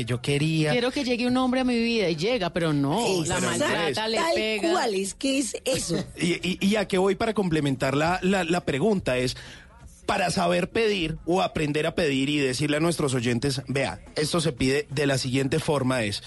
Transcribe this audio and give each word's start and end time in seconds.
que 0.00 0.04
yo 0.06 0.20
quería. 0.22 0.72
Quiero 0.72 0.90
que 0.90 1.04
llegue 1.04 1.26
un 1.26 1.36
hombre 1.36 1.60
a 1.60 1.64
mi 1.64 1.78
vida 1.78 2.08
y 2.08 2.16
llega, 2.16 2.50
pero 2.52 2.72
no, 2.72 3.22
la 3.26 3.38
maltrata, 3.40 4.08
le 4.08 4.16
Tal 4.16 4.32
pega. 4.34 4.70
cual, 4.72 4.94
es 4.94 5.14
que 5.14 5.38
es 5.38 5.56
eso. 5.64 6.02
Y, 6.16 6.32
y- 6.48 6.58
y 6.60 6.76
a 6.76 6.86
qué 6.88 6.98
voy 6.98 7.14
para 7.16 7.34
complementar 7.34 7.96
la, 7.96 8.18
la- 8.22 8.44
la 8.44 8.64
pregunta 8.64 9.18
es, 9.18 9.36
para 10.06 10.30
saber 10.30 10.70
pedir 10.70 11.18
o 11.26 11.40
aprender 11.42 11.86
a 11.86 11.94
pedir 11.94 12.28
y 12.30 12.38
decirle 12.38 12.78
a 12.78 12.80
nuestros 12.80 13.14
oyentes, 13.14 13.62
vea, 13.68 14.00
esto 14.16 14.40
se 14.40 14.52
pide 14.52 14.86
de 14.90 15.06
la 15.06 15.18
siguiente 15.18 15.58
forma 15.60 16.02
es, 16.02 16.22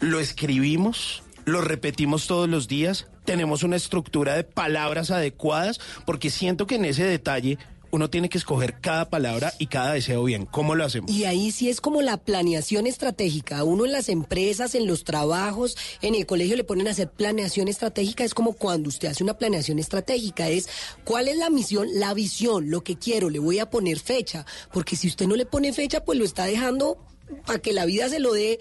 lo 0.00 0.18
escribimos, 0.18 1.22
lo 1.44 1.60
repetimos 1.60 2.26
todos 2.26 2.48
los 2.48 2.66
días, 2.68 3.06
tenemos 3.24 3.62
una 3.62 3.76
estructura 3.76 4.34
de 4.34 4.44
palabras 4.44 5.10
adecuadas, 5.10 5.78
porque 6.06 6.30
siento 6.30 6.66
que 6.66 6.76
en 6.76 6.86
ese 6.86 7.04
detalle 7.04 7.58
uno 7.90 8.10
tiene 8.10 8.28
que 8.28 8.38
escoger 8.38 8.80
cada 8.80 9.08
palabra 9.08 9.52
y 9.58 9.66
cada 9.66 9.92
deseo 9.92 10.24
bien. 10.24 10.46
¿Cómo 10.46 10.74
lo 10.74 10.84
hacemos? 10.84 11.10
Y 11.10 11.24
ahí 11.24 11.50
sí 11.52 11.68
es 11.68 11.80
como 11.80 12.02
la 12.02 12.16
planeación 12.16 12.86
estratégica. 12.86 13.64
Uno 13.64 13.84
en 13.84 13.92
las 13.92 14.08
empresas, 14.08 14.74
en 14.74 14.86
los 14.86 15.04
trabajos, 15.04 15.76
en 16.02 16.14
el 16.14 16.26
colegio 16.26 16.56
le 16.56 16.64
ponen 16.64 16.88
a 16.88 16.90
hacer 16.90 17.10
planeación 17.10 17.68
estratégica. 17.68 18.24
Es 18.24 18.34
como 18.34 18.52
cuando 18.52 18.88
usted 18.88 19.08
hace 19.08 19.24
una 19.24 19.38
planeación 19.38 19.78
estratégica. 19.78 20.48
Es 20.48 20.68
cuál 21.04 21.28
es 21.28 21.36
la 21.36 21.50
misión, 21.50 21.88
la 21.94 22.14
visión, 22.14 22.70
lo 22.70 22.82
que 22.82 22.96
quiero. 22.96 23.30
Le 23.30 23.38
voy 23.38 23.58
a 23.58 23.70
poner 23.70 23.98
fecha. 23.98 24.44
Porque 24.72 24.96
si 24.96 25.08
usted 25.08 25.26
no 25.26 25.36
le 25.36 25.46
pone 25.46 25.72
fecha, 25.72 26.04
pues 26.04 26.18
lo 26.18 26.24
está 26.24 26.44
dejando 26.44 26.98
para 27.46 27.58
que 27.58 27.72
la 27.72 27.84
vida 27.84 28.08
se 28.08 28.20
lo 28.20 28.32
dé 28.32 28.58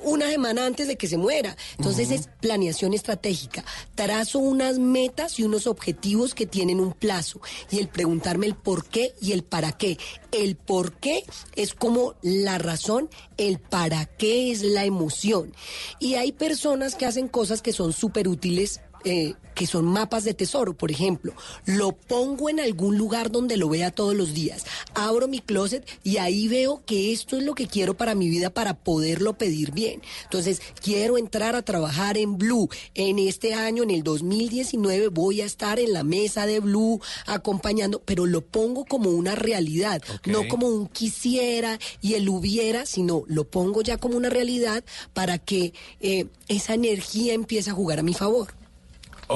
una 0.00 0.28
semana 0.28 0.66
antes 0.66 0.88
de 0.88 0.96
que 0.96 1.06
se 1.06 1.16
muera. 1.16 1.56
Entonces 1.78 2.10
es 2.10 2.28
planeación 2.40 2.94
estratégica. 2.94 3.64
Trazo 3.94 4.38
unas 4.38 4.78
metas 4.78 5.38
y 5.38 5.44
unos 5.44 5.66
objetivos 5.66 6.34
que 6.34 6.46
tienen 6.46 6.80
un 6.80 6.92
plazo. 6.92 7.40
Y 7.70 7.78
el 7.78 7.88
preguntarme 7.88 8.46
el 8.46 8.54
por 8.54 8.86
qué 8.86 9.14
y 9.20 9.32
el 9.32 9.44
para 9.44 9.72
qué. 9.72 9.98
El 10.32 10.56
por 10.56 10.94
qué 10.94 11.24
es 11.54 11.74
como 11.74 12.14
la 12.22 12.58
razón, 12.58 13.08
el 13.36 13.58
para 13.58 14.06
qué 14.06 14.50
es 14.50 14.62
la 14.62 14.84
emoción. 14.84 15.52
Y 16.00 16.14
hay 16.14 16.32
personas 16.32 16.94
que 16.94 17.06
hacen 17.06 17.28
cosas 17.28 17.62
que 17.62 17.72
son 17.72 17.92
súper 17.92 18.28
útiles. 18.28 18.80
Eh, 19.04 19.34
que 19.54 19.66
son 19.66 19.84
mapas 19.84 20.24
de 20.24 20.34
tesoro, 20.34 20.74
por 20.74 20.90
ejemplo. 20.90 21.32
Lo 21.64 21.92
pongo 21.92 22.48
en 22.48 22.60
algún 22.60 22.98
lugar 22.98 23.30
donde 23.30 23.56
lo 23.56 23.68
vea 23.68 23.90
todos 23.90 24.14
los 24.14 24.34
días. 24.34 24.64
Abro 24.94 25.28
mi 25.28 25.40
closet 25.40 25.86
y 26.02 26.16
ahí 26.18 26.48
veo 26.48 26.82
que 26.84 27.12
esto 27.12 27.36
es 27.36 27.44
lo 27.44 27.54
que 27.54 27.66
quiero 27.66 27.96
para 27.96 28.14
mi 28.14 28.28
vida 28.28 28.50
para 28.50 28.74
poderlo 28.74 29.34
pedir 29.34 29.72
bien. 29.72 30.02
Entonces, 30.24 30.60
quiero 30.82 31.18
entrar 31.18 31.54
a 31.54 31.62
trabajar 31.62 32.18
en 32.18 32.36
Blue. 32.36 32.68
En 32.94 33.18
este 33.18 33.54
año, 33.54 33.82
en 33.82 33.90
el 33.90 34.02
2019, 34.02 35.08
voy 35.08 35.40
a 35.40 35.44
estar 35.44 35.78
en 35.78 35.92
la 35.92 36.02
mesa 36.02 36.46
de 36.46 36.60
Blue 36.60 37.00
acompañando, 37.26 38.02
pero 38.04 38.26
lo 38.26 38.40
pongo 38.40 38.84
como 38.84 39.10
una 39.10 39.34
realidad, 39.34 40.02
no 40.26 40.48
como 40.48 40.66
un 40.68 40.88
quisiera 40.88 41.78
y 42.00 42.14
el 42.14 42.28
hubiera, 42.28 42.86
sino 42.86 43.22
lo 43.26 43.44
pongo 43.44 43.82
ya 43.82 43.98
como 43.98 44.16
una 44.16 44.30
realidad 44.30 44.84
para 45.12 45.38
que 45.38 45.72
eh, 46.00 46.26
esa 46.48 46.74
energía 46.74 47.34
empiece 47.34 47.70
a 47.70 47.74
jugar 47.74 48.00
a 48.00 48.02
mi 48.02 48.14
favor. 48.14 48.63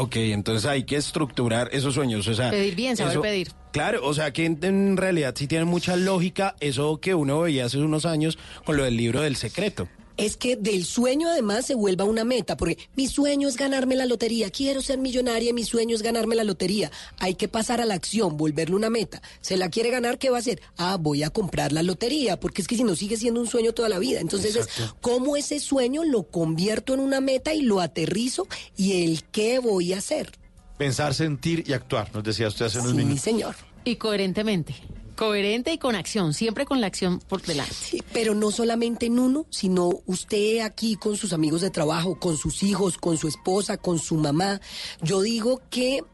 Ok, 0.00 0.14
entonces 0.16 0.64
hay 0.64 0.84
que 0.84 0.94
estructurar 0.94 1.70
esos 1.72 1.94
sueños, 1.94 2.28
o 2.28 2.34
sea... 2.34 2.50
Pedir 2.50 2.76
bien, 2.76 2.96
saber 2.96 3.20
pedir. 3.20 3.48
Claro, 3.72 4.06
o 4.06 4.14
sea 4.14 4.32
que 4.32 4.44
en, 4.44 4.56
en 4.62 4.96
realidad 4.96 5.34
sí 5.36 5.48
tiene 5.48 5.64
mucha 5.64 5.96
lógica 5.96 6.54
eso 6.60 7.00
que 7.00 7.16
uno 7.16 7.40
veía 7.40 7.64
hace 7.64 7.78
unos 7.78 8.06
años 8.06 8.38
con 8.64 8.76
lo 8.76 8.84
del 8.84 8.96
libro 8.96 9.22
del 9.22 9.34
secreto. 9.34 9.88
Es 10.18 10.36
que 10.36 10.56
del 10.56 10.84
sueño 10.84 11.28
además 11.30 11.64
se 11.64 11.74
vuelva 11.74 12.04
una 12.04 12.24
meta, 12.24 12.56
porque 12.58 12.76
mi 12.96 13.06
sueño 13.06 13.48
es 13.48 13.56
ganarme 13.56 13.96
la 13.96 14.04
lotería, 14.04 14.50
quiero 14.50 14.82
ser 14.82 14.98
millonaria, 14.98 15.54
mi 15.54 15.64
sueño 15.64 15.96
es 15.96 16.02
ganarme 16.02 16.34
la 16.34 16.44
lotería. 16.44 16.90
Hay 17.18 17.34
que 17.36 17.48
pasar 17.48 17.80
a 17.80 17.86
la 17.86 17.94
acción, 17.94 18.36
volverle 18.36 18.76
una 18.76 18.90
meta. 18.90 19.22
¿Se 19.40 19.56
la 19.56 19.70
quiere 19.70 19.90
ganar? 19.90 20.18
¿Qué 20.18 20.28
va 20.28 20.36
a 20.36 20.40
hacer? 20.40 20.60
Ah, 20.76 20.98
voy 21.00 21.22
a 21.22 21.30
comprar 21.30 21.72
la 21.72 21.82
lotería, 21.82 22.38
porque 22.38 22.60
es 22.60 22.68
que 22.68 22.76
si 22.76 22.84
no 22.84 22.94
sigue 22.94 23.16
siendo 23.16 23.40
un 23.40 23.46
sueño 23.46 23.72
toda 23.72 23.88
la 23.88 23.98
vida. 23.98 24.20
Entonces 24.20 24.56
es 24.56 24.68
cómo 25.00 25.36
ese 25.36 25.60
sueño 25.60 26.04
lo 26.04 26.24
convierto 26.24 26.92
en 26.94 27.00
una 27.00 27.20
meta 27.20 27.54
y 27.54 27.62
lo 27.62 27.80
aterrizo 27.80 28.46
y 28.76 29.04
el 29.04 29.22
qué 29.24 29.60
voy 29.60 29.92
a 29.92 29.98
hacer. 29.98 30.32
Pensar, 30.76 31.14
sentir 31.14 31.64
y 31.66 31.72
actuar, 31.72 32.10
nos 32.12 32.24
decía 32.24 32.48
usted 32.48 32.66
hace 32.66 32.78
unos 32.80 32.90
Sí, 32.92 32.96
minutos. 32.98 33.20
señor. 33.22 33.54
Y 33.84 33.96
coherentemente. 33.96 34.74
Coherente 35.18 35.72
y 35.72 35.78
con 35.78 35.96
acción, 35.96 36.32
siempre 36.32 36.64
con 36.64 36.80
la 36.80 36.86
acción 36.86 37.18
por 37.18 37.42
delante. 37.42 37.74
Pero 38.12 38.36
no 38.36 38.52
solamente 38.52 39.06
en 39.06 39.18
uno, 39.18 39.46
sino 39.50 39.90
usted 40.06 40.60
aquí 40.60 40.94
con 40.94 41.16
sus 41.16 41.32
amigos 41.32 41.60
de 41.60 41.70
trabajo, 41.70 42.20
con 42.20 42.36
sus 42.36 42.62
hijos, 42.62 42.98
con 42.98 43.18
su 43.18 43.26
esposa, 43.26 43.78
con 43.78 43.98
su 43.98 44.14
mamá. 44.14 44.60
Yo 45.02 45.20
digo 45.20 45.60
que 45.70 46.04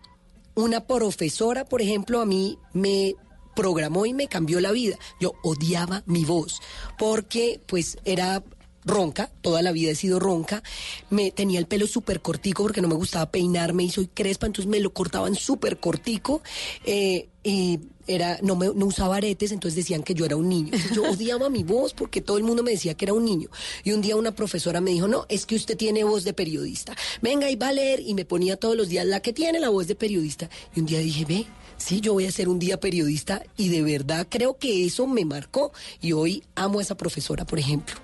una 0.54 0.86
profesora, 0.86 1.66
por 1.66 1.82
ejemplo, 1.82 2.22
a 2.22 2.24
mí 2.24 2.58
me 2.72 3.14
programó 3.54 4.06
y 4.06 4.14
me 4.14 4.26
cambió 4.26 4.58
la 4.60 4.72
vida. 4.72 4.96
Yo 5.20 5.34
odiaba 5.42 6.02
mi 6.06 6.24
voz 6.24 6.62
porque 6.96 7.60
pues 7.66 7.98
era 8.06 8.42
ronca, 8.86 9.30
toda 9.42 9.60
la 9.60 9.72
vida 9.72 9.90
he 9.90 9.96
sido 9.96 10.18
ronca, 10.18 10.62
me 11.10 11.30
tenía 11.30 11.58
el 11.58 11.66
pelo 11.66 11.86
súper 11.86 12.22
cortico 12.22 12.62
porque 12.62 12.80
no 12.80 12.88
me 12.88 12.94
gustaba 12.94 13.30
peinarme 13.30 13.84
y 13.84 13.90
soy 13.90 14.06
crespa, 14.06 14.46
entonces 14.46 14.70
me 14.70 14.80
lo 14.80 14.94
cortaban 14.94 15.34
súper 15.34 15.78
cortico 15.78 16.42
eh, 16.84 17.28
y 17.44 17.78
era 18.06 18.38
no 18.42 18.56
me 18.56 18.66
no 18.74 18.86
usaba 18.86 19.16
aretes, 19.16 19.52
entonces 19.52 19.76
decían 19.76 20.02
que 20.02 20.14
yo 20.14 20.24
era 20.24 20.36
un 20.36 20.48
niño. 20.48 20.70
Entonces, 20.72 20.92
yo 20.96 21.02
odiaba 21.10 21.50
mi 21.50 21.62
voz 21.62 21.92
porque 21.94 22.20
todo 22.20 22.38
el 22.38 22.44
mundo 22.44 22.62
me 22.62 22.72
decía 22.72 22.94
que 22.94 23.04
era 23.04 23.12
un 23.12 23.24
niño. 23.24 23.48
Y 23.84 23.92
un 23.92 24.00
día 24.00 24.16
una 24.16 24.34
profesora 24.34 24.80
me 24.80 24.90
dijo, 24.90 25.06
no, 25.06 25.26
es 25.28 25.46
que 25.46 25.54
usted 25.54 25.76
tiene 25.76 26.02
voz 26.02 26.24
de 26.24 26.32
periodista. 26.32 26.96
Venga 27.22 27.50
y 27.50 27.56
va 27.56 27.68
a 27.68 27.72
leer 27.72 28.00
y 28.00 28.14
me 28.14 28.24
ponía 28.24 28.56
todos 28.56 28.76
los 28.76 28.88
días 28.88 29.06
la 29.06 29.20
que 29.20 29.32
tiene 29.32 29.60
la 29.60 29.68
voz 29.68 29.86
de 29.86 29.94
periodista. 29.94 30.48
Y 30.74 30.80
un 30.80 30.86
día 30.86 30.98
dije, 30.98 31.24
ve, 31.26 31.46
sí, 31.76 32.00
yo 32.00 32.14
voy 32.14 32.26
a 32.26 32.32
ser 32.32 32.48
un 32.48 32.58
día 32.58 32.80
periodista 32.80 33.42
y 33.56 33.68
de 33.68 33.82
verdad 33.82 34.26
creo 34.28 34.56
que 34.56 34.86
eso 34.86 35.06
me 35.06 35.24
marcó. 35.24 35.72
Y 36.00 36.12
hoy 36.12 36.42
amo 36.54 36.78
a 36.78 36.82
esa 36.82 36.96
profesora, 36.96 37.44
por 37.44 37.58
ejemplo. 37.58 37.94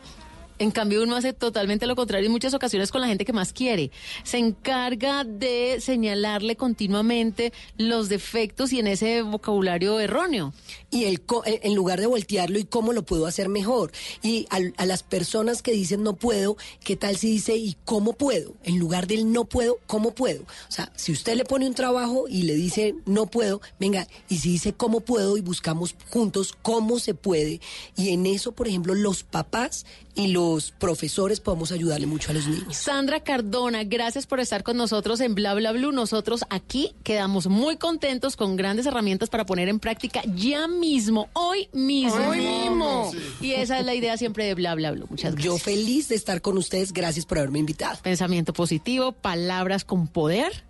En 0.60 0.71
cambio, 0.71 1.03
uno 1.03 1.16
hace 1.16 1.32
totalmente 1.32 1.87
lo 1.87 1.97
contrario 1.97 2.26
en 2.26 2.32
muchas 2.32 2.54
ocasiones 2.54 2.93
con 2.93 3.00
la 3.00 3.06
gente 3.09 3.25
que 3.25 3.32
más 3.32 3.53
quiere. 3.53 3.91
Se 4.25 4.38
encarga 4.38 5.25
de 5.25 5.78
señalarle 5.81 6.54
continuamente 6.54 7.53
los 7.78 8.09
defectos 8.10 8.72
y 8.72 8.78
en 8.78 8.87
ese 8.87 9.22
vocabulario 9.22 9.98
erróneo. 9.98 10.53
y 10.93 11.04
el 11.04 11.22
eh, 11.47 11.60
en 11.62 11.75
lugar 11.75 12.00
de 12.00 12.06
voltearlo 12.06 12.59
y 12.59 12.65
cómo 12.65 12.93
lo 12.93 13.04
puedo 13.04 13.26
hacer 13.26 13.48
mejor. 13.48 13.91
Y 14.22 14.47
al- 14.50 14.75
a, 14.76 14.84
las 14.87 15.03
personas 15.03 15.62
que 15.62 15.72
dicen 15.72 16.03
no 16.03 16.15
puedo, 16.16 16.56
¿qué 16.84 16.94
tal 16.97 17.16
si 17.16 17.31
dice 17.31 17.56
y 17.56 17.77
cómo 17.84 18.12
puedo? 18.12 18.54
En 18.65 18.78
lugar 18.78 19.06
del 19.06 19.32
no 19.32 19.44
puedo, 19.47 19.78
¿cómo 19.87 20.15
puedo? 20.15 20.42
O 20.42 20.71
sea, 20.72 20.92
si 20.94 21.10
usted 21.12 21.37
le 21.37 21.44
pone 21.44 21.66
un 21.66 21.75
trabajo 21.75 22.27
y 22.28 22.42
le 22.42 22.54
dice 22.54 22.94
no 23.06 23.27
puedo, 23.27 23.60
venga, 23.78 24.06
y 24.28 24.38
si 24.38 24.50
dice 24.50 24.72
cómo 24.75 25.00
puedo 25.00 25.38
y 25.38 25.41
buscamos 25.41 25.94
juntos 26.10 26.53
cómo 26.60 26.98
se 26.98 27.15
puede. 27.15 27.60
Y 27.97 28.10
en 28.10 28.27
eso, 28.27 28.53
por 28.53 28.69
ejemplo, 28.69 28.94
los 28.94 29.22
papás 29.22 29.87
y 30.20 30.28
los 30.28 30.70
profesores 30.72 31.41
podemos 31.41 31.72
ayudarle 31.72 32.06
mucho 32.06 32.31
a 32.31 32.34
los 32.34 32.47
niños. 32.47 32.76
Sandra 32.76 33.20
Cardona, 33.20 33.84
gracias 33.84 34.26
por 34.26 34.41
estar 34.41 34.62
con 34.62 34.76
nosotros 34.76 35.20
en 35.20 35.34
Bla 35.34 35.54
Bla 35.54 35.72
Blue. 35.72 35.92
Nosotros 35.92 36.44
aquí 36.50 36.92
quedamos 37.04 37.47
muy 37.47 37.76
contentos 37.76 38.36
con 38.36 38.56
grandes 38.56 38.86
herramientas 38.86 39.30
para 39.30 39.47
poner 39.47 39.69
en 39.69 39.80
práctica 39.80 40.22
ya 40.34 40.69
mismo, 40.69 41.28
hoy 41.32 41.69
mismo. 41.72 42.28
Hoy 42.28 42.38
mismo. 42.41 43.12
Y 43.41 43.53
esa 43.53 43.78
es 43.78 43.86
la 43.86 43.94
idea 43.94 44.16
siempre 44.16 44.44
de 44.44 44.54
Bla 44.54 44.75
Bla 44.75 44.91
Blue. 44.92 45.06
Muchas 45.09 45.34
gracias. 45.34 45.44
Yo 45.54 45.59
feliz 45.59 46.09
de 46.09 46.16
estar 46.16 46.41
con 46.42 46.59
ustedes, 46.59 46.92
gracias 46.92 47.25
por 47.26 47.38
haberme 47.38 47.59
invitado. 47.59 47.98
Pensamiento 48.03 48.53
positivo, 48.53 49.12
palabras 49.12 49.84
con 49.84 50.06
poder. 50.06 50.64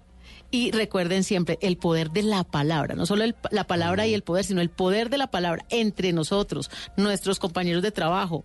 Y 0.52 0.72
recuerden 0.72 1.22
siempre 1.22 1.58
el 1.62 1.76
poder 1.76 2.10
de 2.10 2.24
la 2.24 2.42
palabra, 2.42 2.96
no 2.96 3.06
solo 3.06 3.22
el- 3.22 3.36
la 3.52 3.68
palabra 3.68 4.08
y 4.08 4.14
el 4.14 4.22
poder, 4.22 4.44
sino 4.44 4.60
el 4.60 4.68
poder 4.68 5.08
de 5.08 5.16
la 5.16 5.28
palabra 5.30 5.64
entre 5.70 6.12
nosotros, 6.12 6.70
nuestros 6.96 7.38
compañeros 7.38 7.82
de 7.84 7.92
trabajo, 7.92 8.42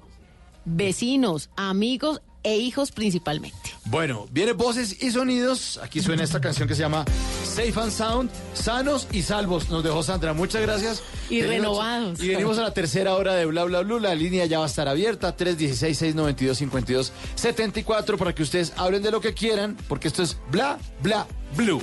vecinos, 0.65 1.49
amigos 1.55 2.21
e 2.43 2.57
hijos 2.57 2.91
principalmente. 2.91 3.57
Bueno, 3.85 4.27
viene 4.31 4.51
voces 4.53 5.01
y 5.01 5.09
sonidos. 5.11 5.79
Aquí 5.81 5.99
suena 6.01 6.23
esta 6.23 6.39
canción 6.41 6.67
que 6.67 6.75
se 6.75 6.81
llama 6.81 7.03
Safe 7.43 7.73
and 7.79 7.91
Sound, 7.91 8.29
sanos 8.53 9.07
y 9.11 9.23
salvos. 9.23 9.69
Nos 9.71 9.83
dejó 9.83 10.03
Sandra, 10.03 10.33
muchas 10.33 10.61
gracias. 10.61 11.01
Y 11.29 11.41
Venimos- 11.41 11.49
renovados. 11.79 12.19
Y 12.21 12.27
venimos 12.29 12.59
a 12.59 12.63
la 12.63 12.71
tercera 12.73 13.15
hora 13.15 13.33
de 13.33 13.45
Bla 13.47 13.63
Bla 13.63 13.81
Blue. 13.81 13.99
La 13.99 14.13
línea 14.13 14.45
ya 14.45 14.59
va 14.59 14.65
a 14.65 14.67
estar 14.67 14.87
abierta, 14.87 15.35
316-692-5274, 15.35 18.17
para 18.17 18.35
que 18.35 18.43
ustedes 18.43 18.73
hablen 18.77 19.01
de 19.01 19.09
lo 19.11 19.21
que 19.21 19.33
quieran, 19.33 19.75
porque 19.87 20.07
esto 20.07 20.21
es 20.21 20.37
Bla 20.51 20.77
Bla 21.01 21.25
Blue. 21.57 21.81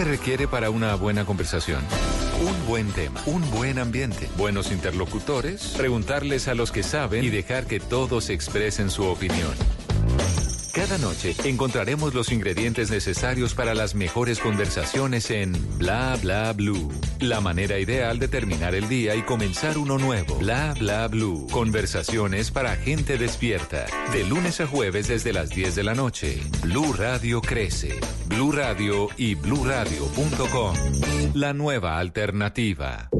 Se 0.00 0.04
requiere 0.06 0.48
para 0.48 0.70
una 0.70 0.94
buena 0.94 1.26
conversación? 1.26 1.84
Un 2.40 2.66
buen 2.66 2.90
tema, 2.92 3.20
un 3.26 3.50
buen 3.50 3.78
ambiente, 3.78 4.30
buenos 4.38 4.72
interlocutores, 4.72 5.74
preguntarles 5.76 6.48
a 6.48 6.54
los 6.54 6.72
que 6.72 6.82
saben 6.82 7.22
y 7.22 7.28
dejar 7.28 7.66
que 7.66 7.80
todos 7.80 8.30
expresen 8.30 8.88
su 8.88 9.04
opinión. 9.04 9.52
Cada 10.72 10.96
noche 10.96 11.34
encontraremos 11.44 12.14
los 12.14 12.32
ingredientes 12.32 12.90
necesarios 12.90 13.52
para 13.52 13.74
las 13.74 13.94
mejores 13.94 14.38
conversaciones 14.38 15.30
en 15.30 15.52
Bla 15.76 16.16
Bla 16.22 16.54
Blue. 16.54 16.90
La 17.18 17.42
manera 17.42 17.78
ideal 17.78 18.18
de 18.18 18.28
terminar 18.28 18.74
el 18.74 18.88
día 18.88 19.16
y 19.16 19.22
comenzar 19.22 19.76
uno 19.76 19.98
nuevo. 19.98 20.36
Bla 20.36 20.74
Bla 20.78 21.08
Blue. 21.08 21.46
Conversaciones 21.52 22.50
para 22.50 22.74
gente 22.76 23.18
despierta. 23.18 23.84
De 24.12 24.24
lunes 24.24 24.62
a 24.62 24.66
jueves 24.66 25.08
desde 25.08 25.34
las 25.34 25.50
10 25.50 25.74
de 25.74 25.82
la 25.82 25.94
noche. 25.94 26.40
Blue 26.62 26.94
Radio 26.94 27.42
crece. 27.42 28.00
Blue 28.30 28.52
Radio 28.52 29.08
y 29.16 29.34
bluradio.com. 29.34 30.74
La 31.34 31.52
nueva 31.52 31.98
alternativa. 31.98 33.10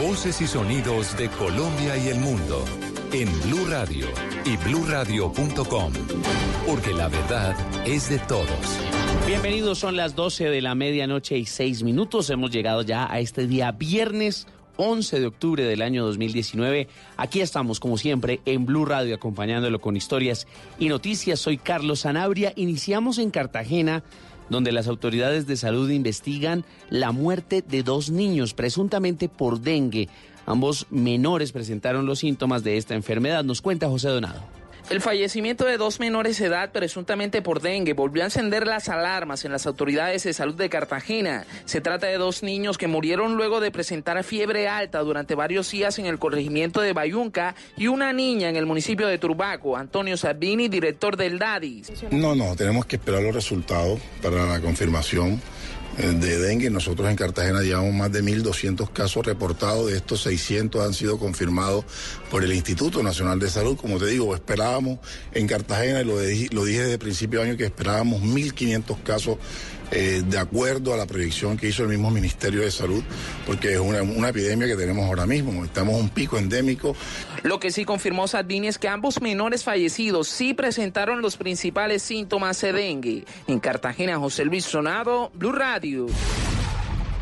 Voces 0.00 0.40
y 0.40 0.48
sonidos 0.48 1.16
de 1.16 1.28
Colombia 1.28 1.96
y 1.96 2.08
el 2.08 2.18
mundo 2.18 2.64
en 3.12 3.28
Blue 3.42 3.64
Radio 3.70 4.08
y 4.44 4.56
bluradio.com, 4.56 5.92
porque 6.66 6.92
la 6.92 7.06
verdad 7.08 7.54
es 7.86 8.10
de 8.10 8.18
todos. 8.18 8.48
Bienvenidos, 9.24 9.78
son 9.78 9.96
las 9.96 10.16
12 10.16 10.50
de 10.50 10.60
la 10.60 10.74
medianoche 10.74 11.38
y 11.38 11.46
6 11.46 11.84
minutos. 11.84 12.28
Hemos 12.30 12.50
llegado 12.50 12.82
ya 12.82 13.10
a 13.10 13.20
este 13.20 13.46
día 13.46 13.70
viernes 13.70 14.48
11 14.78 15.20
de 15.20 15.26
octubre 15.26 15.64
del 15.64 15.82
año 15.82 16.06
2019. 16.06 16.88
Aquí 17.18 17.40
estamos, 17.40 17.80
como 17.80 17.98
siempre, 17.98 18.40
en 18.46 18.64
Blue 18.64 18.86
Radio, 18.86 19.14
acompañándolo 19.14 19.80
con 19.80 19.96
historias 19.96 20.46
y 20.78 20.88
noticias. 20.88 21.40
Soy 21.40 21.58
Carlos 21.58 22.00
Sanabria. 22.00 22.52
Iniciamos 22.56 23.18
en 23.18 23.30
Cartagena 23.30 24.02
donde 24.48 24.72
las 24.72 24.88
autoridades 24.88 25.46
de 25.46 25.56
salud 25.56 25.90
investigan 25.90 26.64
la 26.88 27.12
muerte 27.12 27.62
de 27.62 27.82
dos 27.82 28.10
niños, 28.10 28.54
presuntamente 28.54 29.28
por 29.28 29.60
dengue. 29.60 30.08
Ambos 30.46 30.86
menores 30.90 31.52
presentaron 31.52 32.06
los 32.06 32.20
síntomas 32.20 32.64
de 32.64 32.78
esta 32.78 32.94
enfermedad, 32.94 33.44
nos 33.44 33.60
cuenta 33.60 33.88
José 33.88 34.08
Donado. 34.08 34.57
El 34.90 35.02
fallecimiento 35.02 35.66
de 35.66 35.76
dos 35.76 36.00
menores 36.00 36.38
de 36.38 36.46
edad 36.46 36.72
presuntamente 36.72 37.42
por 37.42 37.60
dengue 37.60 37.92
volvió 37.92 38.22
a 38.22 38.26
encender 38.26 38.66
las 38.66 38.88
alarmas 38.88 39.44
en 39.44 39.52
las 39.52 39.66
autoridades 39.66 40.24
de 40.24 40.32
salud 40.32 40.54
de 40.54 40.70
Cartagena. 40.70 41.44
Se 41.66 41.82
trata 41.82 42.06
de 42.06 42.16
dos 42.16 42.42
niños 42.42 42.78
que 42.78 42.88
murieron 42.88 43.34
luego 43.34 43.60
de 43.60 43.70
presentar 43.70 44.24
fiebre 44.24 44.66
alta 44.66 45.00
durante 45.00 45.34
varios 45.34 45.70
días 45.70 45.98
en 45.98 46.06
el 46.06 46.18
corregimiento 46.18 46.80
de 46.80 46.94
Bayunca 46.94 47.54
y 47.76 47.88
una 47.88 48.14
niña 48.14 48.48
en 48.48 48.56
el 48.56 48.64
municipio 48.64 49.06
de 49.06 49.18
Turbaco. 49.18 49.76
Antonio 49.76 50.16
Sabini, 50.16 50.68
director 50.68 51.18
del 51.18 51.38
DADIS. 51.38 52.04
No, 52.10 52.34
no, 52.34 52.56
tenemos 52.56 52.86
que 52.86 52.96
esperar 52.96 53.22
los 53.22 53.34
resultados 53.34 54.00
para 54.22 54.46
la 54.46 54.58
confirmación 54.58 55.38
de 55.98 56.38
dengue. 56.38 56.70
Nosotros 56.70 57.10
en 57.10 57.16
Cartagena 57.16 57.60
llevamos 57.60 57.92
más 57.92 58.12
de 58.12 58.22
1.200 58.22 58.92
casos 58.92 59.26
reportados, 59.26 59.90
de 59.90 59.96
estos 59.96 60.22
600 60.22 60.86
han 60.86 60.94
sido 60.94 61.18
confirmados 61.18 61.84
por 62.30 62.44
el 62.44 62.52
Instituto 62.52 63.02
Nacional 63.02 63.40
de 63.40 63.50
Salud. 63.50 63.76
Como 63.76 63.98
te 63.98 64.06
digo, 64.06 64.32
esperábamos 64.34 65.00
en 65.32 65.48
Cartagena, 65.48 66.00
y 66.00 66.04
lo, 66.04 66.14
lo 66.14 66.64
dije 66.64 66.80
desde 66.80 66.92
el 66.92 66.98
principio 66.98 67.40
de 67.40 67.48
año, 67.48 67.56
que 67.56 67.64
esperábamos 67.64 68.22
1.500 68.22 69.02
casos 69.02 69.38
eh, 69.90 70.22
de 70.26 70.38
acuerdo 70.38 70.92
a 70.92 70.96
la 70.96 71.06
proyección 71.06 71.56
que 71.56 71.68
hizo 71.68 71.82
el 71.82 71.88
mismo 71.88 72.10
Ministerio 72.10 72.60
de 72.60 72.70
Salud, 72.70 73.02
porque 73.46 73.72
es 73.72 73.78
una, 73.78 74.02
una 74.02 74.28
epidemia 74.28 74.66
que 74.66 74.76
tenemos 74.76 75.04
ahora 75.06 75.26
mismo. 75.26 75.64
Estamos 75.64 75.94
en 75.94 76.02
un 76.02 76.08
pico 76.10 76.38
endémico. 76.38 76.94
Lo 77.42 77.58
que 77.58 77.70
sí 77.70 77.84
confirmó 77.84 78.28
Sardini 78.28 78.68
es 78.68 78.78
que 78.78 78.88
ambos 78.88 79.20
menores 79.22 79.64
fallecidos 79.64 80.28
sí 80.28 80.54
presentaron 80.54 81.22
los 81.22 81.36
principales 81.36 82.02
síntomas 82.02 82.60
de 82.60 82.72
dengue. 82.72 83.24
En 83.46 83.60
Cartagena, 83.60 84.18
José 84.18 84.44
Luis 84.44 84.64
Sonado, 84.64 85.30
Blue 85.34 85.52
Radio. 85.52 86.06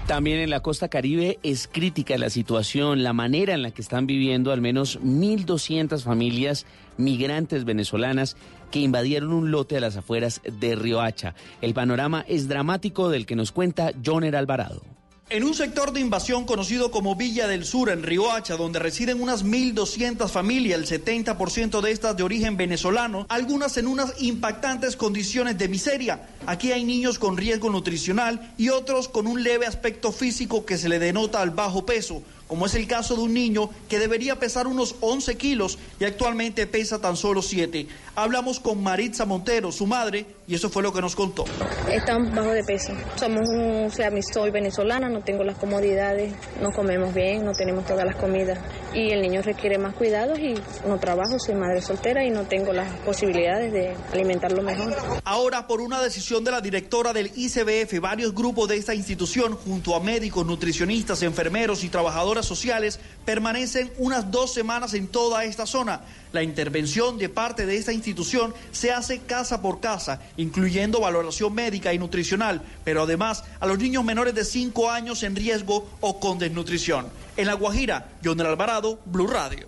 También 0.07 0.39
en 0.39 0.51
la 0.51 0.61
costa 0.61 0.89
caribe 0.89 1.41
es 1.43 1.67
crítica 1.67 2.17
la 2.17 2.31
situación, 2.31 3.03
la 3.03 3.13
manera 3.13 3.55
en 3.55 3.63
la 3.63 3.73
que 3.73 3.83
están 3.83 4.07
viviendo 4.07 4.53
al 4.53 4.61
menos 4.61 5.01
1.200 5.01 6.01
familias 6.05 6.65
migrantes 6.97 7.65
venezolanas 7.65 8.37
que 8.71 8.81
invadieron 8.81 9.33
un 9.33 9.51
lote 9.51 9.77
a 9.77 9.81
las 9.81 9.97
afueras 9.97 10.41
de 10.45 10.75
Riohacha. 10.75 11.35
El 11.61 11.75
panorama 11.75 12.25
es 12.29 12.49
dramático 12.49 13.09
del 13.09 13.27
que 13.27 13.37
nos 13.37 13.53
cuenta 13.53 13.93
Joner 14.05 14.37
Alvarado. 14.37 14.83
En 15.29 15.43
un 15.43 15.55
sector 15.55 15.93
de 15.93 15.99
invasión 15.99 16.45
conocido 16.45 16.93
como 16.93 17.17
Villa 17.17 17.49
del 17.49 17.65
Sur, 17.65 17.91
en 17.91 18.05
Riohacha, 18.05 18.57
donde 18.57 18.79
residen 18.79 19.21
unas 19.21 19.45
1.200 19.45 20.29
familias, 20.29 20.79
el 20.79 20.87
70% 20.87 21.81
de 21.81 21.91
estas 21.91 22.17
de 22.17 22.23
origen 22.23 22.57
venezolano, 22.57 23.27
algunas 23.29 23.77
en 23.77 23.89
unas 23.89 24.23
impactantes 24.23 24.95
condiciones 24.95 25.59
de 25.59 25.67
miseria. 25.67 26.29
Aquí 26.47 26.71
hay 26.71 26.85
niños 26.85 27.19
con 27.19 27.37
riesgo 27.37 27.71
nutricional 27.71 28.55
y 28.57 28.69
otros 28.69 29.09
con 29.09 29.27
un 29.27 29.43
leve 29.43 29.67
aspecto 29.67 30.13
físico 30.13 30.65
que 30.65 30.79
se 30.79 30.89
le 30.89 31.01
denota 31.01 31.43
al 31.43 31.51
bajo 31.51 31.85
peso 31.85 32.23
como 32.49 32.67
es 32.67 32.75
el 32.75 32.87
caso 32.87 33.17
de 33.17 33.23
un 33.23 33.35
niño 33.35 33.71
que 33.89 33.99
debería 33.99 34.39
pesar 34.39 34.67
unos 34.67 34.97
11 35.01 35.37
kilos 35.37 35.79
y 35.99 36.05
actualmente 36.05 36.67
pesa 36.67 37.01
tan 37.01 37.17
solo 37.17 37.43
7. 37.43 37.87
Hablamos 38.15 38.61
con 38.61 38.83
Maritza 38.83 39.25
Montero, 39.25 39.73
su 39.73 39.87
madre, 39.87 40.27
y 40.49 40.55
eso 40.55 40.71
fue 40.71 40.83
lo 40.83 40.93
que 40.93 41.01
nos 41.01 41.17
contó. 41.17 41.45
Están 41.91 42.35
bajo 42.35 42.51
de 42.51 42.63
peso. 42.65 42.93
Somos 43.17 43.49
un, 43.49 43.87
o 43.87 43.91
sea, 43.91 44.11
soy 44.33 44.51
venezolana, 44.51 45.09
no 45.09 45.23
tengo 45.23 45.45
las 45.45 45.59
comodidades, 45.59 46.33
no 46.63 46.71
comemos 46.71 47.13
bien, 47.13 47.45
no 47.45 47.53
tenemos 47.53 47.85
todas 47.85 48.05
las 48.05 48.17
comidas. 48.17 48.59
Y 48.95 49.11
el 49.11 49.23
niño 49.23 49.43
requiere 49.43 49.77
más 49.79 49.95
cuidados 49.95 50.39
y 50.39 50.55
no 50.87 50.99
trabajo, 50.99 51.39
soy 51.39 51.57
madre 51.57 51.83
soltera 51.83 52.25
y 52.25 52.31
no 52.31 52.45
tengo 52.45 52.73
las 52.73 52.91
posibilidades 53.01 53.73
de 53.73 53.95
alimentarlo 54.13 54.63
mejor. 54.63 54.97
Ahora, 55.25 55.67
por 55.67 55.81
una 55.81 56.01
decisión 56.01 56.45
de 56.45 56.53
la 56.53 56.61
directora 56.61 57.13
del 57.13 57.31
ICBF, 57.35 58.01
varios 58.01 58.35
grupos 58.35 58.69
de 58.69 58.77
esta 58.77 58.95
institución, 58.95 59.57
junto 59.57 59.95
a 59.95 60.01
médicos, 60.01 60.47
nutricionistas, 60.47 61.23
enfermeros 61.23 61.85
y 61.85 61.89
trabajadores 61.89 62.36
sociales, 62.45 63.01
permanecen 63.25 63.91
unas 63.97 64.31
dos 64.31 64.53
semanas 64.53 64.93
en 64.93 65.09
toda 65.09 65.45
esta 65.45 65.65
zona. 65.65 66.03
La 66.33 66.43
intervención 66.43 67.17
de 67.17 67.31
parte 67.31 67.65
de 67.65 67.77
esta 67.77 67.95
institución 67.95 68.53
se 68.73 68.93
hace 68.93 69.21
casa 69.21 69.63
por 69.63 69.81
casa, 69.81 70.21
incluyendo 70.37 71.01
valoración 71.01 71.55
médica 71.55 71.95
y 71.95 71.99
nutricional, 71.99 72.61
pero 72.85 73.05
además 73.05 73.45
a 73.61 73.67
los 73.67 73.79
niños 73.79 74.05
menores 74.05 74.35
de 74.35 74.45
5 74.45 74.91
años 74.91 75.23
en 75.23 75.37
riesgo 75.37 75.89
o 76.01 76.21
con 76.21 76.39
desnutrición. 76.39 77.07
En 77.39 77.47
La 77.47 77.55
Guajira, 77.55 78.09
John 78.23 78.41
Alvarado, 78.41 79.01
Blue 79.07 79.29
Radio. 79.29 79.67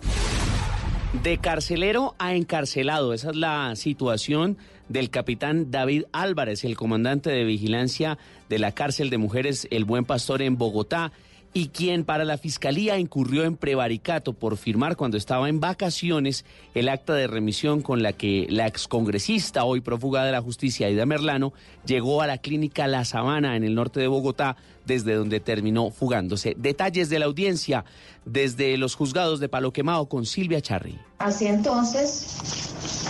De 1.23 1.39
carcelero 1.39 2.13
a 2.19 2.35
encarcelado, 2.35 3.13
esa 3.13 3.31
es 3.31 3.35
la 3.35 3.75
situación 3.75 4.57
del 4.89 5.09
capitán 5.09 5.71
David 5.71 6.03
Álvarez, 6.11 6.63
el 6.63 6.77
comandante 6.77 7.31
de 7.31 7.45
vigilancia 7.45 8.17
de 8.47 8.59
la 8.59 8.73
cárcel 8.73 9.09
de 9.09 9.17
mujeres 9.17 9.67
El 9.71 9.85
Buen 9.85 10.05
Pastor 10.05 10.43
en 10.43 10.57
Bogotá 10.57 11.11
y 11.53 11.69
quien 11.69 12.03
para 12.03 12.25
la 12.25 12.37
fiscalía 12.37 12.99
incurrió 12.99 13.43
en 13.43 13.55
prevaricato 13.55 14.33
por 14.33 14.57
firmar 14.57 14.95
cuando 14.95 15.17
estaba 15.17 15.49
en 15.49 15.59
vacaciones 15.59 16.45
el 16.75 16.89
acta 16.89 17.13
de 17.15 17.27
remisión 17.27 17.81
con 17.81 18.03
la 18.03 18.13
que 18.13 18.45
la 18.49 18.67
excongresista, 18.67 19.63
hoy 19.63 19.81
prófuga 19.81 20.23
de 20.23 20.31
la 20.31 20.41
justicia, 20.41 20.87
Aida 20.87 21.05
Merlano, 21.05 21.53
llegó 21.85 22.21
a 22.21 22.27
la 22.27 22.37
clínica 22.37 22.87
La 22.87 23.03
Sabana 23.03 23.55
en 23.55 23.63
el 23.63 23.73
norte 23.73 23.99
de 23.99 24.07
Bogotá, 24.07 24.57
desde 24.89 25.13
donde 25.13 25.39
terminó 25.39 25.91
fugándose. 25.91 26.55
Detalles 26.57 27.09
de 27.09 27.19
la 27.19 27.27
audiencia 27.27 27.85
desde 28.25 28.75
los 28.77 28.95
juzgados 28.95 29.39
de 29.39 29.47
Palo 29.47 29.71
Quemado 29.71 30.09
con 30.09 30.25
Silvia 30.25 30.61
Charri. 30.61 30.99
Así 31.19 31.45
entonces, 31.45 32.25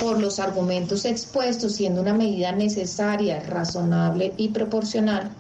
por 0.02 0.20
los 0.20 0.40
argumentos 0.40 1.06
expuestos, 1.06 1.74
siendo 1.74 2.02
una 2.02 2.14
medida 2.14 2.52
necesaria, 2.52 3.42
razonable 3.44 4.34
y 4.36 4.50
proporcional, 4.50 5.32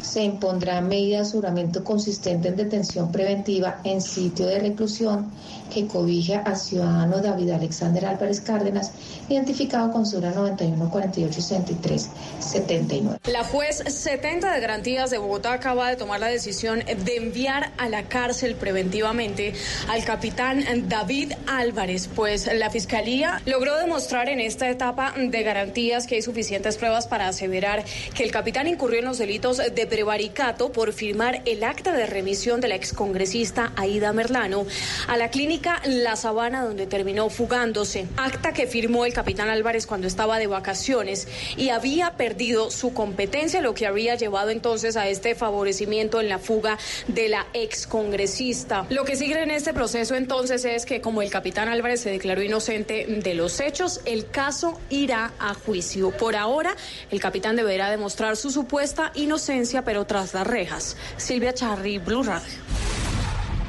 se 0.00 0.22
impondrá 0.22 0.80
medida 0.80 1.16
de 1.16 1.22
aseguramiento 1.22 1.82
consistente 1.82 2.48
en 2.48 2.56
detención 2.56 3.10
preventiva 3.10 3.80
en 3.84 4.00
sitio 4.00 4.46
de 4.46 4.60
reclusión 4.60 5.30
que 5.70 5.86
cobija 5.86 6.40
al 6.40 6.56
ciudadano 6.56 7.20
David 7.20 7.50
Alexander 7.50 8.04
Álvarez 8.04 8.40
Cárdenas, 8.40 8.92
identificado 9.28 9.90
con 9.92 10.04
Sura 10.04 10.32
91 10.32 10.90
48 10.90 11.40
79. 11.40 13.18
La 13.26 13.44
juez 13.44 13.82
70 13.86 14.52
de 14.52 14.60
garantías 14.60 15.10
de 15.10 15.18
Bogotá 15.18 15.52
acaba 15.54 15.88
de 15.88 15.96
tomar 15.96 16.20
la 16.20 16.26
decisión 16.26 16.80
de 16.80 17.16
enviar 17.16 17.72
a 17.78 17.88
la 17.88 18.02
cárcel 18.04 18.56
preventivamente 18.56 19.54
al 19.88 20.04
capitán 20.04 20.64
David 20.88 21.32
Álvarez, 21.46 22.08
pues 22.14 22.50
la 22.52 22.70
fiscalía 22.70 23.40
logró 23.46 23.78
demostrar 23.78 24.28
en 24.28 24.40
esta 24.40 24.68
etapa 24.68 25.14
de 25.16 25.42
garantías 25.42 26.06
que 26.06 26.16
hay 26.16 26.22
suficientes 26.22 26.76
pruebas 26.76 27.06
para 27.06 27.28
aseverar 27.28 27.84
que 28.14 28.24
el 28.24 28.30
capitán 28.30 28.66
incurrió 28.66 28.98
en 28.98 29.04
los 29.06 29.18
delitos 29.18 29.58
de 29.58 29.86
prevaricato 29.86 30.72
por 30.72 30.92
firmar 30.92 31.42
el 31.46 31.62
acta 31.62 31.92
de 31.92 32.06
remisión 32.06 32.60
de 32.60 32.68
la 32.68 32.74
excongresista 32.74 33.72
Aida 33.76 34.12
Merlano 34.12 34.66
a 35.06 35.16
la 35.16 35.30
clínica 35.30 35.59
La 35.84 36.16
Sabana 36.16 36.64
donde 36.64 36.86
terminó 36.86 37.28
fugándose. 37.28 38.06
Acta 38.16 38.54
que 38.54 38.66
firmó 38.66 39.04
el 39.04 39.12
capitán 39.12 39.50
Álvarez 39.50 39.86
cuando 39.86 40.06
estaba 40.06 40.38
de 40.38 40.46
vacaciones 40.46 41.28
y 41.56 41.68
había 41.68 42.16
perdido 42.16 42.70
su 42.70 42.94
competencia, 42.94 43.60
lo 43.60 43.74
que 43.74 43.86
habría 43.86 44.14
llevado 44.14 44.50
entonces 44.50 44.96
a 44.96 45.08
este 45.08 45.34
favorecimiento 45.34 46.20
en 46.20 46.30
la 46.30 46.38
fuga 46.38 46.78
de 47.08 47.28
la 47.28 47.46
excongresista. 47.52 48.86
Lo 48.88 49.04
que 49.04 49.16
sigue 49.16 49.40
en 49.42 49.50
este 49.50 49.74
proceso 49.74 50.14
entonces 50.14 50.64
es 50.64 50.86
que 50.86 51.02
como 51.02 51.20
el 51.20 51.30
capitán 51.30 51.68
Álvarez 51.68 52.00
se 52.00 52.10
declaró 52.10 52.42
inocente 52.42 53.04
de 53.06 53.34
los 53.34 53.60
hechos, 53.60 54.00
el 54.06 54.30
caso 54.30 54.80
irá 54.88 55.32
a 55.38 55.52
juicio. 55.52 56.10
Por 56.10 56.36
ahora, 56.36 56.74
el 57.10 57.20
capitán 57.20 57.56
deberá 57.56 57.90
demostrar 57.90 58.36
su 58.36 58.50
supuesta 58.50 59.12
inocencia, 59.14 59.82
pero 59.82 60.06
tras 60.06 60.32
las 60.32 60.46
rejas. 60.46 60.96
Silvia 61.18 61.52
Charri, 61.52 61.98
Blue 61.98 62.22
Radio. 62.22 63.09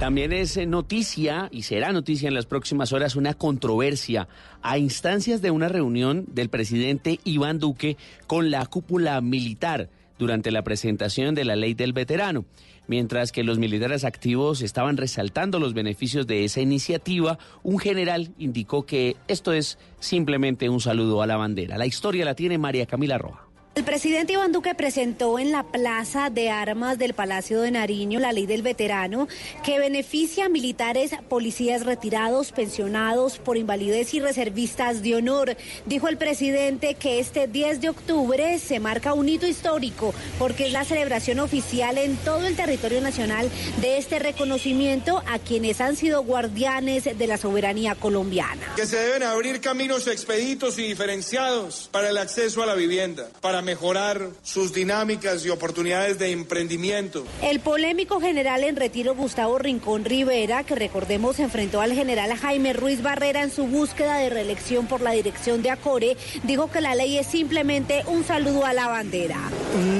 También 0.01 0.33
es 0.33 0.57
eh, 0.57 0.65
noticia 0.65 1.47
y 1.51 1.61
será 1.61 1.91
noticia 1.91 2.27
en 2.27 2.33
las 2.33 2.47
próximas 2.47 2.91
horas 2.91 3.15
una 3.15 3.35
controversia 3.35 4.27
a 4.63 4.79
instancias 4.79 5.43
de 5.43 5.51
una 5.51 5.67
reunión 5.67 6.25
del 6.27 6.49
presidente 6.49 7.19
Iván 7.23 7.59
Duque 7.59 7.97
con 8.25 8.49
la 8.49 8.65
cúpula 8.65 9.21
militar 9.21 9.89
durante 10.17 10.49
la 10.49 10.63
presentación 10.63 11.35
de 11.35 11.45
la 11.45 11.55
ley 11.55 11.75
del 11.75 11.93
veterano. 11.93 12.45
Mientras 12.87 13.31
que 13.31 13.43
los 13.43 13.59
militares 13.59 14.03
activos 14.03 14.63
estaban 14.63 14.97
resaltando 14.97 15.59
los 15.59 15.75
beneficios 15.75 16.25
de 16.25 16.45
esa 16.45 16.61
iniciativa, 16.61 17.37
un 17.61 17.77
general 17.77 18.31
indicó 18.39 18.87
que 18.87 19.17
esto 19.27 19.53
es 19.53 19.77
simplemente 19.99 20.67
un 20.67 20.81
saludo 20.81 21.21
a 21.21 21.27
la 21.27 21.37
bandera. 21.37 21.77
La 21.77 21.85
historia 21.85 22.25
la 22.25 22.33
tiene 22.33 22.57
María 22.57 22.87
Camila 22.87 23.19
Roja. 23.19 23.50
El 23.73 23.85
presidente 23.85 24.33
Iván 24.33 24.51
Duque 24.51 24.75
presentó 24.75 25.39
en 25.39 25.53
la 25.53 25.63
Plaza 25.63 26.29
de 26.29 26.49
Armas 26.49 26.97
del 26.97 27.13
Palacio 27.13 27.61
de 27.61 27.71
Nariño 27.71 28.19
la 28.19 28.33
ley 28.33 28.45
del 28.45 28.63
veterano 28.63 29.29
que 29.63 29.79
beneficia 29.79 30.47
a 30.47 30.49
militares, 30.49 31.11
policías 31.29 31.85
retirados, 31.85 32.51
pensionados 32.51 33.37
por 33.37 33.55
invalidez 33.55 34.13
y 34.13 34.19
reservistas 34.19 35.01
de 35.01 35.15
honor. 35.15 35.55
Dijo 35.85 36.09
el 36.09 36.17
presidente 36.17 36.95
que 36.95 37.21
este 37.21 37.47
10 37.47 37.79
de 37.79 37.87
octubre 37.87 38.59
se 38.59 38.81
marca 38.81 39.13
un 39.13 39.29
hito 39.29 39.47
histórico 39.47 40.13
porque 40.37 40.67
es 40.67 40.73
la 40.73 40.83
celebración 40.83 41.39
oficial 41.39 41.97
en 41.97 42.17
todo 42.17 42.47
el 42.47 42.57
territorio 42.57 42.99
nacional 42.99 43.49
de 43.79 43.97
este 43.97 44.19
reconocimiento 44.19 45.23
a 45.29 45.39
quienes 45.39 45.79
han 45.79 45.95
sido 45.95 46.25
guardianes 46.25 47.05
de 47.17 47.25
la 47.27 47.37
soberanía 47.37 47.95
colombiana. 47.95 48.73
Que 48.75 48.85
se 48.85 48.97
deben 48.97 49.23
abrir 49.23 49.61
caminos 49.61 50.07
expeditos 50.07 50.77
y 50.77 50.83
diferenciados 50.83 51.87
para 51.89 52.09
el 52.09 52.17
acceso 52.17 52.61
a 52.63 52.65
la 52.65 52.75
vivienda, 52.75 53.29
mejorar 53.61 54.29
sus 54.43 54.73
dinámicas 54.73 55.45
y 55.45 55.49
oportunidades 55.49 56.19
de 56.19 56.31
emprendimiento. 56.31 57.25
El 57.41 57.59
polémico 57.59 58.19
general 58.19 58.63
en 58.63 58.75
retiro 58.75 59.15
Gustavo 59.15 59.57
Rincón 59.57 60.05
Rivera, 60.05 60.63
que 60.63 60.75
recordemos 60.75 61.39
enfrentó 61.39 61.81
al 61.81 61.93
general 61.93 62.35
Jaime 62.35 62.73
Ruiz 62.73 63.01
Barrera 63.01 63.43
en 63.43 63.51
su 63.51 63.67
búsqueda 63.67 64.17
de 64.17 64.29
reelección 64.29 64.87
por 64.87 65.01
la 65.01 65.11
dirección 65.11 65.61
de 65.61 65.71
Acore, 65.71 66.17
dijo 66.43 66.69
que 66.69 66.81
la 66.81 66.95
ley 66.95 67.17
es 67.17 67.27
simplemente 67.27 68.03
un 68.07 68.23
saludo 68.23 68.65
a 68.65 68.73
la 68.73 68.87
bandera. 68.87 69.39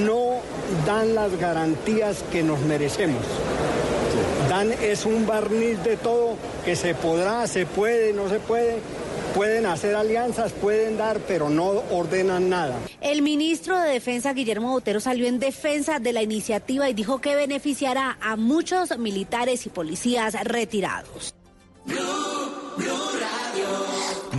No 0.04 0.40
dan 0.86 1.14
las 1.14 1.38
garantías 1.38 2.24
que 2.30 2.42
nos 2.42 2.60
merecemos. 2.60 3.22
Dan 4.48 4.72
es 4.72 5.06
un 5.06 5.26
barniz 5.26 5.82
de 5.82 5.96
todo 5.96 6.36
que 6.64 6.76
se 6.76 6.94
podrá, 6.94 7.46
se 7.46 7.64
puede, 7.64 8.12
no 8.12 8.28
se 8.28 8.38
puede 8.38 8.80
Pueden 9.34 9.66
hacer 9.66 9.94
alianzas, 9.94 10.52
pueden 10.52 10.98
dar, 10.98 11.18
pero 11.20 11.48
no 11.48 11.82
ordenan 11.90 12.50
nada. 12.50 12.78
El 13.00 13.22
ministro 13.22 13.78
de 13.80 13.90
Defensa, 13.90 14.32
Guillermo 14.34 14.70
Botero, 14.70 15.00
salió 15.00 15.26
en 15.26 15.38
defensa 15.38 15.98
de 15.98 16.12
la 16.12 16.22
iniciativa 16.22 16.88
y 16.88 16.94
dijo 16.94 17.20
que 17.20 17.34
beneficiará 17.34 18.18
a 18.20 18.36
muchos 18.36 18.98
militares 18.98 19.66
y 19.66 19.70
policías 19.70 20.34
retirados. 20.44 21.34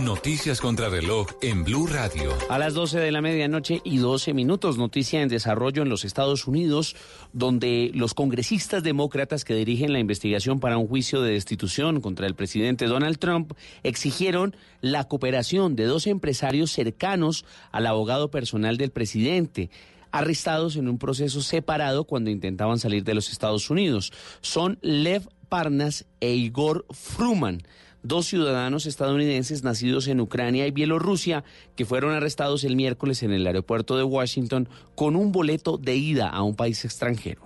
Noticias 0.04 0.60
contra 0.60 0.88
reloj 0.88 1.28
en 1.40 1.64
Blue 1.64 1.86
Radio. 1.86 2.32
A 2.48 2.58
las 2.58 2.74
12 2.74 2.98
de 2.98 3.12
la 3.12 3.20
medianoche 3.20 3.80
y 3.84 3.98
12 3.98 4.34
minutos, 4.34 4.76
noticia 4.76 5.22
en 5.22 5.28
desarrollo 5.28 5.82
en 5.82 5.88
los 5.88 6.04
Estados 6.04 6.46
Unidos, 6.46 6.96
donde 7.32 7.90
los 7.94 8.12
congresistas 8.14 8.82
demócratas 8.82 9.44
que 9.44 9.54
dirigen 9.54 9.92
la 9.92 10.00
investigación 10.00 10.60
para 10.60 10.78
un 10.78 10.88
juicio 10.88 11.22
de 11.22 11.32
destitución 11.32 12.00
contra 12.00 12.26
el 12.26 12.34
presidente 12.34 12.86
Donald 12.86 13.18
Trump 13.18 13.52
exigieron 13.82 14.56
la 14.80 15.04
cooperación 15.04 15.76
de 15.76 15.84
dos 15.84 16.06
empresarios 16.06 16.70
cercanos 16.70 17.44
al 17.70 17.86
abogado 17.86 18.30
personal 18.30 18.76
del 18.76 18.90
presidente 18.90 19.70
arrestados 20.14 20.76
en 20.76 20.88
un 20.88 20.98
proceso 20.98 21.42
separado 21.42 22.04
cuando 22.04 22.30
intentaban 22.30 22.78
salir 22.78 23.02
de 23.02 23.14
los 23.14 23.32
Estados 23.32 23.68
Unidos. 23.68 24.12
Son 24.42 24.78
Lev 24.80 25.28
Parnas 25.54 26.04
e 26.18 26.34
Igor 26.34 26.84
Fruman 26.90 27.62
dos 28.02 28.26
ciudadanos 28.26 28.86
estadounidenses 28.86 29.62
nacidos 29.62 30.08
en 30.08 30.20
Ucrania 30.20 30.66
y 30.66 30.72
Bielorrusia 30.72 31.44
que 31.76 31.84
fueron 31.84 32.12
arrestados 32.12 32.64
el 32.64 32.74
miércoles 32.74 33.22
en 33.22 33.32
el 33.32 33.46
aeropuerto 33.46 33.96
de 33.96 34.02
Washington 34.02 34.68
con 34.96 35.14
un 35.14 35.30
boleto 35.30 35.78
de 35.78 35.94
ida 35.94 36.28
a 36.28 36.42
un 36.42 36.56
país 36.56 36.84
extranjero. 36.84 37.42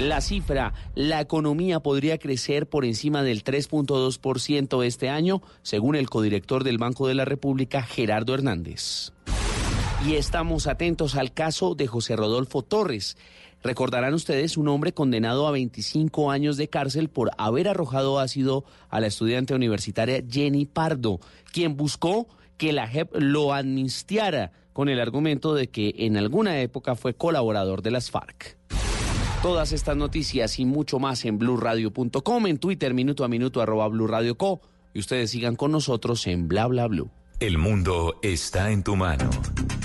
La 0.00 0.20
cifra, 0.20 0.74
la 0.96 1.20
economía 1.20 1.78
podría 1.78 2.18
crecer 2.18 2.68
por 2.68 2.84
encima 2.84 3.22
del 3.22 3.44
3.2% 3.44 4.84
este 4.84 5.10
año, 5.10 5.42
según 5.62 5.94
el 5.94 6.10
codirector 6.10 6.64
del 6.64 6.78
Banco 6.78 7.06
de 7.06 7.14
la 7.14 7.24
República, 7.24 7.84
Gerardo 7.84 8.34
Hernández. 8.34 9.12
Y 10.04 10.14
estamos 10.14 10.66
atentos 10.66 11.14
al 11.14 11.34
caso 11.34 11.74
de 11.74 11.86
José 11.86 12.16
Rodolfo 12.16 12.62
Torres. 12.62 13.16
Recordarán 13.62 14.14
ustedes 14.14 14.56
un 14.56 14.68
hombre 14.68 14.92
condenado 14.92 15.46
a 15.46 15.50
25 15.50 16.30
años 16.30 16.56
de 16.56 16.68
cárcel 16.68 17.08
por 17.08 17.30
haber 17.36 17.68
arrojado 17.68 18.18
ácido 18.18 18.64
a 18.88 19.00
la 19.00 19.06
estudiante 19.06 19.54
universitaria 19.54 20.22
Jenny 20.28 20.64
Pardo, 20.64 21.20
quien 21.52 21.76
buscó 21.76 22.26
que 22.56 22.72
la 22.72 22.86
JEP 22.86 23.14
lo 23.16 23.52
amnistiara 23.52 24.52
con 24.72 24.88
el 24.88 25.00
argumento 25.00 25.54
de 25.54 25.68
que 25.68 25.94
en 25.98 26.16
alguna 26.16 26.60
época 26.60 26.94
fue 26.94 27.14
colaborador 27.14 27.82
de 27.82 27.90
las 27.90 28.10
FARC. 28.10 28.56
Todas 29.42 29.72
estas 29.72 29.96
noticias 29.96 30.58
y 30.58 30.64
mucho 30.64 30.98
más 30.98 31.24
en 31.24 31.38
blurradio.com, 31.38 32.46
en 32.46 32.58
Twitter 32.58 32.94
minuto 32.94 33.24
a 33.24 33.28
minuto 33.28 33.60
arroba 33.60 33.88
blurradioco 33.88 34.60
y 34.92 35.00
ustedes 35.00 35.30
sigan 35.30 35.56
con 35.56 35.72
nosotros 35.72 36.26
en 36.26 36.48
bla 36.48 36.66
bla 36.66 36.86
blue. 36.86 37.10
El 37.40 37.56
mundo 37.56 38.18
está 38.22 38.70
en 38.70 38.82
tu 38.82 38.96
mano. 38.96 39.30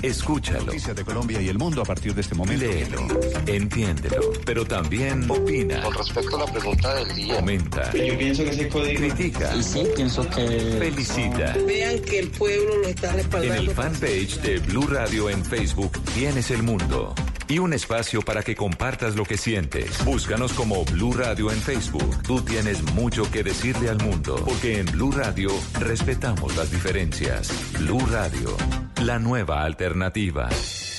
Escúchalo. 0.05 0.65
Noticias 0.65 0.95
de 0.95 1.03
Colombia 1.03 1.41
y 1.41 1.49
el 1.49 1.57
mundo 1.57 1.81
a 1.81 1.85
partir 1.85 2.13
de 2.13 2.21
este 2.21 2.35
momento. 2.35 2.63
Léelo, 2.63 3.07
entiéndelo, 3.47 4.33
pero 4.45 4.63
también 4.63 5.29
opina. 5.29 5.81
Con 5.81 5.95
respecto 5.95 6.35
a 6.35 6.45
la 6.45 6.51
pregunta 6.51 6.93
del 6.93 7.15
día. 7.15 7.35
Comenta. 7.37 7.91
Yo 7.91 8.15
pienso 8.15 8.43
que 8.43 8.49
ese 8.51 8.69
código. 8.69 8.99
Critica. 8.99 9.55
Y 9.55 9.63
sí, 9.63 9.83
pienso 9.95 10.29
que. 10.29 10.75
Felicita. 10.79 11.55
Vean 11.65 11.99
que 11.99 12.19
el 12.19 12.29
pueblo 12.29 12.77
lo 12.77 12.87
está 12.87 13.13
respaldando. 13.13 13.55
En 13.55 13.69
el 13.69 13.71
fanpage 13.71 14.41
de 14.41 14.59
Blue 14.59 14.87
Radio 14.87 15.29
en 15.29 15.43
Facebook 15.43 15.91
tienes 16.13 16.51
el 16.51 16.61
mundo. 16.61 17.15
Y 17.47 17.59
un 17.59 17.73
espacio 17.73 18.23
para 18.23 18.41
que 18.41 18.55
compartas 18.55 19.15
lo 19.15 19.23
que 19.23 19.37
sientes. 19.37 20.03
Búscanos 20.03 20.53
como 20.53 20.83
Blue 20.85 21.13
Radio 21.13 21.51
en 21.51 21.61
Facebook. 21.61 22.23
Tú 22.23 22.41
tienes 22.41 22.81
mucho 22.93 23.29
que 23.29 23.43
decirle 23.43 23.89
al 23.89 24.03
mundo, 24.03 24.41
porque 24.43 24.79
en 24.79 24.87
Blue 24.87 25.11
Radio 25.11 25.51
respetamos 25.79 26.55
las 26.55 26.71
diferencias. 26.71 27.51
Blue 27.79 28.03
Radio, 28.07 28.57
la 29.03 29.19
nueva 29.19 29.63
alternativa. 29.63 30.49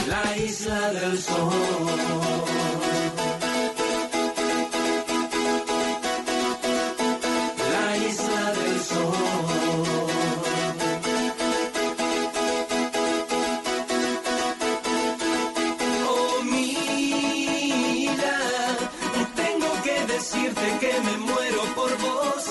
La 0.06 0.38
isla 0.38 0.92
del 0.92 1.18
sol. 1.18 2.23
Que 20.94 21.02
me 21.02 21.18
muero 21.18 21.62
por 21.76 21.92
vos. 21.98 22.44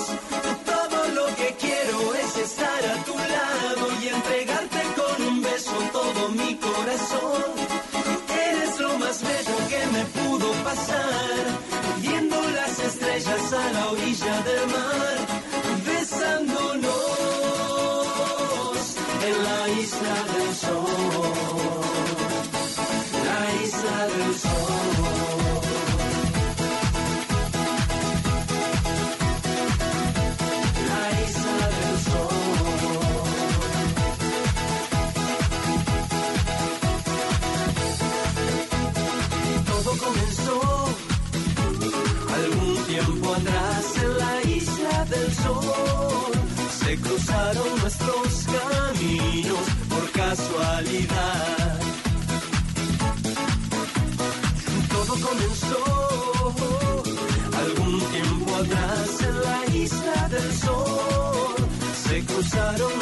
Todo 0.64 0.98
lo 1.18 1.26
que 1.36 1.54
quiero 1.60 2.14
es 2.14 2.36
estar 2.36 2.82
a 2.94 2.96
tu 3.04 3.16
lado 3.16 3.84
y 4.02 4.08
entregarte 4.08 4.80
con 4.98 5.26
un 5.28 5.42
beso 5.42 5.76
todo 5.92 6.28
mi 6.30 6.54
corazón. 6.56 7.44
Eres 8.48 8.80
lo 8.80 8.98
más 8.98 9.22
bello 9.22 9.56
que 9.72 9.82
me 9.94 10.04
pudo 10.16 10.48
pasar, 10.64 11.42
viendo 12.00 12.36
las 12.58 12.78
estrellas 12.78 13.52
a 13.52 13.72
la 13.76 13.90
orilla 13.90 14.34
del 14.48 14.66
mar, 14.76 15.21
Se 62.52 62.58
cruzaron 62.58 63.01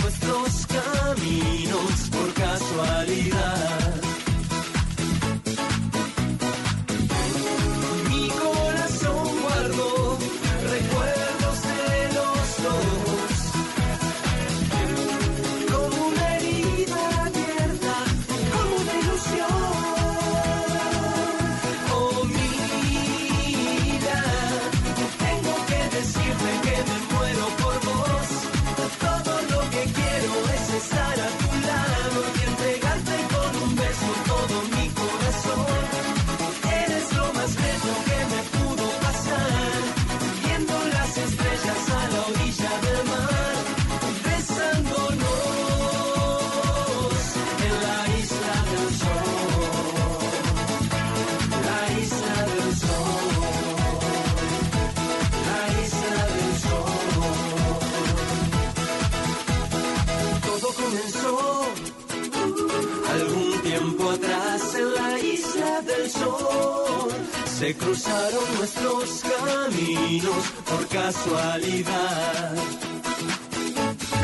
Se 67.71 67.77
cruzaron 67.77 68.55
nuestros 68.59 69.23
caminos 69.23 70.45
por 70.69 70.89
casualidad. 70.89 72.55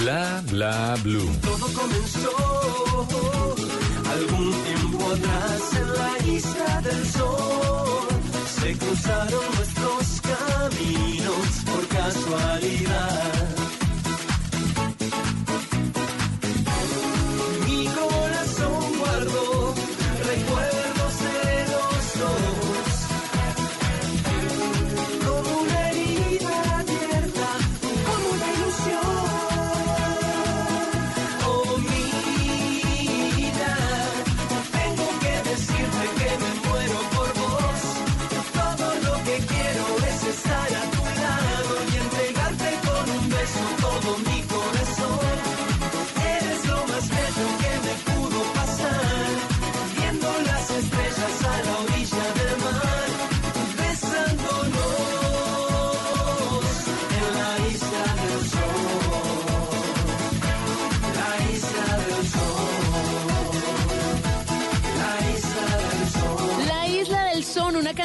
Bla 0.01 0.43
bla 0.51 0.97
blue. 1.05 1.31
Todo 1.43 1.67
comenzó 1.81 3.07
algún 4.15 4.53
tiempo 4.65 5.13
atrás 5.13 5.63
en 5.81 5.89
la 5.95 6.35
isla 6.37 6.81
del 6.83 7.07
sol. 7.07 8.09
Se 8.61 8.77
cruzaron 8.79 9.45
nuestros 9.55 10.21
caminos 10.23 11.47
por 11.67 11.87
casualidad. 11.87 13.56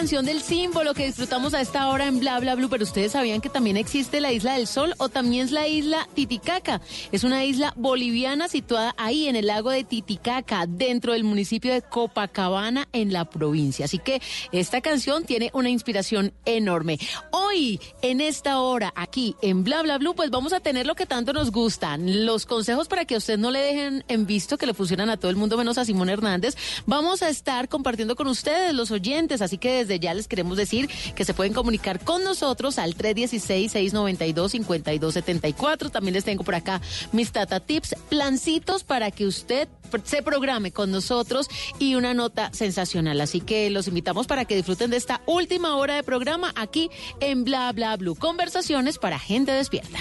Canción 0.02 0.26
del 0.26 0.42
símbolo 0.42 0.96
que 0.96 1.06
disfrutamos 1.06 1.54
a 1.54 1.62
esta 1.62 1.88
hora 1.90 2.08
en 2.08 2.20
Bla 2.20 2.40
Bla 2.40 2.56
Blue, 2.56 2.70
pero 2.70 2.86
ustedes 2.86 3.12
sabían 3.12 3.40
que 3.40 3.50
también 3.50 3.78
existe 3.78 4.20
la 4.20 4.32
Isla 4.32 4.56
del 4.56 4.66
Sol 4.66 4.96
o 4.98 5.10
también 5.10 5.46
es 5.46 5.52
la 5.52 5.68
isla 5.68 6.10
Titicaca. 6.16 6.82
Es 7.12 7.24
una 7.24 7.46
isla 7.46 7.72
boliviana 7.78 8.48
situada 8.48 8.96
ahí 8.98 9.28
en 9.28 9.36
el 9.36 9.46
lago 9.46 9.70
de 9.70 9.84
Titicaca, 9.84 10.66
dentro 10.68 11.14
del 11.14 11.24
municipio 11.24 11.72
de 11.72 11.84
Copacabana 11.84 12.88
en 12.94 13.14
la 13.14 13.26
provincia. 13.26 13.86
Así 13.86 14.00
que 14.00 14.24
esta 14.52 14.82
canción 14.82 15.24
tiene 15.24 15.52
una 15.54 15.70
inspiración 15.70 16.34
enorme. 16.46 16.98
Hoy, 17.30 17.80
en 18.02 18.22
esta 18.22 18.60
hora, 18.60 18.92
aquí 18.96 19.36
en 19.44 19.64
Bla 19.64 19.84
Bla 19.84 20.00
Blue, 20.00 20.16
pues 20.16 20.32
vamos 20.32 20.52
a 20.52 20.62
tener 20.62 20.88
lo 20.88 20.96
que 20.96 21.06
tanto 21.06 21.32
nos 21.32 21.52
gustan, 21.52 22.26
los 22.26 22.48
consejos 22.48 22.88
para 22.88 23.06
que 23.06 23.14
a 23.14 23.20
usted 23.20 23.38
no 23.38 23.52
le 23.52 23.60
dejen 23.60 24.04
en 24.08 24.26
visto 24.26 24.58
que 24.58 24.66
le 24.66 24.74
funcionan 24.74 25.12
a 25.12 25.18
todo 25.18 25.30
el 25.30 25.38
mundo 25.38 25.58
menos 25.58 25.78
a 25.78 25.86
Simón 25.86 26.10
Hernández. 26.10 26.58
Vamos 26.88 27.22
a 27.22 27.30
estar 27.30 27.70
compartiendo 27.70 28.16
con 28.16 28.26
ustedes, 28.26 28.74
los 28.74 28.90
oyentes, 28.90 29.44
así 29.44 29.60
que 29.60 29.91
ya 30.00 30.14
les 30.14 30.28
queremos 30.28 30.58
decir 30.58 30.90
que 31.16 31.26
se 31.26 31.34
pueden 31.34 31.54
comunicar 31.54 32.04
con 32.04 32.24
nosotros 32.24 32.78
al 32.80 32.96
316-692-5274. 32.96 35.92
También 35.92 36.14
les 36.14 36.24
tengo 36.24 36.44
por 36.44 36.56
acá 36.56 36.82
mis 37.12 37.32
Tata 37.32 37.60
Tips, 37.60 37.96
plancitos 38.10 38.84
para 38.84 39.12
que 39.12 39.26
usted 39.26 39.68
se 40.04 40.22
programe 40.22 40.72
con 40.72 40.92
nosotros 40.92 41.48
y 41.80 41.96
una 41.96 42.14
nota 42.14 42.52
sensacional. 42.54 43.20
Así 43.22 43.42
que 43.42 43.70
los 43.70 43.88
invitamos 43.88 44.28
para 44.28 44.46
que 44.46 44.56
disfruten 44.56 44.92
de 44.92 44.98
esta 44.98 45.22
última 45.26 45.76
hora 45.76 45.96
de 45.96 46.04
programa 46.04 46.54
aquí 46.56 46.90
en 47.20 47.44
Bla 47.44 47.72
Bla 47.72 47.98
Blue. 47.98 48.16
Conversaciones 48.16 48.98
para 48.98 49.20
gente 49.20 49.52
despierta. 49.52 50.00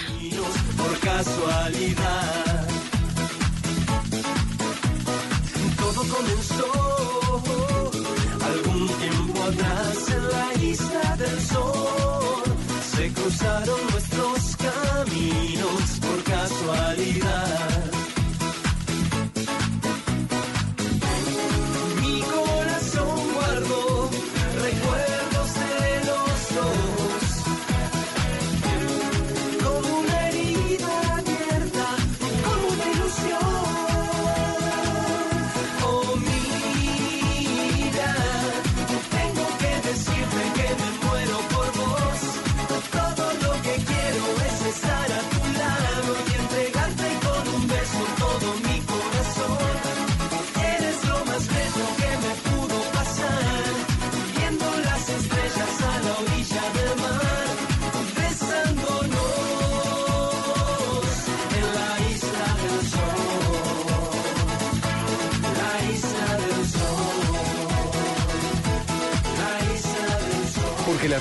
por 0.77 0.99
casualidad. 0.99 2.67
Todo 5.77 6.90
en 9.59 10.23
la 10.29 10.63
isla 10.63 11.15
del 11.17 11.41
sol. 11.41 12.43
Se 12.95 13.11
cruzaron 13.13 13.79
nuestros 13.91 14.55
caminos 14.57 15.99
por 15.99 16.23
casualidad. 16.23 17.80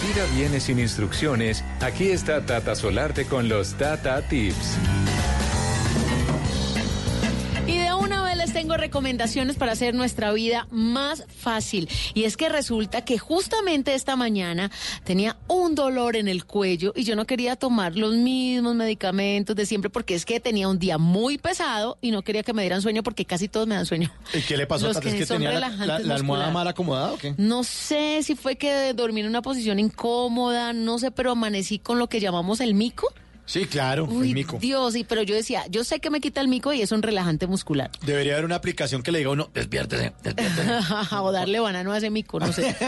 Vida 0.01 0.25
viene 0.35 0.61
sin 0.61 0.79
instrucciones, 0.79 1.65
aquí 1.81 2.11
está 2.11 2.45
Tata 2.47 2.75
Solarte 2.75 3.27
con 3.27 3.49
los 3.49 3.75
Tata 3.75 4.21
Tips. 4.23 5.00
Tengo 8.71 8.81
recomendaciones 8.83 9.57
para 9.57 9.73
hacer 9.73 9.97
nuestra 9.97 10.33
vida 10.33 10.69
más 10.71 11.25
fácil. 11.37 11.89
Y 12.15 12.23
es 12.23 12.37
que 12.37 12.49
resulta 12.49 13.05
que 13.05 13.19
justamente 13.19 13.95
esta 13.95 14.15
mañana 14.15 14.71
tenía 15.03 15.37
un 15.49 15.75
dolor 15.75 16.15
en 16.15 16.29
el 16.29 16.45
cuello 16.45 16.93
y 16.95 17.03
yo 17.03 17.17
no 17.17 17.27
quería 17.27 17.57
tomar 17.57 17.97
los 17.97 18.15
mismos 18.15 18.77
medicamentos 18.77 19.57
de 19.57 19.67
siempre 19.67 19.91
porque 19.91 20.15
es 20.15 20.25
que 20.25 20.39
tenía 20.39 20.69
un 20.69 20.79
día 20.79 20.99
muy 20.99 21.37
pesado 21.37 21.99
y 22.01 22.13
no 22.13 22.23
quería 22.23 22.45
que 22.45 22.53
me 22.53 22.63
dieran 22.63 22.81
sueño 22.81 23.03
porque 23.03 23.25
casi 23.25 23.49
todos 23.49 23.67
me 23.67 23.75
dan 23.75 23.87
sueño. 23.87 24.13
¿Y 24.33 24.41
qué 24.43 24.57
le 24.57 24.69
pasó? 24.69 24.87
Los 24.87 24.99
que 25.01 25.11
que 25.17 25.27
son 25.27 25.39
tenía 25.39 25.59
la, 25.59 25.69
la- 25.71 25.99
la 25.99 26.15
almohada 26.15 26.51
mal 26.53 26.69
acomodada 26.69 27.13
o 27.15 27.19
qué? 27.19 27.35
No 27.39 27.65
sé 27.65 28.21
si 28.23 28.37
fue 28.37 28.55
que 28.55 28.93
dormí 28.95 29.21
en 29.23 29.27
una 29.27 29.43
posición 29.43 29.81
incómoda, 29.81 30.73
no 30.73 31.01
sé, 31.01 31.11
pero 31.11 31.33
amanecí 31.33 31.81
con 31.81 31.99
lo 31.99 32.09
que 32.09 32.21
llamamos 32.21 32.61
el 32.61 32.75
mico. 32.75 33.09
Sí, 33.51 33.67
claro, 33.67 34.05
Uy, 34.05 34.29
el 34.29 34.35
mico. 34.35 34.59
Dios, 34.61 34.93
sí, 34.93 35.03
pero 35.03 35.23
yo 35.23 35.35
decía, 35.35 35.65
yo 35.69 35.83
sé 35.83 35.99
que 35.99 36.09
me 36.09 36.21
quita 36.21 36.41
el 36.41 36.47
mico 36.47 36.73
y 36.73 36.83
es 36.83 36.93
un 36.93 37.03
relajante 37.03 37.49
muscular. 37.49 37.91
Debería 38.07 38.35
haber 38.35 38.45
una 38.45 38.55
aplicación 38.55 39.03
que 39.03 39.11
le 39.11 39.19
diga 39.19 39.31
a 39.31 39.33
uno, 39.33 39.51
despiértese, 39.53 40.13
despiértese. 40.23 40.71
o 41.21 41.33
darle 41.33 41.59
banano 41.59 41.91
a 41.91 41.99
ese 41.99 42.11
mico, 42.11 42.39
no 42.39 42.53
sé. 42.53 42.77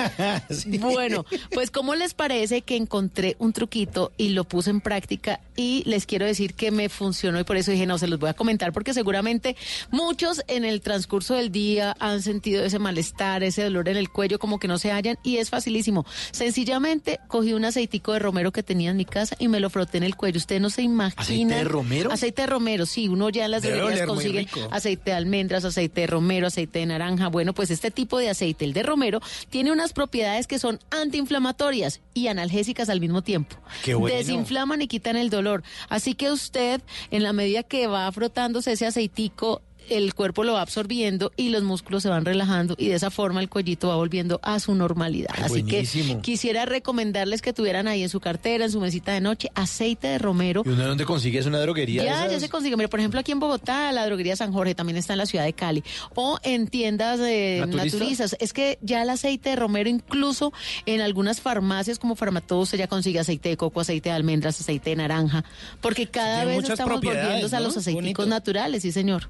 Bueno, 0.79 1.25
pues 1.53 1.70
¿cómo 1.72 1.96
les 1.96 2.14
parece 2.14 2.62
que 2.62 2.77
encontré 2.77 3.35
un 3.40 3.53
truquito 3.53 4.12
y 4.16 4.31
lo 4.31 4.44
puse 4.44 4.70
en 4.70 4.81
práctica 4.81 5.40
y 5.57 5.83
les 5.85 6.07
quiero 6.07 6.27
decir 6.27 6.55
que 6.55 6.70
me 6.70 6.88
funcionó 6.88 7.40
y 7.40 7.44
por 7.44 7.57
eso 7.57 7.72
dije, 7.72 7.87
no, 7.87 7.98
se 7.98 8.07
los 8.07 8.20
voy 8.20 8.31
a 8.31 8.35
comentar 8.35 8.72
porque 8.72 8.94
seguramente 8.94 9.57
muchos 9.90 10.42
en 10.46 10.64
el 10.64 10.81
transcurso 10.81 11.35
del 11.35 11.51
día 11.51 11.96
han 11.98 12.22
sentido 12.22 12.64
ese 12.64 12.79
malestar, 12.79 13.42
ese 13.42 13.64
dolor 13.64 13.88
en 13.88 13.96
el 13.96 14.11
cuello, 14.11 14.38
como 14.38 14.61
que 14.61 14.68
no 14.68 14.79
se 14.79 14.92
hallan 14.92 15.18
y 15.25 15.38
es 15.38 15.51
facilísimo. 15.51 16.07
Sencillamente 16.31 17.18
cogí 17.27 17.53
un 17.53 17.64
aceitico 17.64 18.12
de 18.12 18.20
romero 18.20 18.53
que 18.53 18.62
tenía 18.62 18.90
en 18.90 18.96
mi 18.96 19.05
casa 19.05 19.35
y 19.40 19.48
me 19.48 19.59
lo 19.59 19.68
froté 19.68 19.98
en 19.98 20.05
el 20.05 20.14
cuello. 20.14 20.38
Ustedes 20.52 20.60
no 20.60 20.68
se 20.68 20.82
imaginan. 20.82 21.18
¿Aceite 21.18 21.54
de 21.54 21.64
romero? 21.64 22.12
Aceite 22.12 22.42
de 22.42 22.46
romero, 22.46 22.84
sí, 22.84 23.08
uno 23.08 23.30
ya 23.30 23.46
en 23.46 23.52
las 23.52 23.62
Debe 23.62 23.78
droguerías 23.78 24.06
consigue 24.06 24.46
aceite 24.70 25.10
de 25.10 25.16
almendras, 25.16 25.64
aceite 25.64 26.02
de 26.02 26.06
romero, 26.06 26.46
aceite 26.46 26.80
de 26.80 26.86
naranja. 26.86 27.28
Bueno, 27.28 27.54
pues 27.54 27.70
este 27.70 27.90
tipo 27.90 28.18
de 28.18 28.28
aceite, 28.28 28.66
el 28.66 28.74
de 28.74 28.82
romero, 28.82 29.20
tiene 29.48 29.72
unas 29.72 29.94
propiedades 29.94 30.46
que 30.46 30.58
son 30.58 30.78
antiinflamatorias 30.90 32.02
y 32.12 32.26
analgésicas 32.26 32.90
al 32.90 33.00
mismo 33.00 33.22
tiempo. 33.22 33.56
Qué 33.82 33.94
bueno. 33.94 34.14
Desinflaman 34.14 34.82
y 34.82 34.88
quitan 34.88 35.16
el 35.16 35.30
dolor. 35.30 35.62
Así 35.88 36.12
que 36.12 36.30
usted, 36.30 36.82
en 37.10 37.22
la 37.22 37.32
medida 37.32 37.62
que 37.62 37.86
va 37.86 38.12
frotándose 38.12 38.72
ese 38.72 38.84
aceitico, 38.84 39.62
el 39.88 40.14
cuerpo 40.14 40.45
lo 40.45 40.55
va 40.55 40.62
absorbiendo 40.62 41.33
y 41.37 41.49
los 41.51 41.62
músculos 41.62 42.03
se 42.03 42.09
van 42.09 42.25
relajando 42.25 42.75
y 42.79 42.88
de 42.88 42.95
esa 42.95 43.11
forma 43.11 43.40
el 43.40 43.49
cuellito 43.49 43.88
va 43.88 43.97
volviendo 43.97 44.40
a 44.42 44.61
su 44.61 44.75
normalidad. 44.75 45.31
Ay, 45.35 45.42
Así 45.45 45.62
buenísimo. 45.62 46.16
que 46.16 46.23
quisiera 46.23 46.64
recomendarles 46.66 47.42
que 47.42 47.53
tuvieran 47.53 47.88
ahí 47.88 48.03
en 48.03 48.09
su 48.09 48.21
cartera, 48.21 48.64
en 48.64 48.71
su 48.73 48.81
mesita 48.81 49.12
de 49.12 49.21
noche, 49.21 49.51
aceite 49.55 50.09
de 50.09 50.18
romero. 50.18 50.62
¿Y 50.64 50.68
uno 50.71 50.87
dónde 50.87 51.05
consigue? 51.05 51.38
¿Es 51.38 51.47
una 51.47 51.59
droguería? 51.61 52.03
de 52.03 52.09
Ya, 52.09 52.29
ya 52.29 52.40
se 52.40 52.49
consigue. 52.49 52.77
Mira, 52.77 52.88
por 52.88 53.01
ejemplo, 53.01 53.21
aquí 53.21 53.33
en 53.33 53.40
Bogotá, 53.40 53.92
la 53.92 54.05
droguería 54.07 54.37
San 54.37 54.53
Jorge 54.53 54.75
también 54.75 54.97
está 54.97 55.14
en 55.14 55.18
la 55.18 55.27
ciudad 55.27 55.45
de 55.45 55.53
Cali. 55.53 55.83
O 56.14 56.38
en 56.42 56.68
tiendas 56.68 57.18
de 57.18 57.59
¿Naturistas? 57.61 57.92
naturistas. 58.01 58.37
Es 58.40 58.53
que 58.53 58.79
ya 58.83 59.03
el 59.03 59.11
aceite 59.11 59.51
de 59.51 59.57
romero, 59.57 59.88
incluso 59.88 60.53
en 60.87 61.01
algunas 61.01 61.40
farmacias 61.40 61.99
como 61.99 62.16
Farmatodo, 62.16 62.61
usted 62.61 62.79
ya 62.79 62.87
consigue 62.88 63.18
aceite 63.18 63.49
de 63.49 63.57
coco, 63.57 63.81
aceite 63.81 64.09
de 64.11 64.14
almendras, 64.14 64.61
aceite 64.61 64.90
de 64.90 64.97
naranja. 64.97 65.45
Porque 65.81 66.07
cada 66.07 66.45
vez 66.45 66.68
estamos 66.68 67.01
volviendo 67.01 67.57
a 67.57 67.61
los 67.61 67.77
aceiticos 67.77 67.95
Bonito. 67.95 68.27
naturales, 68.27 68.83
sí, 68.83 68.92
señor. 68.92 69.29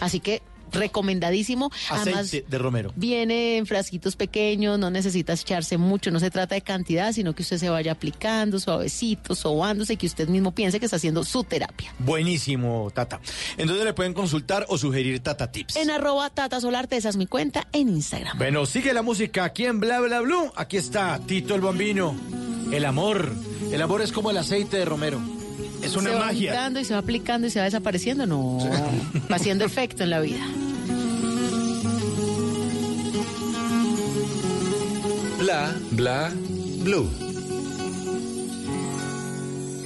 Así 0.00 0.20
que 0.20 0.42
recomendadísimo. 0.72 1.70
Además, 1.90 2.26
Aceite 2.26 2.46
de 2.48 2.58
romero. 2.58 2.92
Viene 2.96 3.58
en 3.58 3.66
frasquitos 3.66 4.16
pequeños, 4.16 4.78
no 4.78 4.90
necesitas 4.90 5.42
echarse 5.42 5.76
mucho, 5.78 6.10
no 6.10 6.20
se 6.20 6.30
trata 6.30 6.54
de 6.54 6.62
cantidad, 6.62 7.12
sino 7.12 7.34
que 7.34 7.42
usted 7.42 7.58
se 7.58 7.68
vaya 7.68 7.92
aplicando 7.92 8.58
suavecito, 8.58 9.34
sobándose 9.34 9.94
y 9.94 9.96
que 9.96 10.06
usted 10.06 10.28
mismo 10.28 10.52
piense 10.52 10.78
que 10.78 10.86
está 10.86 10.96
haciendo 10.96 11.24
su 11.24 11.44
terapia. 11.44 11.94
Buenísimo, 11.98 12.90
Tata. 12.94 13.20
Entonces 13.56 13.84
le 13.84 13.92
pueden 13.92 14.14
consultar 14.14 14.66
o 14.68 14.78
sugerir 14.78 15.20
Tata 15.20 15.50
Tips. 15.50 15.76
En 15.76 15.90
arroba 15.90 16.30
Tata 16.30 16.60
Solarte, 16.60 16.96
esa 16.96 17.10
es 17.10 17.16
mi 17.16 17.26
cuenta 17.26 17.68
en 17.72 17.88
Instagram. 17.88 18.38
Bueno, 18.38 18.66
sigue 18.66 18.92
la 18.92 19.02
música 19.02 19.44
aquí 19.44 19.66
en 19.66 19.80
Bla 19.80 20.00
Bla 20.00 20.20
Blue. 20.20 20.52
Aquí 20.56 20.76
está 20.76 21.20
Tito 21.26 21.54
el 21.54 21.60
Bambino. 21.60 22.16
El 22.72 22.84
amor. 22.86 23.30
El 23.70 23.82
amor 23.82 24.02
es 24.02 24.12
como 24.12 24.30
el 24.30 24.36
aceite 24.36 24.78
de 24.78 24.84
romero. 24.84 25.20
Es 25.82 25.92
se 25.92 25.98
una 25.98 26.12
va 26.12 26.26
magia. 26.26 26.52
quitando 26.52 26.80
y 26.80 26.84
se 26.84 26.92
va 26.94 27.00
aplicando 27.00 27.46
y 27.46 27.50
se 27.50 27.58
va 27.58 27.64
desapareciendo, 27.66 28.26
no. 28.26 28.58
Va 29.30 29.36
haciendo 29.36 29.64
efecto 29.64 30.02
en 30.02 30.10
la 30.10 30.20
vida. 30.20 30.44
Bla, 35.38 35.74
bla, 35.90 36.32
blue. 36.84 37.08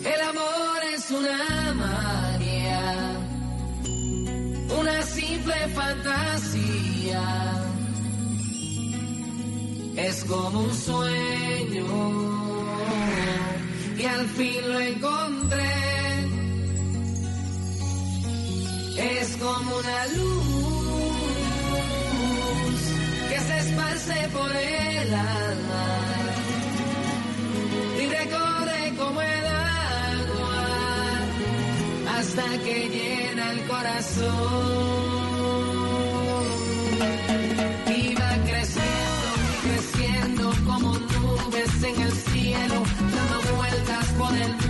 El 0.05 0.21
amor 0.29 0.81
es 0.95 1.11
una 1.11 1.75
magia, 1.75 3.13
una 4.79 5.03
simple 5.03 5.55
fantasía. 5.75 7.53
Es 9.97 10.25
como 10.25 10.61
un 10.61 10.75
sueño 10.75 12.46
y 13.99 14.05
al 14.05 14.27
fin 14.27 14.73
lo 14.73 14.81
encontré. 14.81 15.75
Es 18.97 19.37
como 19.37 19.77
una 19.77 20.07
luz 20.17 20.47
que 23.29 23.41
se 23.41 23.59
esparce 23.59 24.29
por 24.33 24.51
el 24.51 25.15
alma 25.15 25.87
y 28.01 28.07
recorre 28.09 28.95
como 28.99 29.23
el 29.23 29.47
agua 29.47 30.65
hasta 32.19 32.45
que 32.65 32.89
llena 32.89 33.53
el 33.53 33.61
corazón. 33.67 35.07
Por 44.17 44.35
el 44.35 44.66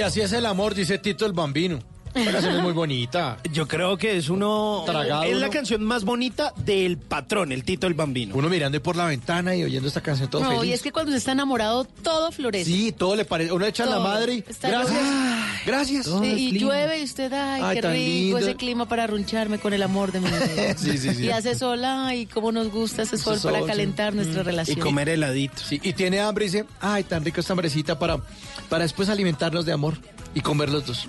Ay, 0.00 0.06
así 0.06 0.22
es 0.22 0.32
el 0.32 0.46
amor, 0.46 0.74
dice 0.74 0.96
Tito 0.96 1.26
el 1.26 1.34
Bambino. 1.34 1.78
La 2.24 2.32
canción 2.32 2.56
es 2.56 2.62
muy 2.62 2.72
bonita. 2.72 3.38
Yo 3.52 3.66
creo 3.66 3.96
que 3.96 4.16
es 4.16 4.28
uno. 4.28 4.82
Tragado 4.86 5.24
es 5.24 5.36
la 5.38 5.48
canción 5.50 5.82
más 5.84 6.04
bonita 6.04 6.52
del 6.56 6.98
patrón, 6.98 7.52
el 7.52 7.64
Tito 7.64 7.86
el 7.86 7.94
Bambino. 7.94 8.34
Uno 8.36 8.48
mirando 8.48 8.80
por 8.82 8.96
la 8.96 9.06
ventana 9.06 9.54
y 9.56 9.64
oyendo 9.64 9.88
esta 9.88 10.00
canción 10.00 10.28
todo 10.30 10.42
No, 10.42 10.50
feliz. 10.50 10.64
y 10.70 10.72
es 10.72 10.82
que 10.82 10.92
cuando 10.92 11.12
se 11.12 11.18
está 11.18 11.32
enamorado, 11.32 11.84
todo 11.84 12.30
florece. 12.32 12.64
Sí, 12.70 12.92
todo 12.92 13.16
le 13.16 13.24
parece. 13.24 13.52
Uno 13.52 13.64
echa 13.66 13.84
la 13.86 13.96
Todo. 13.96 14.04
madre 14.04 14.34
y. 14.34 14.44
Está 14.48 14.68
Gracias. 14.68 14.98
Gracias. 15.66 16.06
Sí, 16.06 16.26
y 16.26 16.58
llueve 16.58 17.00
y 17.00 17.04
usted, 17.04 17.32
ay, 17.32 17.60
Ay, 17.64 17.76
qué 17.76 17.82
tan 17.82 17.92
rico 17.92 18.04
lindo. 18.04 18.38
ese 18.38 18.54
clima 18.56 18.86
para 18.88 19.04
arruncharme 19.04 19.58
con 19.58 19.72
el 19.72 19.82
amor 19.82 20.12
de 20.12 20.20
mi 20.20 20.28
vida. 20.28 20.40
Sí, 20.76 20.96
sí, 20.98 21.14
sí. 21.14 21.24
Y 21.26 21.30
hace 21.30 21.54
sol, 21.54 21.84
ay, 21.84 22.26
cómo 22.26 22.52
nos 22.52 22.70
gusta 22.70 23.02
ese 23.02 23.18
sol 23.18 23.38
sol, 23.38 23.52
para 23.52 23.64
sí. 23.64 23.68
calentar 23.68 24.14
nuestra 24.14 24.42
relación. 24.42 24.78
Y 24.78 24.80
comer 24.80 25.08
heladito. 25.08 25.62
Sí, 25.62 25.80
y 25.82 25.92
tiene 25.92 26.20
hambre 26.20 26.46
y 26.46 26.48
dice, 26.48 26.64
ay, 26.80 27.04
tan 27.04 27.24
rico 27.24 27.40
esta 27.40 27.52
hambrecita 27.52 27.98
para, 27.98 28.18
para 28.68 28.82
después 28.84 29.08
alimentarnos 29.08 29.64
de 29.66 29.72
amor 29.72 29.98
y 30.34 30.40
comer 30.40 30.70
los 30.70 30.86
dos. 30.86 31.06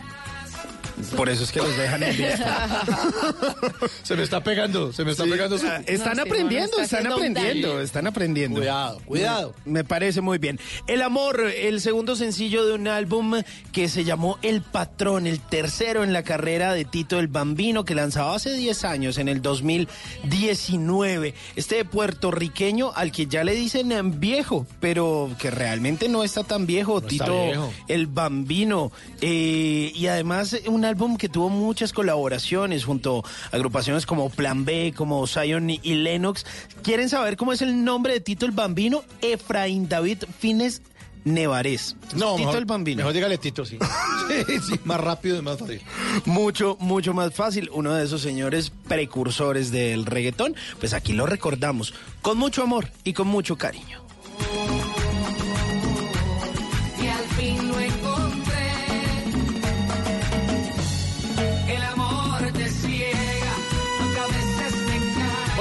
Por 1.16 1.30
eso 1.30 1.44
es 1.44 1.52
que 1.52 1.60
los 1.60 1.76
dejan 1.78 2.04
en 2.04 2.18
vista. 2.18 2.84
Se 4.04 4.16
me 4.16 4.24
está 4.24 4.44
pegando, 4.44 4.92
se 4.94 5.04
me 5.06 5.12
está 5.12 5.24
Sí, 5.24 5.30
pegando. 5.30 5.58
su- 5.58 5.66
ah, 5.68 5.82
Están 5.86 6.18
No, 6.18 6.24
aprendiendo, 6.24 6.78
no, 6.78 6.84
está 6.84 6.98
están 7.00 7.12
aprendiendo, 7.14 7.68
daño. 7.70 7.80
están 7.82 8.08
aprendiendo. 8.08 8.60
Cuidado, 8.60 9.00
cuidado. 9.06 9.54
Me, 9.66 9.72
me 9.74 9.84
parece 9.84 10.22
muy 10.22 10.38
bien. 10.38 10.60
El 10.88 11.02
amor, 11.02 11.42
el 11.42 11.82
segundo 11.82 12.16
sencillo 12.16 12.66
de 12.66 12.74
un 12.74 12.88
álbum 12.88 13.42
que 13.72 13.88
se 13.90 14.04
llamó 14.04 14.38
El 14.42 14.62
Patrón, 14.62 15.28
el 15.28 15.40
tercero 15.40 16.04
en 16.04 16.14
la 16.14 16.24
carrera 16.24 16.74
de 16.74 16.86
Tito 16.86 17.20
el 17.20 17.28
Bambino, 17.28 17.86
que 17.86 17.96
lanzaba 17.96 18.36
hace 18.36 18.54
10 18.54 18.84
años, 18.86 19.18
en 19.18 19.28
el 19.30 19.42
2019. 19.42 21.34
Este 21.56 21.86
puertorriqueño 21.86 22.92
al 22.96 23.12
que 23.12 23.28
ya 23.28 23.44
le 23.44 23.54
dicen 23.54 23.92
viejo, 24.20 24.66
pero 24.80 25.30
que 25.40 25.52
realmente 25.52 26.10
no 26.10 26.24
está 26.24 26.44
tan 26.44 26.66
viejo, 26.66 27.02
Tito 27.02 27.46
viejo. 27.46 27.74
el 27.88 28.08
Bambino. 28.08 28.92
Eh, 29.22 29.92
y 29.94 30.08
además 30.08 30.54
eh, 30.54 30.64
un 30.68 30.86
álbum 30.92 31.16
que 31.16 31.30
tuvo 31.30 31.50
muchas 31.50 31.94
colaboraciones 31.94 32.84
junto 32.84 33.24
a 33.52 33.56
agrupaciones 33.56 34.06
como 34.06 34.30
Plan 34.30 34.66
B, 34.66 34.94
como 34.96 35.26
Zion 35.26 35.70
y 35.70 35.80
Lennox. 35.80 36.46
¿Quieren 36.84 37.08
saber 37.08 37.38
cómo 37.38 37.54
es 37.54 37.62
el 37.62 37.86
nombre 37.86 38.14
de 38.14 38.20
Tito 38.20 38.46
el 38.46 38.52
Bambino? 38.52 39.04
Efraín 39.22 39.88
David 39.88 40.24
Fines 40.40 40.82
Nevarez. 41.24 41.96
No, 42.16 42.36
Tito 42.36 42.38
mejor, 42.40 42.58
el 42.58 42.66
Bambino. 42.66 42.98
Mejor 42.98 43.14
dígale 43.14 43.38
Tito, 43.38 43.64
sí. 43.66 43.78
sí, 44.48 44.60
sí, 44.60 44.80
más 44.84 45.00
rápido 45.00 45.38
y 45.38 45.42
más 45.42 45.60
fácil. 45.60 45.82
Mucho, 46.26 46.76
mucho 46.82 47.14
más 47.14 47.34
fácil. 47.34 47.70
Uno 47.72 47.94
de 47.94 48.04
esos 48.04 48.22
señores 48.22 48.72
precursores 48.90 49.72
del 49.72 50.06
reggaetón. 50.06 50.56
Pues 50.80 50.94
aquí 50.94 51.14
lo 51.14 51.26
recordamos 51.26 51.94
con 52.22 52.38
mucho 52.38 52.64
amor 52.64 52.90
y 53.06 53.14
con 53.14 53.28
mucho 53.28 53.58
cariño. 53.58 54.02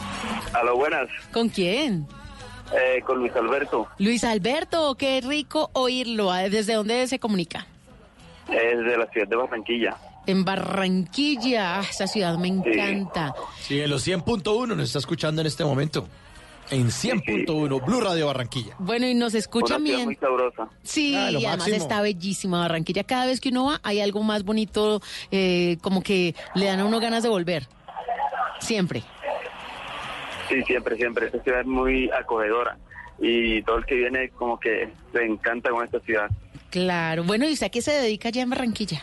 A 0.53 0.63
lo 0.63 0.77
buenas, 0.77 1.09
¿Con 1.33 1.49
quién? 1.49 2.07
eh, 2.73 3.01
con 3.05 3.19
Luis 3.19 3.35
Alberto, 3.35 3.89
Luis 3.99 4.23
Alberto, 4.23 4.95
qué 4.95 5.21
rico 5.21 5.69
oírlo. 5.73 6.31
Ah, 6.31 6.49
¿Desde 6.49 6.75
dónde 6.75 7.09
se 7.09 7.19
comunica? 7.19 7.67
es 8.49 8.79
de 8.79 8.97
la 8.97 9.09
ciudad 9.09 9.27
de 9.27 9.35
Barranquilla. 9.35 9.97
En 10.27 10.45
Barranquilla. 10.45 11.79
Ah, 11.81 11.85
esa 11.89 12.07
ciudad 12.07 12.37
me 12.39 12.49
encanta. 12.49 13.35
Sí, 13.61 13.81
en 13.81 13.91
los 13.91 14.07
100.1 14.07 14.69
nos 14.69 14.81
está 14.81 14.99
escuchando 14.99 15.41
en 15.41 15.47
este 15.47 15.65
momento. 15.65 16.07
En 16.71 16.89
100.1, 16.89 17.85
Blue 17.87 18.01
Radio 18.01 18.27
Barranquilla. 18.27 18.75
Bueno, 18.81 19.07
y 19.07 19.15
nos 19.15 19.35
ciudad 19.35 19.85
bien. 19.85 20.05
muy 20.07 20.17
sabrosa. 20.17 20.69
Sí, 20.83 21.15
Ah, 21.15 21.31
y 21.31 21.37
además 21.47 21.59
máximo. 21.59 21.77
está 21.77 22.01
bellísima 22.03 22.59
Barranquilla. 22.61 23.05
Cada 23.05 23.27
vez 23.27 23.41
que 23.41 23.51
uno 23.51 23.67
va, 23.67 23.81
hay 23.85 24.01
algo 24.01 24.23
más 24.25 24.43
bonito, 24.43 25.01
eh, 25.31 25.77
como 25.81 26.03
que 26.03 26.35
le 26.57 26.67
dan 26.67 26.81
a 26.81 26.85
uno 26.85 26.99
ganas 26.99 27.23
de 27.23 27.29
volver. 27.29 27.69
Siempre. 28.59 29.05
Sí, 30.49 30.63
siempre, 30.65 30.97
siempre. 30.97 31.27
Esta 31.27 31.43
ciudad 31.43 31.61
es 31.61 31.67
muy 31.67 32.11
acogedora 32.11 32.77
y 33.21 33.63
todo 33.63 33.77
el 33.79 33.87
que 33.87 33.95
viene 33.95 34.31
como 34.31 34.59
que 34.59 34.93
se 35.13 35.25
encanta 35.25 35.71
con 35.71 35.85
esta 35.85 36.01
ciudad. 36.01 36.29
Claro. 36.71 37.23
Bueno, 37.25 37.49
¿y 37.49 37.53
usted 37.53 37.67
a 37.67 37.71
qué 37.71 37.81
se 37.81 37.93
dedica 37.93 38.29
allá 38.29 38.43
en 38.43 38.51
Barranquilla? 38.51 39.03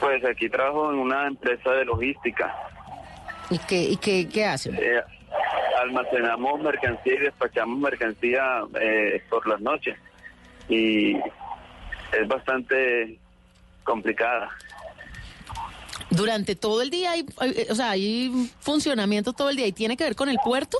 Pues 0.00 0.24
aquí 0.24 0.48
trabajo 0.48 0.90
en 0.92 0.98
una 0.98 1.26
empresa 1.26 1.70
de 1.72 1.84
logística. 1.84 2.54
¿Y 3.50 3.58
qué, 3.58 3.82
y 3.82 3.96
qué, 3.96 4.28
qué 4.28 4.44
hacen? 4.46 4.74
Eh, 4.76 5.00
almacenamos 5.82 6.60
mercancía 6.62 7.14
y 7.14 7.18
despachamos 7.18 7.78
mercancía 7.78 8.62
eh, 8.80 9.22
por 9.28 9.46
las 9.46 9.60
noches 9.60 9.96
y 10.68 11.16
es 11.16 12.28
bastante 12.28 13.18
complicada. 13.84 14.48
Durante 16.10 16.56
todo 16.56 16.80
el 16.82 16.90
día, 16.90 17.12
hay, 17.12 17.24
hay- 17.38 17.66
o 17.70 17.74
sea, 17.74 17.90
hay 17.90 18.50
funcionamiento 18.60 19.32
todo 19.32 19.50
el 19.50 19.56
día 19.56 19.66
y 19.66 19.72
tiene 19.72 19.96
que 19.96 20.04
ver 20.04 20.16
con 20.16 20.28
el 20.28 20.38
puerto. 20.44 20.78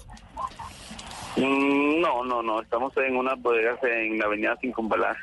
Mm, 1.37 2.01
No, 2.01 2.25
no, 2.25 2.43
no. 2.43 2.61
Estamos 2.63 2.97
en 2.97 3.17
unas 3.17 3.41
bodegas 3.41 3.79
en 3.85 4.19
la 4.19 4.25
avenida 4.27 4.57
Circunvalar. 4.61 5.17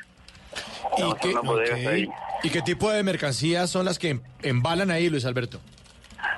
¿Y 0.96 1.14
qué, 1.20 1.28
en 1.30 1.38
unas 1.38 1.44
bodegas 1.44 1.80
ok. 1.80 1.86
ahí. 1.86 2.08
¿Y 2.42 2.50
qué 2.50 2.62
tipo 2.62 2.90
de 2.90 3.02
mercancías 3.02 3.68
son 3.70 3.84
las 3.84 3.98
que 3.98 4.10
em- 4.10 4.22
embalan 4.42 4.90
ahí, 4.90 5.08
Luis 5.10 5.24
Alberto? 5.24 5.60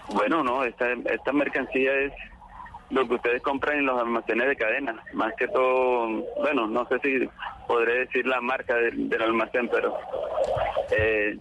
Bueno, 0.08 0.42
no, 0.42 0.64
esta, 0.64 0.86
esta 0.92 1.32
mercancía 1.32 1.92
es 2.00 2.12
lo 2.90 3.06
que 3.06 3.14
ustedes 3.14 3.42
compran 3.42 3.78
en 3.78 3.86
los 3.86 3.98
almacenes 4.00 4.48
de 4.48 4.56
cadena. 4.56 5.02
Más 5.14 5.32
que 5.38 5.46
todo, 5.48 6.08
bueno, 6.40 6.66
no 6.66 6.86
sé 6.88 6.96
si 7.02 7.28
podré 7.68 8.00
decir 8.06 8.26
la 8.26 8.40
marca 8.40 8.74
del, 8.74 9.08
del 9.08 9.22
almacén, 9.22 9.68
pero 9.68 9.96
eh, 10.96 11.36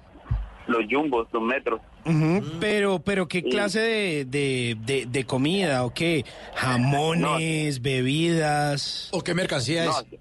los 0.67 0.83
jumbos, 0.89 1.27
los 1.31 1.41
metros. 1.41 1.81
Ujú, 2.05 2.41
Pero, 2.61 2.99
pero 2.99 3.27
¿qué 3.27 3.43
clase 3.43 3.79
de, 3.81 4.25
de, 4.25 4.77
de- 4.79 5.05
de 5.05 5.25
comida 5.25 5.83
o 5.83 5.93
qué? 5.93 6.23
Jamones, 6.55 7.81
bebidas. 7.81 9.09
¿O 9.11 9.21
qué 9.21 9.33
mercancía 9.33 9.85
No, 9.85 9.97
aquí- 9.97 10.17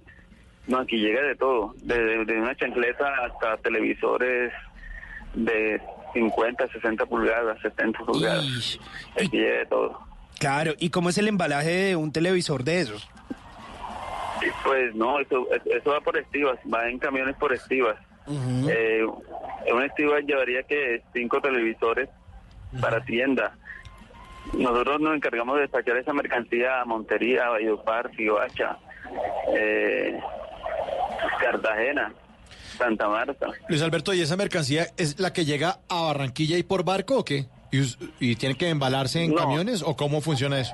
no, 0.68 0.78
aquí 0.78 0.98
llega 0.98 1.22
de 1.22 1.35
todo, 1.35 1.74
desde 1.83 2.24
de 2.24 2.40
una 2.40 2.54
chancleta 2.54 3.07
hasta 3.24 3.57
televisores 3.57 4.52
de 5.35 5.81
50, 6.12 6.68
60 6.68 7.07
pulgadas, 7.07 7.61
70 7.62 7.98
pulgadas. 8.00 8.78
Aquí 9.16 9.38
llega 9.38 9.59
de 9.59 9.66
todo. 9.66 9.98
Claro, 10.38 10.74
¿y 10.78 10.90
cómo 10.90 11.09
es 11.09 11.18
el 11.18 11.28
embalaje 11.28 11.70
de 11.70 11.96
un 11.96 12.12
televisor 12.12 12.62
de 12.64 12.81
esos? 12.81 13.09
Pues 14.62 14.94
no, 14.94 15.18
eso, 15.20 15.48
eso 15.64 15.90
va 15.90 16.00
por 16.00 16.16
estivas, 16.16 16.59
va 16.72 16.88
en 16.88 16.98
camiones 16.98 17.35
por 17.37 17.52
estivas. 17.52 17.96
Eh, 18.31 19.07
una 19.72 19.87
estiva 19.87 20.20
llevaría 20.20 20.62
que 20.62 21.02
cinco 21.14 21.40
televisores 21.40 22.11
para 22.81 23.02
tienda. 23.04 23.57
Nosotros 24.52 25.00
nos 25.00 25.16
encargamos 25.16 25.57
de 25.57 25.62
despachar 25.62 25.96
esa 25.96 26.12
mercancía 26.12 26.83
a 26.83 26.85
Montería, 26.85 27.48
Valledupar, 27.48 28.11
Riohacha, 28.12 28.78
eh, 29.57 30.20
Cartagena, 31.40 32.12
Santa 32.77 33.09
Marta. 33.09 33.46
Luis 33.68 33.83
Alberto, 33.83 34.14
¿y 34.14 34.20
esa 34.20 34.37
mercancía 34.37 34.87
es 34.96 35.18
la 35.18 35.33
que 35.33 35.44
llega 35.44 35.79
a 35.88 36.03
Barranquilla 36.03 36.57
y 36.59 36.62
por 36.62 36.85
barco 36.85 37.18
o 37.18 37.24
qué? 37.24 37.46
¿Y, 38.20 38.37
tiene 38.37 38.55
que 38.57 38.68
embalarse 38.68 39.22
en 39.22 39.31
No. 39.33 39.37
camiones 39.37 39.83
o 39.83 39.94
cómo 39.96 40.20
funciona 40.20 40.59
eso? 40.61 40.72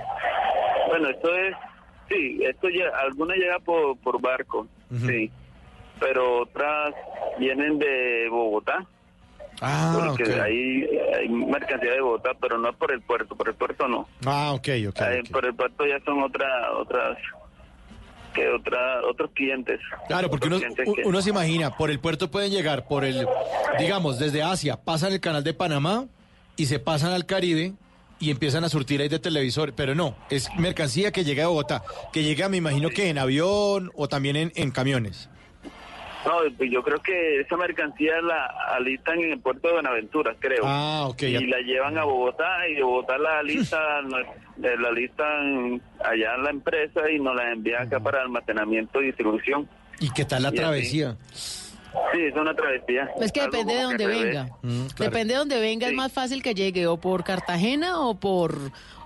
Bueno, 0.88 1.09
esto 1.11 1.35
es, 1.35 1.55
sí, 2.09 2.40
esto 2.44 2.68
ya, 2.68 2.85
alguna 3.03 3.35
llega 3.35 3.59
por, 3.59 3.96
por 3.98 4.20
barco, 4.20 4.68
sí, 5.05 5.31
pero 5.98 6.42
otras 6.42 6.94
vienen 7.38 7.79
de 7.79 8.29
Bogotá. 8.31 8.87
Ah, 9.61 10.05
porque 10.09 10.24
ok. 10.24 10.40
ahí 10.40 10.88
hay 11.16 11.29
mercancía 11.29 11.92
de 11.92 12.00
Bogotá, 12.00 12.31
pero 12.40 12.59
no 12.59 12.72
por 12.74 12.92
el 12.92 13.00
puerto, 13.03 13.35
por 13.37 13.48
el 13.48 13.55
puerto 13.55 13.88
no. 13.88 14.09
Ah, 14.27 14.53
ok, 14.53 14.68
ok. 14.88 15.00
Ahí 15.00 15.22
Por 15.24 15.46
el 15.46 15.55
puerto 15.55 15.87
ya 15.87 15.98
son 16.05 16.22
otra, 16.22 16.46
otras, 16.77 17.16
que 18.35 18.49
otra, 18.49 19.01
otros 19.09 19.31
clientes. 19.33 19.81
Claro, 20.09 20.29
porque 20.29 20.49
uno, 20.49 20.59
que- 20.59 21.23
se 21.23 21.31
imagina, 21.31 21.77
por 21.77 21.90
el 21.90 22.01
puerto 22.01 22.31
pueden 22.31 22.51
llegar, 22.51 22.87
por 22.87 23.05
el, 23.05 23.27
digamos, 23.79 24.18
desde 24.18 24.42
Asia, 24.42 24.77
pasan 24.77 25.12
el 25.12 25.20
canal 25.20 25.42
de 25.44 25.55
Panamá 25.55 26.07
y 26.57 26.66
se 26.66 26.79
pasan 26.79 27.12
al 27.12 27.25
Caribe 27.27 27.73
y 28.20 28.31
empiezan 28.31 28.64
a 28.64 28.68
surtir 28.68 29.01
ahí 29.01 29.09
de 29.09 29.18
televisores, 29.18 29.75
pero 29.77 29.94
no, 29.94 30.16
es 30.31 30.49
mercancía 30.57 31.11
que 31.12 31.25
llega 31.25 31.44
a 31.44 31.49
Bogotá, 31.49 31.83
que 32.12 32.23
llega 32.23 32.49
me 32.49 32.57
imagino 32.57 32.90
que 32.90 33.09
en 33.09 33.18
avión 33.18 33.90
o 33.94 34.09
también 34.09 34.37
en, 34.37 34.53
en 34.55 34.70
camiones. 34.70 35.29
No, 36.26 36.38
pues 36.56 36.70
yo 36.70 36.82
creo 36.82 37.00
que 37.00 37.40
esa 37.40 37.56
mercancía 37.56 38.20
la 38.22 38.46
alistan 38.74 39.20
en 39.20 39.32
el 39.32 39.40
puerto 39.40 39.68
de 39.68 39.74
Buenaventura, 39.74 40.34
creo. 40.38 40.62
Ah, 40.64 41.06
ok. 41.08 41.18
ya- 41.20 41.28
Y 41.40 41.46
la 41.46 41.58
llevan 41.60 41.98
a 41.98 42.04
Bogotá 42.04 42.66
y 42.68 42.74
de 42.76 42.82
Bogotá 42.82 43.18
la 43.18 43.38
alistan, 43.40 44.10
eh, 44.62 44.74
la 44.80 44.88
alistan 44.88 45.82
allá 46.04 46.34
en 46.37 46.44
la 46.44 46.50
empresa 46.50 47.10
y 47.10 47.18
nos 47.18 47.34
la 47.37 47.52
envían 47.52 47.87
acá 47.87 48.00
para 48.00 48.22
almacenamiento 48.22 49.02
y 49.02 49.06
distribución. 49.06 49.68
¿Y 50.00 50.10
qué 50.10 50.24
tal 50.24 50.42
la 50.42 50.48
Y 50.48 50.52
así. 50.52 50.56
travesía? 50.58 51.16
Sí, 52.12 52.20
es 52.22 52.34
una 52.34 52.54
travesía. 52.54 53.08
Es 53.20 53.30
que 53.30 53.40
Algo 53.42 53.56
depende 53.58 53.74
de 53.74 54.08
revés. 54.08 54.24
venga. 54.24 54.44
Mm, 54.62 54.87
claro. 54.96 55.10
Depende 55.12 55.32
de 55.34 55.38
dónde 55.38 55.60
venga, 55.60 55.87
es 55.87 55.94
más 55.94 56.10
fácil 56.12 56.42
que 56.42 56.54
llegue 56.54 56.87
o 56.88 56.96
por 56.96 57.22
Cartagena 57.22 58.00
o 58.00 58.14
por 58.18 58.56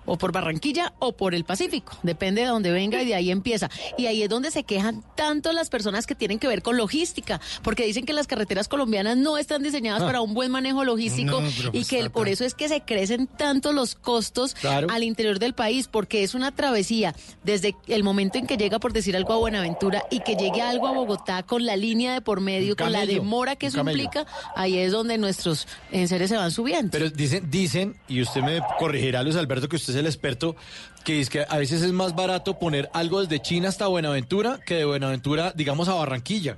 o 0.09 0.16
por 0.18 0.33
Barranquilla 0.33 0.92
o 0.99 1.12
por 1.12 1.35
el 1.35 1.44
Pacífico. 1.44 1.97
Depende 2.03 2.40
de 2.42 2.49
dónde 2.49 2.71
venga 2.73 3.03
y 3.03 3.07
de 3.07 3.14
ahí 3.14 3.31
empieza. 3.31 3.71
Y 3.97 4.07
ahí 4.07 4.23
es 4.23 4.29
donde 4.29 4.51
se 4.51 4.64
quejan 4.64 5.05
tanto 5.14 5.53
las 5.53 5.68
personas 5.68 6.07
que 6.07 6.14
tienen 6.14 6.38
que 6.38 6.49
ver 6.49 6.62
con 6.62 6.77
logística, 6.77 7.40
porque 7.62 7.85
dicen 7.85 8.05
que 8.07 8.12
las 8.12 8.27
carreteras 8.27 8.68
colombianas 8.68 9.16
no 9.16 9.38
están 9.38 9.62
diseñadas 9.62 10.03
Ah. 10.03 10.07
para 10.07 10.21
un 10.21 10.35
buen 10.35 10.51
manejo 10.51 10.83
logístico 10.85 11.40
No, 11.40 11.49
y 11.49 11.71
pues 11.71 11.88
que 11.88 12.01
el- 12.01 12.11
por 12.11 12.29
eso 12.29 12.44
es 12.44 12.55
que 12.55 12.68
se 12.68 12.81
crecen 12.81 13.27
tanto 13.27 13.73
los 13.73 13.94
costos 13.94 14.55
Claro. 14.55 14.88
al 14.90 15.03
interior 15.03 15.38
del 15.38 15.53
país, 15.55 15.88
porque 15.88 16.23
es 16.23 16.35
una 16.35 16.53
travesía 16.55 17.14
desde 17.44 17.77
el 17.87 18.03
momento 18.03 18.38
en 18.38 18.47
que 18.47 18.57
llega, 18.57 18.79
por 18.79 18.92
decir 18.92 19.16
algo, 19.16 19.33
a 19.33 19.37
Buenaventura 19.37 20.03
y 20.11 20.21
que 20.21 20.35
llegue 20.37 20.62
algo 20.62 20.87
a 20.88 20.92
Bogotá 20.92 21.42
con 21.42 21.66
la 21.66 21.77
línea 21.77 22.14
de 22.14 22.21
por 22.23 22.40
medio, 22.40 22.77
con 22.77 22.92
la 22.92 23.05
demora 23.07 23.57
que 23.57 23.66
eso 23.66 23.81
implica, 23.81 24.27
ahí 24.57 24.79
es 24.79 24.92
donde 24.92 25.18
nuestros 25.18 25.66
enseres 25.92 26.31
se 26.31 26.37
van 26.37 26.51
subiendo. 26.51 26.90
Pero 26.92 27.11
dicen, 27.11 27.51
dicen, 27.51 27.97
y 28.09 28.23
usted 28.23 28.40
me 28.42 28.61
corregirá, 28.79 29.23
Luis 29.23 29.37
Alberto, 29.37 29.68
que 29.68 29.77
usted 29.77 29.92
el 29.99 30.07
experto, 30.07 30.57
que 31.05 31.21
es 31.21 31.31
que 31.31 31.45
a 31.49 31.59
veces 31.59 31.83
es 31.83 31.93
más 31.93 32.15
barato 32.15 32.59
poner 32.59 32.89
algo 32.93 33.21
desde 33.21 33.41
China 33.41 33.69
hasta 33.69 33.87
Buenaventura 33.87 34.59
que 34.65 34.75
de 34.75 34.85
Buenaventura, 34.85 35.53
digamos, 35.55 35.89
a 35.89 35.95
Barranquilla. 35.95 36.57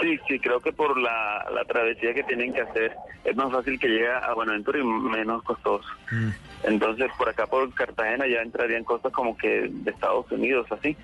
Sí, 0.00 0.18
sí, 0.28 0.38
creo 0.38 0.60
que 0.60 0.72
por 0.72 0.96
la, 0.98 1.46
la 1.52 1.64
travesía 1.64 2.14
que 2.14 2.22
tienen 2.24 2.52
que 2.52 2.60
hacer 2.60 2.94
es 3.24 3.36
más 3.36 3.50
fácil 3.50 3.78
que 3.78 3.88
llegue 3.88 4.08
a 4.08 4.32
Buenaventura 4.34 4.78
y 4.78 4.84
menos 4.84 5.42
costoso. 5.42 5.88
Mm. 6.10 6.30
Entonces, 6.64 7.10
por 7.18 7.28
acá, 7.28 7.46
por 7.46 7.72
Cartagena, 7.74 8.26
ya 8.26 8.40
entrarían 8.40 8.84
cosas 8.84 9.12
como 9.12 9.36
que 9.36 9.68
de 9.68 9.90
Estados 9.90 10.30
Unidos, 10.30 10.66
así. 10.70 10.96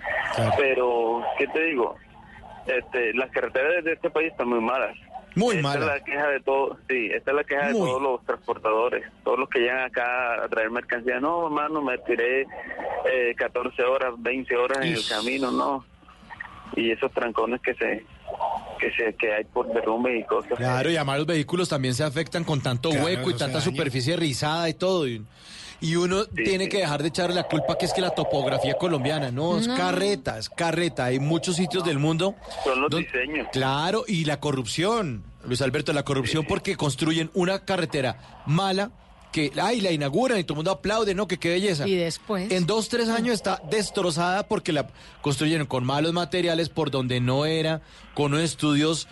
Pero, 0.56 1.22
¿qué 1.38 1.46
te 1.48 1.62
digo? 1.64 1.96
Este, 2.66 3.12
las 3.14 3.30
carreteras 3.30 3.84
de 3.84 3.92
este 3.92 4.10
país 4.10 4.30
están 4.30 4.48
muy 4.48 4.60
malas. 4.60 4.96
Muy 5.34 5.56
esta 5.56 5.68
malas. 5.68 5.82
es 5.82 5.86
la 6.00 6.04
queja 6.04 6.28
de 6.28 6.40
todo, 6.40 6.78
sí, 6.88 7.10
esta 7.12 7.30
es 7.30 7.36
la 7.36 7.44
queja 7.44 7.66
de 7.68 7.72
todos 7.72 8.02
los 8.02 8.24
transportadores, 8.24 9.04
todos 9.24 9.38
los 9.38 9.48
que 9.48 9.60
llegan 9.60 9.84
acá 9.84 10.44
a 10.44 10.48
traer 10.48 10.70
mercancía. 10.70 11.20
No, 11.20 11.46
hermano, 11.46 11.82
me 11.82 11.98
tiré 11.98 12.42
eh, 13.10 13.34
14 13.36 13.82
horas, 13.82 14.12
20 14.18 14.56
horas 14.56 14.78
en 14.84 14.92
el 14.92 15.08
camino, 15.08 15.50
no. 15.50 15.84
Y 16.76 16.90
esos 16.90 17.12
trancones 17.12 17.60
que 17.60 17.74
se 17.74 18.04
que 18.78 18.90
se 18.92 19.14
que 19.14 19.32
hay 19.32 19.44
por 19.44 19.72
derrumbe 19.72 20.18
y 20.18 20.24
cosas. 20.24 20.54
Claro, 20.56 20.90
y 20.90 20.96
además 20.96 21.18
los 21.18 21.26
vehículos 21.26 21.68
también 21.68 21.94
se 21.94 22.02
afectan 22.02 22.44
con 22.44 22.60
tanto 22.60 22.90
Claro, 22.90 23.04
hueco 23.04 23.30
y 23.30 23.34
tanta 23.34 23.58
daña. 23.58 23.60
superficie 23.60 24.16
rizada 24.16 24.68
y 24.68 24.74
todo. 24.74 25.06
Y, 25.06 25.22
y 25.82 25.96
uno 25.96 26.24
tiene 26.26 26.68
que 26.68 26.78
dejar 26.78 27.02
de 27.02 27.08
echarle 27.08 27.34
la 27.34 27.42
culpa 27.44 27.76
que 27.76 27.84
es 27.84 27.92
que 27.92 28.00
la 28.00 28.10
topografía 28.10 28.74
colombiana, 28.74 29.30
no, 29.30 29.58
es 29.58 29.66
No. 29.68 29.76
carreta, 29.76 30.38
es 30.38 30.48
carreta. 30.48 31.04
Hay 31.06 31.18
muchos 31.18 31.56
sitios 31.56 31.84
del 31.84 31.98
mundo. 31.98 32.34
Son 32.64 32.80
los 32.80 32.90
don- 32.90 33.02
diseños. 33.02 33.48
Claro, 33.52 34.04
y 34.08 34.24
la 34.24 34.40
corrupción, 34.40 35.24
Luis 35.44 35.60
Alberto, 35.60 35.92
la 35.92 36.04
corrupción 36.04 36.46
porque 36.48 36.76
construyen 36.76 37.30
una 37.34 37.64
carretera 37.64 38.42
mala 38.46 38.90
que, 39.32 39.50
ay, 39.60 39.80
la 39.80 39.90
inauguran 39.90 40.38
y 40.38 40.44
todo 40.44 40.52
el 40.54 40.56
mundo 40.58 40.70
aplaude, 40.72 41.14
¿no? 41.14 41.26
Que 41.26 41.38
qué 41.38 41.48
belleza. 41.48 41.88
Y 41.88 41.94
después. 41.94 42.50
En 42.52 42.66
dos, 42.66 42.88
tres 42.90 43.08
años 43.08 43.32
está 43.34 43.62
destrozada 43.70 44.46
porque 44.46 44.72
la 44.72 44.88
construyeron 45.22 45.66
con 45.66 45.84
malos 45.84 46.12
materiales 46.12 46.68
por 46.68 46.90
donde 46.90 47.18
no 47.20 47.46
era, 47.46 47.80
con 48.14 48.32
unos 48.34 48.44
estudios 48.44 49.08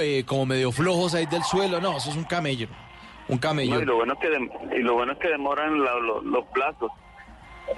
eh, 0.00 0.24
como 0.26 0.46
medio 0.46 0.72
flojos 0.72 1.14
ahí 1.14 1.26
del 1.26 1.44
suelo. 1.44 1.80
No, 1.80 1.96
eso 1.96 2.10
es 2.10 2.16
un 2.16 2.24
camello. 2.24 2.66
Un 3.28 3.38
camello. 3.38 3.74
No, 3.76 3.80
y 3.82 3.84
lo 3.84 3.96
bueno 3.96 4.12
es 4.14 4.18
que 4.20 4.28
dem- 4.30 4.50
y 4.78 4.82
lo 4.82 4.94
bueno 4.94 5.12
es 5.12 5.18
que 5.18 5.28
demoran 5.28 5.82
la- 5.82 5.94
lo- 6.00 6.20
los 6.22 6.44
plazos. 6.46 6.90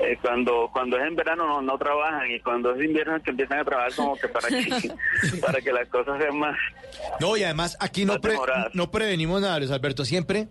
Eh, 0.00 0.16
cuando 0.22 0.70
cuando 0.72 0.96
es 0.98 1.06
en 1.06 1.14
verano 1.14 1.46
no, 1.46 1.60
no 1.60 1.76
trabajan 1.76 2.28
y 2.30 2.40
cuando 2.40 2.74
es 2.74 2.82
invierno 2.82 3.16
es 3.16 3.22
que 3.22 3.30
empiezan 3.30 3.58
a 3.60 3.64
trabajar 3.66 3.94
como 3.94 4.16
que 4.16 4.28
para 4.28 4.48
que 4.48 4.56
para 5.42 5.60
que 5.60 5.72
las 5.72 5.86
cosas 5.88 6.18
sean 6.20 6.38
más 6.38 6.56
No, 7.20 7.36
y 7.36 7.44
además 7.44 7.76
aquí 7.78 8.06
no, 8.06 8.18
pre- 8.18 8.38
no 8.72 8.90
prevenimos 8.90 9.42
nada, 9.42 9.58
Luis 9.58 9.70
Alberto. 9.70 10.06
Siempre 10.06 10.48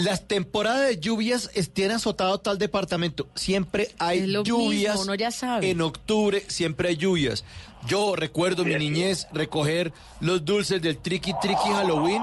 las 0.00 0.26
temporadas 0.26 0.88
de 0.88 0.98
lluvias 0.98 1.48
es- 1.54 1.72
tienen 1.72 1.96
azotado 1.96 2.40
tal 2.40 2.58
departamento. 2.58 3.28
Siempre 3.36 3.88
hay 4.00 4.26
lluvias. 4.42 4.94
mismo, 4.96 5.02
uno 5.02 5.14
ya 5.14 5.30
sabe. 5.30 5.70
En 5.70 5.80
octubre 5.80 6.40
siempre 6.48 6.88
hay 6.88 6.96
lluvias. 6.96 7.44
Yo 7.86 8.14
recuerdo 8.16 8.64
mi 8.64 8.74
niñez 8.74 9.28
recoger 9.32 9.92
los 10.20 10.44
dulces 10.44 10.82
del 10.82 10.98
Tricky 10.98 11.32
Tricky 11.40 11.70
Halloween 11.72 12.22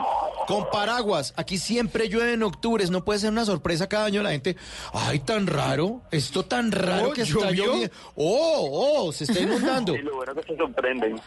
con 0.49 0.67
paraguas. 0.71 1.31
Aquí 1.37 1.59
siempre 1.59 2.09
llueve 2.09 2.33
en 2.33 2.41
octubre. 2.41 2.83
No 2.87 3.05
puede 3.05 3.19
ser 3.19 3.29
una 3.29 3.45
sorpresa 3.45 3.87
cada 3.87 4.05
año 4.05 4.23
la 4.23 4.31
gente. 4.31 4.57
Ay, 4.93 5.19
tan 5.19 5.45
raro. 5.45 6.01
Esto 6.09 6.43
tan 6.43 6.71
raro 6.71 7.09
Oh, 7.09 7.13
que 7.13 7.21
está 7.21 7.51
lloviendo. 7.51 7.93
Oh, 8.15 9.03
oh, 9.05 9.11
se 9.11 9.25
está 9.25 9.41
inundando. 9.41 9.95
y 9.95 10.01
lo 10.01 10.15
bueno 10.15 10.33
que 10.33 10.41
se 10.41 10.57
sorprenden. 10.57 11.21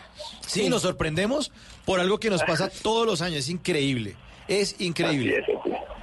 Sí, 0.45 0.69
nos 0.69 0.83
sorprendemos 0.83 1.53
por 1.85 2.01
algo 2.01 2.19
que 2.19 2.31
nos 2.31 2.43
pasa 2.43 2.69
todos 2.69 3.07
los 3.07 3.23
años. 3.23 3.39
Es 3.39 3.49
increíble. 3.49 4.17
Es 4.49 4.81
increíble. 4.81 5.39
Así 5.41 5.53
es, 5.53 5.59
así 5.61 5.71
es. 5.71 6.02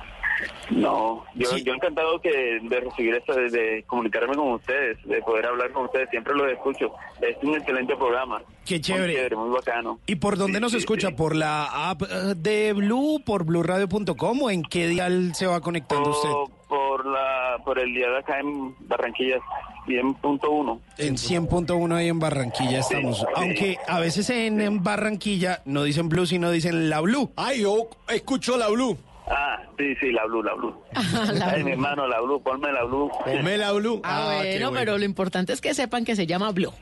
No, 0.70 1.26
yo, 1.36 1.58
yo 1.58 1.74
encantado 1.74 2.20
que 2.22 2.60
de 2.62 2.80
recibir 2.80 3.16
esto, 3.16 3.34
de, 3.34 3.50
de 3.50 3.84
comunicarme 3.88 4.36
con 4.36 4.54
ustedes, 4.54 4.98
de 5.06 5.22
poder 5.22 5.48
hablar 5.48 5.72
con 5.72 5.86
ustedes, 5.86 6.10
siempre 6.10 6.36
los 6.36 6.52
escucho. 6.52 6.94
Es 7.22 7.36
un 7.42 7.56
excelente 7.56 7.96
programa. 7.96 8.42
Qué 8.66 8.80
chévere. 8.80 9.06
Muy 9.06 9.16
chévere, 9.16 9.36
muy 9.36 9.50
bacano. 9.50 10.00
¿Y 10.06 10.16
por 10.16 10.38
dónde 10.38 10.60
nos 10.60 10.74
escucha? 10.74 11.12
¿Por 11.12 11.36
la 11.36 11.90
app 11.90 12.04
eh, 12.04 12.36
de 12.36 12.74
Blue, 12.74 13.22
por 13.26 13.44
blueradio.com 13.44 14.42
o 14.44 14.50
en 14.52 14.64
qué 14.64 14.88
dial 14.88 15.34
se 15.34 15.48
va 15.48 15.60
conectando 15.62 16.12
usted? 16.12 16.30
Por, 16.68 17.06
la 17.08 17.58
por 17.66 17.80
el 17.80 17.94
día 17.96 18.10
de 18.10 18.20
acá 18.20 18.40
en 18.40 18.76
Barranquilla 18.88 19.38
100.1. 19.88 20.80
En 21.00 21.16
100.1 21.16 21.96
ahí 21.96 22.10
en 22.10 22.20
Barranquilla 22.20 22.80
estamos. 22.80 23.26
Aunque 23.36 23.78
a 23.88 24.00
veces 24.00 24.30
en, 24.30 24.62
en 24.62 24.84
Barranquilla 24.84 25.62
no 25.66 25.84
dicen 25.84 26.10
Blue, 26.10 26.28
sino 26.28 26.52
dicen 26.52 26.92
la 26.92 27.02
Blue. 27.02 27.32
Ay, 27.36 27.62
yo 27.62 27.90
escucho 28.08 28.56
la 28.56 28.70
Blue. 28.70 28.98
Ah, 29.30 29.62
sí, 29.78 29.96
sí, 30.00 30.12
la 30.12 30.26
Blue, 30.26 30.42
la 30.42 30.56
Blue. 30.56 30.76
Ay, 31.46 31.64
mi 31.64 31.72
hermano, 31.72 32.08
la 32.08 32.20
Blue, 32.20 32.42
ponme 32.42 32.72
la 32.72 32.84
Blue. 32.84 33.12
Ponme 33.24 33.58
la 33.58 33.72
Blue. 33.72 34.02
Ah, 34.04 34.38
bueno, 34.38 34.72
pero 34.74 34.98
lo 34.98 35.06
importante 35.06 35.54
es 35.54 35.62
que 35.62 35.74
sepan 35.74 36.04
que 36.04 36.16
se 36.16 36.26
llama 36.26 36.52
Blue. 36.52 36.74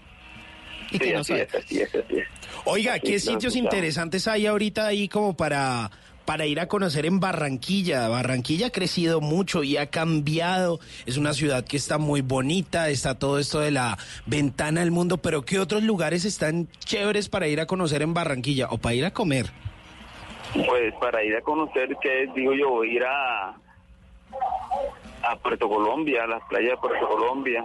Y 0.90 0.94
Sí, 0.94 1.00
que 1.00 1.14
no 1.14 1.20
así 1.20 1.34
es, 1.34 1.54
así 1.54 1.82
es, 1.82 1.94
así 1.94 2.20
es. 2.20 2.28
Oiga, 2.64 3.00
¿qué 3.00 3.20
sitios 3.20 3.56
interesantes 3.58 4.28
hay 4.28 4.46
ahorita 4.46 4.88
ahí 4.88 5.10
como 5.10 5.36
para, 5.36 5.92
para 6.24 6.46
ir 6.46 6.62
a 6.62 6.70
conocer 6.70 7.06
en 7.06 7.20
Barranquilla? 7.20 8.08
Barranquilla 8.08 8.68
ha 8.68 8.72
crecido 8.72 9.20
mucho 9.20 9.64
y 9.64 9.76
ha 9.76 9.88
cambiado. 9.88 10.80
Es 11.06 11.18
una 11.18 11.34
ciudad 11.34 11.66
que 11.66 11.76
está 11.76 11.98
muy 11.98 12.22
bonita, 12.22 12.90
está 12.90 13.20
todo 13.20 13.40
esto 13.40 13.60
de 13.60 13.72
la 13.72 13.98
ventana 14.26 14.82
al 14.82 14.92
mundo, 14.92 15.18
pero 15.18 15.44
¿qué 15.44 15.60
otros 15.60 15.84
lugares 15.84 16.24
están 16.24 16.70
chéveres 16.80 17.28
para 17.28 17.50
ir 17.50 17.60
a 17.60 17.66
conocer 17.66 18.02
en 18.02 18.14
Barranquilla 18.14 18.68
o 18.70 18.78
para 18.78 18.96
ir 18.96 19.04
a 19.04 19.12
comer? 19.12 19.52
Pues 20.54 20.94
para 20.96 21.24
ir 21.24 21.36
a 21.36 21.42
conocer, 21.42 21.96
que 22.02 22.28
digo 22.36 22.54
yo, 22.54 22.84
ir 22.84 23.04
a, 23.04 23.50
a 25.24 25.36
Puerto 25.42 25.68
Colombia, 25.70 26.24
a 26.24 26.28
las 26.28 26.44
playas 26.48 26.72
de 26.72 26.78
Puerto 26.78 27.08
Colombia, 27.08 27.64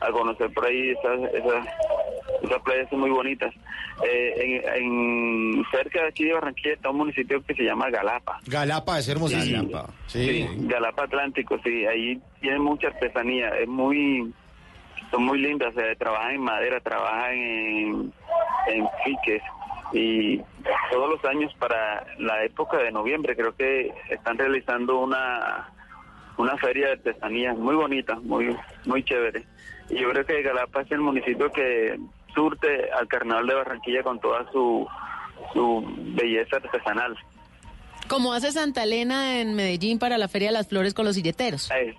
a 0.00 0.10
conocer 0.10 0.52
por 0.52 0.66
ahí 0.66 0.90
esas, 0.90 1.20
esas, 1.34 1.66
esas 2.42 2.62
playas 2.62 2.88
son 2.90 3.00
muy 3.00 3.10
bonitas. 3.10 3.54
Eh, 4.04 4.62
en, 4.74 4.82
en- 4.82 5.64
cerca 5.70 6.02
de 6.02 6.08
aquí 6.08 6.24
de 6.24 6.32
Barranquilla 6.32 6.74
está 6.74 6.90
un 6.90 6.96
municipio 6.98 7.42
que 7.44 7.54
se 7.54 7.62
llama 7.62 7.90
Galapa. 7.90 8.40
Galapa 8.46 8.98
es 8.98 9.08
hermosísimo. 9.08 9.84
Sí, 10.06 10.24
sí, 10.26 10.48
Galapa 10.66 11.04
Atlántico, 11.04 11.58
sí, 11.62 11.86
ahí 11.86 12.18
tienen 12.40 12.62
mucha 12.62 12.88
artesanía, 12.88 13.50
es 13.50 13.68
muy, 13.68 14.32
son 15.10 15.24
muy 15.24 15.38
lindas, 15.38 15.76
eh, 15.76 15.94
trabajan 15.98 16.32
en 16.32 16.40
madera, 16.40 16.80
trabajan 16.80 17.32
en, 17.34 18.12
en 18.68 18.88
fiques 19.04 19.42
y 19.92 20.40
todos 20.90 21.10
los 21.10 21.24
años 21.24 21.52
para 21.58 22.04
la 22.18 22.44
época 22.44 22.78
de 22.78 22.92
noviembre 22.92 23.36
creo 23.36 23.54
que 23.54 23.92
están 24.08 24.38
realizando 24.38 24.98
una 24.98 25.68
una 26.38 26.56
feria 26.56 26.86
de 26.86 26.92
artesanía 26.92 27.52
muy 27.52 27.76
bonita, 27.76 28.14
muy 28.22 28.56
muy 28.86 29.04
chévere. 29.04 29.44
Y 29.90 30.00
yo 30.00 30.10
creo 30.10 30.24
que 30.24 30.42
Galapa 30.42 30.82
es 30.82 30.90
el 30.92 31.00
municipio 31.00 31.52
que 31.52 31.98
surte 32.34 32.90
al 32.92 33.06
Carnaval 33.08 33.46
de 33.46 33.54
Barranquilla 33.54 34.02
con 34.02 34.18
toda 34.20 34.50
su 34.50 34.86
su 35.52 35.84
belleza 36.14 36.56
artesanal. 36.56 37.16
Como 38.12 38.32
hace 38.32 38.52
Santa 38.52 38.84
Elena 38.84 39.40
en 39.40 39.54
Medellín 39.54 39.98
para 39.98 40.18
la 40.18 40.28
Feria 40.28 40.48
de 40.48 40.52
las 40.52 40.68
Flores 40.68 40.94
con 40.94 41.04
los 41.04 41.14
silleteros. 41.16 41.70
Es- 41.70 41.96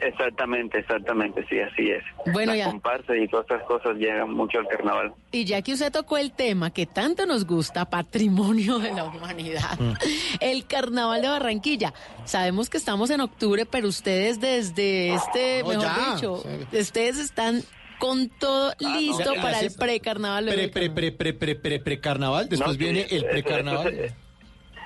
Exactamente, 0.00 0.80
exactamente, 0.80 1.46
sí, 1.48 1.58
así 1.60 1.90
es. 1.90 2.02
Bueno, 2.32 2.52
Las 2.52 2.58
ya. 2.58 2.66
comparsas 2.66 3.16
y 3.16 3.26
todas 3.26 3.46
esas 3.46 3.62
cosas 3.62 3.96
llegan 3.96 4.30
mucho 4.34 4.58
al 4.58 4.68
carnaval. 4.68 5.14
Y 5.32 5.46
ya 5.46 5.62
que 5.62 5.72
usted 5.72 5.90
tocó 5.90 6.18
el 6.18 6.32
tema 6.32 6.70
que 6.70 6.84
tanto 6.84 7.24
nos 7.24 7.46
gusta, 7.46 7.88
patrimonio 7.88 8.78
de 8.80 8.92
la 8.92 9.04
humanidad, 9.04 9.78
Mm. 9.78 9.92
el 10.40 10.66
carnaval 10.66 11.22
de 11.22 11.28
Barranquilla. 11.28 11.94
Sabemos 12.26 12.68
que 12.68 12.76
estamos 12.76 13.08
en 13.10 13.22
octubre, 13.22 13.64
pero 13.64 13.88
ustedes 13.88 14.40
desde 14.40 15.14
este, 15.14 15.62
no, 15.62 15.68
mejor 15.70 15.84
ya. 15.84 16.14
dicho, 16.16 16.42
ustedes 16.72 17.18
están 17.18 17.62
con 17.98 18.28
todo 18.28 18.72
listo 18.80 19.34
Ya, 19.34 19.40
para 19.40 19.60
el 19.60 19.72
precarnaval. 19.72 20.46
Pre, 20.46 20.68
pre, 20.68 20.90
pre, 20.90 21.12
pre, 21.12 21.32
pre, 21.32 21.54
pre, 21.54 21.78
precarnaval. 21.80 22.48
Después 22.50 22.66
No, 22.68 22.72
sí, 22.74 22.78
viene 22.78 23.06
el 23.08 23.18
eso- 23.24 23.26
precarnaval. 23.30 24.14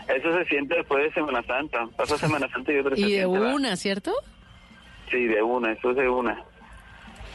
Eso, 0.09 0.37
se 0.39 0.45
siente 0.47 0.75
después 0.77 1.05
de 1.05 1.13
Semana 1.13 1.43
Santa. 1.43 1.87
Pasa 1.97 2.17
Semana 2.19 2.49
Santa 2.51 2.73
y 2.73 2.79
otro 2.79 2.95
se 2.97 3.01
Y 3.01 3.05
de 3.05 3.09
siente 3.21 3.39
la- 3.41 3.55
una, 3.55 3.77
¿cierto? 3.77 4.13
Sí, 5.11 5.27
de 5.27 5.43
una, 5.43 5.73
eso 5.73 5.91
es 5.91 5.97
de 5.97 6.09
una. 6.09 6.43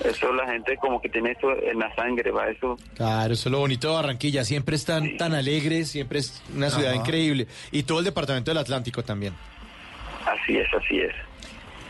Eso 0.04 0.34
la 0.34 0.48
gente 0.48 0.76
como 0.78 1.00
que 1.00 1.08
tiene 1.08 1.32
eso 1.32 1.52
en 1.56 1.78
la 1.80 1.94
sangre, 1.96 2.32
va, 2.32 2.48
eso. 2.50 2.78
Claro, 2.96 3.34
eso 3.34 3.48
es 3.50 3.52
lo 3.52 3.60
bonito 3.60 3.90
de 3.90 3.94
Barranquilla. 3.94 4.44
Siempre 4.44 4.76
están 4.76 5.18
tan 5.18 5.34
alegres, 5.34 5.90
siempre 5.92 6.20
es 6.20 6.42
una 6.56 6.70
ciudad 6.72 6.92
Ajá. 6.94 7.00
increíble. 7.00 7.48
Y 7.72 7.84
todo 7.84 8.00
el 8.00 8.06
departamento 8.06 8.50
del 8.52 8.58
Atlántico 8.58 9.04
también. 9.04 9.34
Así 10.26 10.58
es, 10.58 10.68
así 10.74 11.00
es. 11.00 11.14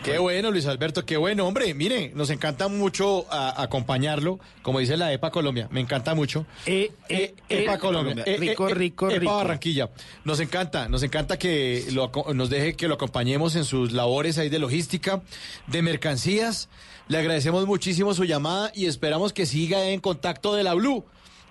Qué 0.03 0.17
bueno, 0.17 0.51
Luis 0.51 0.65
Alberto, 0.65 1.05
qué 1.05 1.15
bueno. 1.15 1.47
Hombre, 1.47 1.73
mire, 1.73 2.11
nos 2.13 2.29
encanta 2.29 2.67
mucho 2.67 3.25
a- 3.31 3.61
acompañarlo, 3.63 4.37
como 4.61 4.79
dice 4.79 4.97
la 4.97 5.13
EPA 5.13 5.31
Colombia, 5.31 5.69
me 5.71 5.79
encanta 5.79 6.13
mucho. 6.13 6.45
eh, 6.65 6.91
eh, 7.07 7.33
EPA 7.47 7.75
eh, 7.75 7.77
Colombia. 7.79 8.23
Colombia. 8.25 8.37
Rico, 8.37 8.67
eh, 8.67 8.73
rico, 8.73 9.07
EPA 9.09 9.19
rico. 9.19 9.35
Barranquilla. 9.37 9.89
Nos 10.25 10.41
encanta, 10.41 10.89
nos 10.89 11.03
encanta 11.03 11.39
que 11.39 11.85
lo 11.93 12.11
nos 12.33 12.49
deje 12.49 12.75
que 12.75 12.89
lo 12.89 12.95
acompañemos 12.95 13.55
en 13.55 13.63
sus 13.63 13.93
labores 13.93 14.37
ahí 14.37 14.49
de 14.49 14.59
logística, 14.59 15.21
de 15.67 15.81
mercancías. 15.81 16.67
Le 17.07 17.17
agradecemos 17.17 17.65
muchísimo 17.65 18.13
su 18.13 18.25
llamada 18.25 18.71
y 18.75 18.87
esperamos 18.87 19.31
que 19.31 19.45
siga 19.45 19.85
en 19.89 20.01
contacto 20.01 20.53
de 20.53 20.63
la 20.63 20.73
Blue 20.73 21.05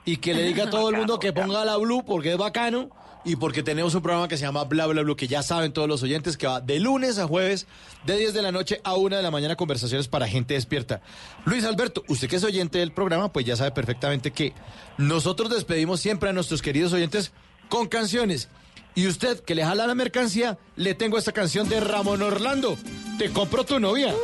y 0.05 0.19
que 0.19 0.35
le 0.35 0.43
diga 0.43 0.65
a 0.65 0.71
todo 0.71 0.91
el 0.91 0.97
mundo 0.97 1.19
que 1.19 1.33
ponga 1.33 1.65
la 1.65 1.79
Blue 1.79 2.05
porque 2.05 2.33
es 2.33 2.37
bacano 2.39 2.91
y 3.25 3.37
porque 3.37 3.63
tenemos 3.63 3.95
un 3.95 4.03
programa 4.03 4.29
que 4.29 4.37
se 4.37 4.45
llama 4.45 4.65
Bla 4.65 4.87
Bla 4.87 5.03
Blue, 5.03 5.17
que 5.17 5.29
ya 5.29 5.43
saben 5.43 5.73
todos 5.73 5.89
los 5.89 6.03
oyentes, 6.03 6.37
que 6.37 6.47
va 6.47 6.61
de 6.61 6.81
lunes 6.81 7.19
a 7.19 7.27
jueves, 7.27 7.67
de 8.05 8.17
10 8.17 8.35
de 8.35 8.43
la 8.43 8.53
noche 8.53 8.81
a 8.85 8.95
1 8.95 9.17
de 9.17 9.23
la 9.23 9.31
mañana, 9.31 9.57
conversaciones 9.57 10.09
para 10.09 10.27
gente 10.27 10.55
despierta. 10.55 11.01
Luis 11.45 11.65
Alberto, 11.65 12.03
usted 12.09 12.29
que 12.29 12.37
es 12.37 12.45
oyente 12.45 12.79
del 12.79 12.93
programa, 12.93 13.33
pues 13.33 13.47
ya 13.47 13.57
sabe 13.57 13.71
perfectamente 13.71 14.33
que 14.33 14.53
nosotros 14.99 15.51
despedimos 15.51 16.01
siempre 16.01 16.31
a 16.31 16.33
nuestros 16.33 16.63
queridos 16.63 16.93
oyentes 16.93 17.33
con 17.69 17.89
canciones. 17.89 18.49
Y 18.95 19.07
usted 19.07 19.41
que 19.41 19.55
le 19.55 19.65
jala 19.65 19.87
la 19.87 19.95
mercancía, 19.95 20.59
le 20.77 20.95
tengo 20.95 21.17
esta 21.17 21.33
canción 21.33 21.69
de 21.69 21.81
Ramón 21.81 22.21
Orlando. 22.21 22.77
Te 23.19 23.31
compro 23.31 23.65
tu 23.65 23.81
novia. 23.81 24.15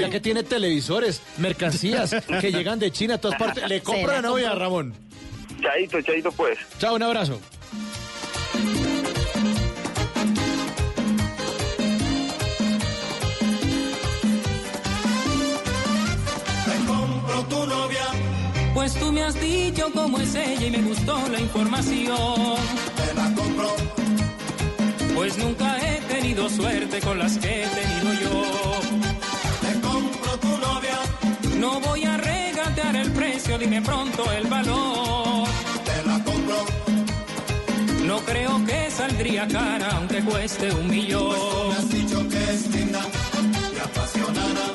Ya 0.00 0.10
que 0.10 0.18
tiene 0.18 0.42
televisores, 0.42 1.22
mercancías 1.38 2.10
que 2.40 2.50
llegan 2.50 2.80
de 2.80 2.90
China 2.90 3.14
a 3.14 3.18
todas 3.18 3.38
partes. 3.38 3.68
Le 3.68 3.82
compro 3.82 4.12
la 4.12 4.22
novia, 4.22 4.48
compro. 4.48 4.64
Ramón. 4.64 4.94
Chaito, 5.62 6.00
chaito 6.02 6.32
pues. 6.32 6.58
Chao, 6.78 6.96
un 6.96 7.02
abrazo. 7.04 7.40
Tu 17.48 17.66
novia. 17.66 18.06
Pues 18.74 18.94
tú 18.94 19.10
me 19.12 19.22
has 19.22 19.40
dicho 19.40 19.90
cómo 19.94 20.18
es 20.18 20.34
ella 20.34 20.66
y 20.66 20.70
me 20.70 20.82
gustó 20.82 21.16
la 21.28 21.40
información. 21.40 22.56
Te 22.96 23.14
la 23.14 23.34
compro. 23.34 23.70
Pues 25.14 25.38
nunca 25.38 25.78
he 25.80 26.00
tenido 26.02 26.48
suerte 26.50 27.00
con 27.00 27.18
las 27.18 27.38
que 27.38 27.64
he 27.64 27.66
tenido 27.68 28.12
yo. 28.22 28.42
Te 29.62 29.80
compro 29.80 30.38
tu 30.38 30.48
novia. 30.48 30.98
No 31.58 31.80
voy 31.80 32.04
a 32.04 32.16
regatear 32.18 32.96
el 32.96 33.10
precio, 33.12 33.58
dime 33.58 33.80
pronto 33.82 34.30
el 34.32 34.46
valor. 34.46 35.48
Te 35.84 36.06
la 36.06 36.22
compro. 36.22 36.58
No 38.04 38.18
creo 38.20 38.64
que 38.66 38.90
saldría 38.90 39.48
cara 39.48 39.88
aunque 39.96 40.22
cueste 40.22 40.72
un 40.72 40.88
millón. 40.88 41.28
Pues 41.28 41.40
tú 41.40 41.68
me 41.68 41.74
has 41.74 41.90
dicho 41.90 42.28
que 42.28 42.44
es 42.54 42.66
linda 42.74 43.00
y 43.74 43.78
apasionada, 43.78 44.66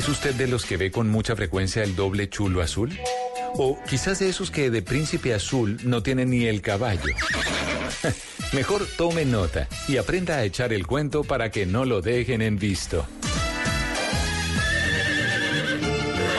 ¿Es 0.00 0.08
usted 0.08 0.34
de 0.34 0.46
los 0.46 0.64
que 0.64 0.78
ve 0.78 0.90
con 0.90 1.10
mucha 1.10 1.36
frecuencia 1.36 1.82
el 1.82 1.94
doble 1.94 2.30
chulo 2.30 2.62
azul? 2.62 2.98
O 3.52 3.78
quizás 3.86 4.18
de 4.20 4.30
esos 4.30 4.50
que 4.50 4.70
de 4.70 4.80
príncipe 4.80 5.34
azul 5.34 5.78
no 5.84 6.02
tienen 6.02 6.30
ni 6.30 6.46
el 6.46 6.62
caballo. 6.62 7.14
Mejor 8.54 8.86
tome 8.96 9.26
nota 9.26 9.68
y 9.88 9.98
aprenda 9.98 10.36
a 10.36 10.44
echar 10.44 10.72
el 10.72 10.86
cuento 10.86 11.22
para 11.22 11.50
que 11.50 11.66
no 11.66 11.84
lo 11.84 12.00
dejen 12.00 12.40
en 12.40 12.58
visto. 12.58 13.06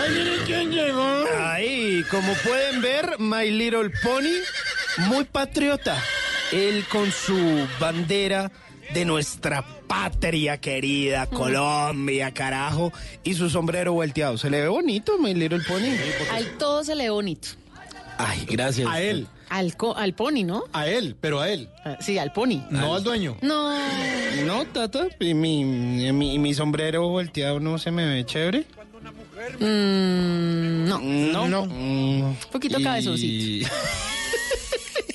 Ay, 0.01 0.09
mire 0.09 0.37
quién 0.43 0.71
llegó. 0.71 1.25
Ahí, 1.37 2.03
como 2.09 2.33
pueden 2.43 2.81
ver, 2.81 3.19
My 3.19 3.51
Little 3.51 3.91
Pony, 4.01 4.41
muy 5.07 5.25
patriota. 5.25 6.03
Él 6.51 6.83
con 6.91 7.11
su 7.11 7.67
bandera 7.79 8.51
de 8.93 9.05
nuestra 9.05 9.63
patria 9.87 10.57
querida, 10.59 11.27
Colombia, 11.27 12.31
carajo, 12.31 12.91
y 13.23 13.33
su 13.33 13.49
sombrero 13.49 13.93
volteado. 13.93 14.37
¿Se 14.37 14.49
le 14.49 14.61
ve 14.61 14.67
bonito, 14.67 15.17
My 15.17 15.33
Little 15.33 15.61
Pony? 15.67 15.95
Al 16.31 16.57
todo 16.57 16.83
se 16.83 16.95
le 16.95 17.03
ve 17.05 17.09
bonito. 17.09 17.49
Ay, 18.17 18.45
gracias. 18.49 18.87
A 18.89 19.01
él. 19.01 19.27
Al, 19.49 19.75
co- 19.75 19.95
al 19.97 20.13
pony, 20.13 20.43
¿no? 20.45 20.63
A 20.71 20.87
él, 20.87 21.15
pero 21.19 21.39
a 21.41 21.49
él. 21.49 21.67
Sí, 21.99 22.17
al 22.17 22.31
pony. 22.31 22.61
No 22.69 22.95
al 22.95 23.03
dueño. 23.03 23.35
No. 23.41 23.77
No, 24.45 24.65
Tata, 24.65 25.07
y 25.19 25.33
mi, 25.33 25.63
mi, 25.65 26.39
mi 26.39 26.53
sombrero 26.53 27.07
volteado 27.09 27.59
no 27.59 27.77
se 27.77 27.91
me 27.91 28.05
ve 28.05 28.25
chévere. 28.25 28.65
Mm, 29.59 30.85
no. 30.87 30.99
No, 30.99 31.47
no. 31.49 31.63
Un 31.63 32.37
poquito 32.51 32.81
cabezoncito. 32.81 33.67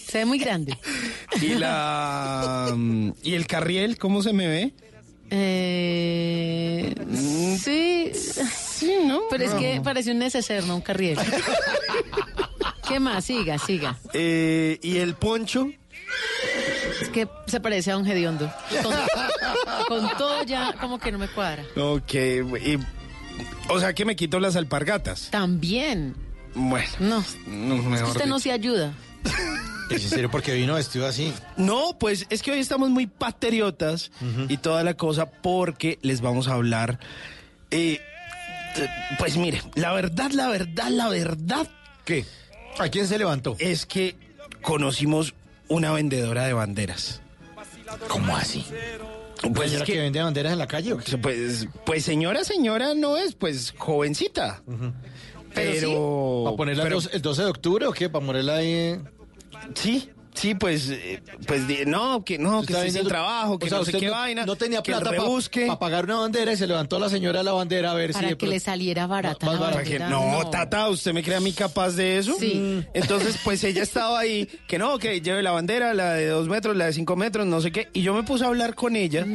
Se 0.06 0.18
ve 0.18 0.24
muy 0.24 0.38
grande. 0.38 0.76
Y 1.42 1.54
la 1.54 2.72
mm, 2.74 3.10
y 3.22 3.34
el 3.34 3.46
carriel, 3.46 3.98
¿cómo 3.98 4.22
se 4.22 4.32
me 4.32 4.46
ve? 4.48 4.72
Eh, 5.30 6.94
sí. 7.60 8.12
Sí, 8.14 8.92
¿no? 9.06 9.22
Pero 9.30 9.44
es 9.44 9.54
que 9.54 9.80
parece 9.82 10.12
un 10.12 10.18
neceser, 10.18 10.64
no 10.64 10.76
un 10.76 10.82
carriel. 10.82 11.18
¿Qué 12.88 13.00
más? 13.00 13.24
Siga, 13.24 13.58
siga. 13.58 13.98
Eh, 14.12 14.78
y 14.82 14.98
el 14.98 15.14
poncho. 15.14 15.68
Es 17.00 17.08
que 17.08 17.26
se 17.46 17.60
parece 17.60 17.90
a 17.90 17.96
un 17.98 18.06
hediondo. 18.06 18.52
Con, 18.82 18.94
con 19.88 20.16
todo 20.16 20.42
ya 20.44 20.74
como 20.80 20.98
que 20.98 21.10
no 21.10 21.18
me 21.18 21.28
cuadra. 21.28 21.64
Ok, 21.76 22.14
y- 22.14 22.78
o 23.68 23.80
sea 23.80 23.92
que 23.94 24.04
me 24.04 24.14
quito 24.14 24.38
las 24.38 24.54
alpargatas. 24.56 25.28
También. 25.30 26.14
Bueno, 26.54 26.86
No. 27.00 27.24
no, 27.46 27.74
mejor 27.82 28.10
usted 28.10 28.26
no 28.26 28.38
se 28.38 28.52
ayuda. 28.52 28.92
¿Es 29.90 30.02
en 30.04 30.10
serio 30.10 30.30
porque 30.30 30.52
vino 30.54 30.74
vestido 30.74 31.06
así? 31.06 31.32
No, 31.56 31.96
pues 31.98 32.26
es 32.30 32.42
que 32.42 32.50
hoy 32.52 32.58
estamos 32.58 32.90
muy 32.90 33.06
patriotas 33.06 34.10
y 34.48 34.56
toda 34.58 34.82
la 34.82 34.94
cosa 34.94 35.26
porque 35.30 35.98
les 36.02 36.20
vamos 36.20 36.48
a 36.48 36.54
hablar. 36.54 36.98
eh, 37.70 38.00
pues 39.18 39.36
mire, 39.38 39.62
la 39.74 39.92
verdad, 39.92 40.30
la 40.32 40.48
verdad, 40.48 40.88
la 40.90 41.08
verdad. 41.08 41.66
¿Qué? 42.04 42.24
¿A 42.78 42.88
quién 42.88 43.06
se 43.06 43.16
levantó? 43.16 43.56
Es 43.58 43.86
que 43.86 44.16
conocimos 44.60 45.34
una 45.68 45.92
vendedora 45.92 46.44
de 46.46 46.52
banderas. 46.52 47.20
¿Cómo 48.08 48.36
así? 48.36 48.66
Pues 49.54 49.70
¿Señora 49.70 49.84
es 49.84 49.86
que- 49.86 49.92
que 49.94 50.00
vende 50.00 50.20
banderas 50.22 50.52
en 50.52 50.58
la 50.58 50.66
calle 50.66 50.92
o 50.92 50.98
qué? 50.98 51.16
Pues, 51.18 51.68
pues 51.86 52.04
señora, 52.04 52.42
señora 52.44 52.94
no 52.94 53.16
es, 53.16 53.34
pues 53.34 53.72
jovencita. 53.78 54.62
Pero, 55.54 56.42
¿Para 56.44 56.56
ponerla 56.56 56.82
el 56.82 56.88
pero- 56.88 56.96
dos- 57.00 57.10
el 57.12 57.22
12 57.22 57.42
de 57.42 57.48
octubre 57.48 57.86
o 57.86 57.92
qué? 57.92 58.08
¿Para 58.10 58.26
ponerla 58.26 58.56
ahí? 58.56 59.00
Sí, 59.74 60.10
Sí, 60.34 60.54
pues, 60.54 60.90
eh, 60.90 61.22
pues 61.46 61.62
no, 61.86 62.22
que 62.22 62.36
no, 62.38 62.58
que 62.60 62.66
Está 62.74 62.84
estoy 62.84 62.90
sin 62.90 63.04
vendiendo- 63.04 63.08
trabajo, 63.08 63.58
que 63.58 63.64
o 63.64 63.68
sea, 63.70 63.78
no 63.78 63.84
sé 63.86 63.90
usted 63.92 64.00
qué 64.00 64.06
no, 64.08 64.12
vaina. 64.12 64.44
No 64.44 64.54
tenía 64.54 64.82
plata 64.82 65.04
para 65.06 65.16
rebusque. 65.22 65.74
pagar 65.80 66.04
una 66.04 66.16
bandera 66.16 66.52
y 66.52 66.58
se 66.58 66.66
levantó 66.66 66.98
la 66.98 67.08
señora 67.08 67.38
de 67.38 67.44
la 67.46 67.52
bandera 67.52 67.92
a 67.92 67.94
ver 67.94 68.12
Para 68.12 68.22
si... 68.28 68.30
de 68.32 68.36
que 68.36 68.46
le 68.46 68.60
saliera 68.60 69.06
barata 69.06 69.46
Más 69.46 69.54
la 69.54 69.60
barata. 69.62 69.80
bandera. 69.80 70.10
No, 70.10 70.50
Tata, 70.50 70.90
¿usted 70.90 71.14
me 71.14 71.22
cree 71.22 71.36
a 71.36 71.40
mí 71.40 71.54
capaz 71.54 71.92
de 71.92 72.18
eso? 72.18 72.36
Sí. 72.38 72.84
Entonces, 72.92 73.38
pues 73.44 73.64
ella 73.64 73.82
estaba 73.82 74.18
ahí, 74.18 74.46
que 74.68 74.78
no, 74.78 74.98
que 74.98 75.22
lleve 75.22 75.42
la 75.42 75.52
bandera, 75.52 75.94
la 75.94 76.12
de 76.12 76.26
dos 76.26 76.48
metros, 76.48 76.76
la 76.76 76.84
de 76.84 76.92
cinco 76.92 77.16
metros, 77.16 77.46
no 77.46 77.62
sé 77.62 77.72
qué. 77.72 77.88
Y 77.94 78.02
yo 78.02 78.12
me 78.12 78.22
puse 78.22 78.44
a 78.44 78.48
hablar 78.48 78.74
con 78.74 78.94
ella 78.94 79.26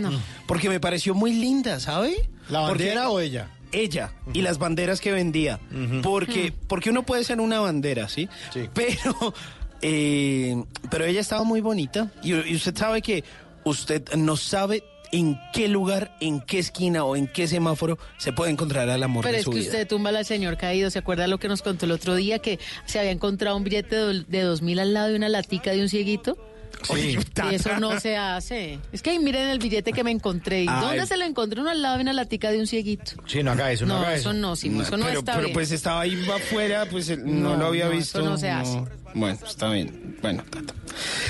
porque 0.46 0.70
me 0.70 0.80
pareció 0.80 1.16
muy 1.16 1.34
linda, 1.34 1.80
¿sabe? 1.80 2.30
¿La 2.48 2.60
bandera 2.60 3.06
Porque- 3.06 3.16
o 3.16 3.20
ella? 3.22 3.50
Ella 3.74 4.12
y 4.34 4.42
las 4.42 4.60
banderas 4.60 5.02
que 5.02 5.14
vendía. 5.14 5.60
Porque, 6.04 6.54
porque 6.68 6.92
uno 6.92 7.02
puede 7.04 7.24
ser 7.24 7.40
una 7.42 7.60
bandera, 7.62 8.08
¿sí? 8.08 8.30
Pero, 8.76 9.34
eh, 9.82 10.64
pero 10.90 11.06
ella 11.06 11.22
estaba 11.22 11.44
muy 11.44 11.62
bonita. 11.62 12.12
Y, 12.24 12.34
y 12.34 12.56
usted 12.56 12.76
sabe 12.76 13.02
que 13.02 13.24
usted 13.64 14.04
no 14.16 14.38
sabe 14.38 14.84
en 15.14 15.38
qué 15.52 15.68
lugar, 15.68 16.16
en 16.22 16.40
qué 16.40 16.60
esquina 16.60 17.04
o 17.04 17.16
en 17.18 17.28
qué 17.28 17.46
semáforo 17.48 17.98
se 18.18 18.32
puede 18.32 18.52
encontrar 18.52 18.90
al 18.90 19.04
amor 19.04 19.24
Pero 19.24 19.34
de 19.34 19.40
es 19.40 19.44
su 19.46 19.52
que 19.52 19.58
vida. 19.60 19.68
usted 19.70 19.88
tumba 19.88 20.10
al 20.12 20.26
señor 20.26 20.58
caído. 20.58 20.90
¿Se 20.90 21.00
acuerda 21.00 21.28
lo 21.28 21.38
que 21.38 21.50
nos 21.50 21.62
contó 21.62 21.86
el 21.86 21.92
otro 21.92 22.16
día? 22.16 22.40
Que 22.40 22.60
se 22.86 22.98
había 23.00 23.12
encontrado 23.12 23.58
un 23.58 23.64
billete 23.66 23.96
de, 23.96 24.24
de 24.28 24.42
dos 24.42 24.62
mil 24.62 24.80
al 24.80 24.94
lado 24.94 25.10
de 25.10 25.16
una 25.18 25.28
latica 25.30 25.72
de 25.72 25.82
un 25.82 25.90
cieguito. 25.90 26.38
Sí. 26.84 27.18
Y 27.52 27.56
eso 27.56 27.78
no 27.80 28.00
se 28.00 28.18
hace. 28.18 28.80
Es 28.92 29.02
que 29.02 29.12
ahí 29.12 29.20
miren 29.20 29.50
el 29.50 29.60
billete 29.60 29.94
que 29.94 30.04
me 30.04 30.12
encontré. 30.12 30.64
¿Y 30.64 30.68
Ay. 30.70 30.82
dónde 30.82 31.06
se 31.06 31.18
lo 31.18 31.26
encontré? 31.26 31.62
Uno 31.62 31.70
al 31.70 31.82
lado 31.82 31.96
de 31.98 32.02
una 32.04 32.14
latica 32.14 32.52
de 32.52 32.60
un 32.60 32.68
cieguito. 32.68 33.14
Sí, 33.28 33.44
no 33.44 33.52
haga 33.52 33.72
eso, 33.72 33.86
no, 33.86 33.96
No, 33.96 34.00
haga 34.02 34.16
eso 34.16 34.30
eso. 34.32 34.34
no, 34.40 34.56
Simo, 34.56 34.82
eso 34.82 34.98
no 34.98 35.06
pero, 35.06 35.20
está 35.20 35.34
pero 35.34 35.46
bien. 35.48 35.54
pues 35.54 35.72
estaba 35.72 36.02
ahí 36.02 36.28
afuera, 36.30 36.86
pues 36.90 37.10
él 37.10 37.22
no, 37.26 37.52
No, 37.52 37.58
lo 37.58 37.66
había 37.68 37.86
no, 37.86 37.92
visto. 37.92 38.20
eso 38.20 38.30
no 38.30 38.38
se 38.38 38.50
hace. 38.50 38.82
Bueno, 39.14 39.38
está 39.46 39.70
bien. 39.70 40.18
Bueno, 40.22 40.44
tata. 40.50 40.74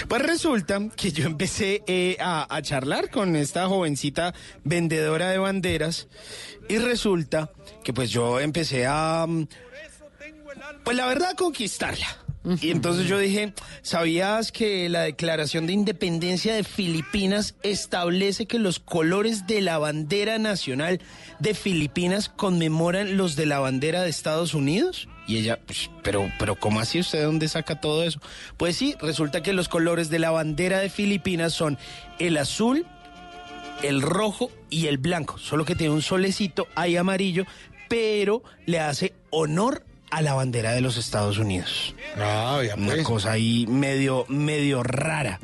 Pues 0.08 0.22
resulta 0.22 0.80
que 0.96 1.12
yo 1.12 1.26
empecé 1.26 1.84
eh, 1.88 2.18
a, 2.20 2.54
a 2.54 2.62
charlar 2.62 3.10
con 3.10 3.36
esta 3.36 3.68
jovencita 3.68 4.34
vendedora 4.64 5.30
de 5.32 5.38
banderas 5.40 6.08
y 6.70 6.78
resulta 6.78 7.52
que 7.84 7.92
pues 7.94 8.12
yo 8.12 8.40
empecé 8.40 8.86
a, 8.86 9.26
mm, 9.28 9.48
pues 10.84 10.98
la 10.98 11.08
verdad, 11.08 11.30
a 11.32 11.36
conquistarla. 11.36 12.06
Y 12.44 12.72
entonces 12.72 13.08
yo 13.08 13.20
dije, 13.20 13.54
¿sabías 13.84 14.52
que 14.52 14.90
la 14.90 15.02
Declaración 15.02 15.68
de 15.68 15.74
Independencia 15.74 16.56
de 16.56 16.64
Filipinas 16.64 17.56
establece 17.62 18.48
que 18.48 18.58
los 18.58 18.80
colores 18.80 19.46
de 19.46 19.62
la 19.62 19.78
bandera 19.78 20.40
nacional 20.40 21.02
de 21.40 21.54
Filipinas 21.54 22.30
conmemoran 22.30 23.16
los 23.16 23.36
de 23.36 23.46
la 23.46 23.60
bandera 23.60 24.02
de 24.02 24.10
Estados 24.10 24.56
Unidos? 24.56 25.08
Y 25.28 25.38
ella, 25.38 25.60
pues, 25.64 25.92
pero, 26.02 26.32
pero 26.40 26.56
¿cómo 26.56 26.80
así 26.80 27.00
usted 27.00 27.20
de 27.20 27.26
dónde 27.26 27.48
saca 27.48 27.80
todo 27.80 28.04
eso? 28.04 28.20
Pues 28.58 28.76
sí, 28.76 28.96
resulta 29.00 29.44
que 29.44 29.54
los 29.54 29.70
colores 29.70 30.10
de 30.10 30.18
la 30.18 30.32
bandera 30.32 30.80
de 30.80 30.90
Filipinas 30.90 31.54
son 31.54 31.78
el 32.18 32.38
azul, 32.38 32.88
el 33.84 34.02
rojo 34.02 34.50
y 34.72 34.88
el 34.88 34.98
blanco, 34.98 35.38
solo 35.38 35.64
que 35.64 35.76
tiene 35.76 35.94
un 35.94 36.02
solecito 36.02 36.68
ahí 36.74 36.98
amarillo, 36.98 37.46
pero 37.88 38.42
le 38.66 38.80
hace 38.80 39.14
honor 39.30 39.86
a 40.12 40.22
la 40.22 40.34
bandera 40.34 40.74
de 40.74 40.82
los 40.82 40.98
Estados 40.98 41.38
Unidos. 41.38 41.96
Ah, 42.18 42.62
ya 42.66 42.76
Una 42.76 42.94
pues. 42.94 43.04
cosa 43.04 43.32
ahí 43.32 43.66
medio, 43.68 44.26
medio 44.28 44.84
rara. 44.84 45.40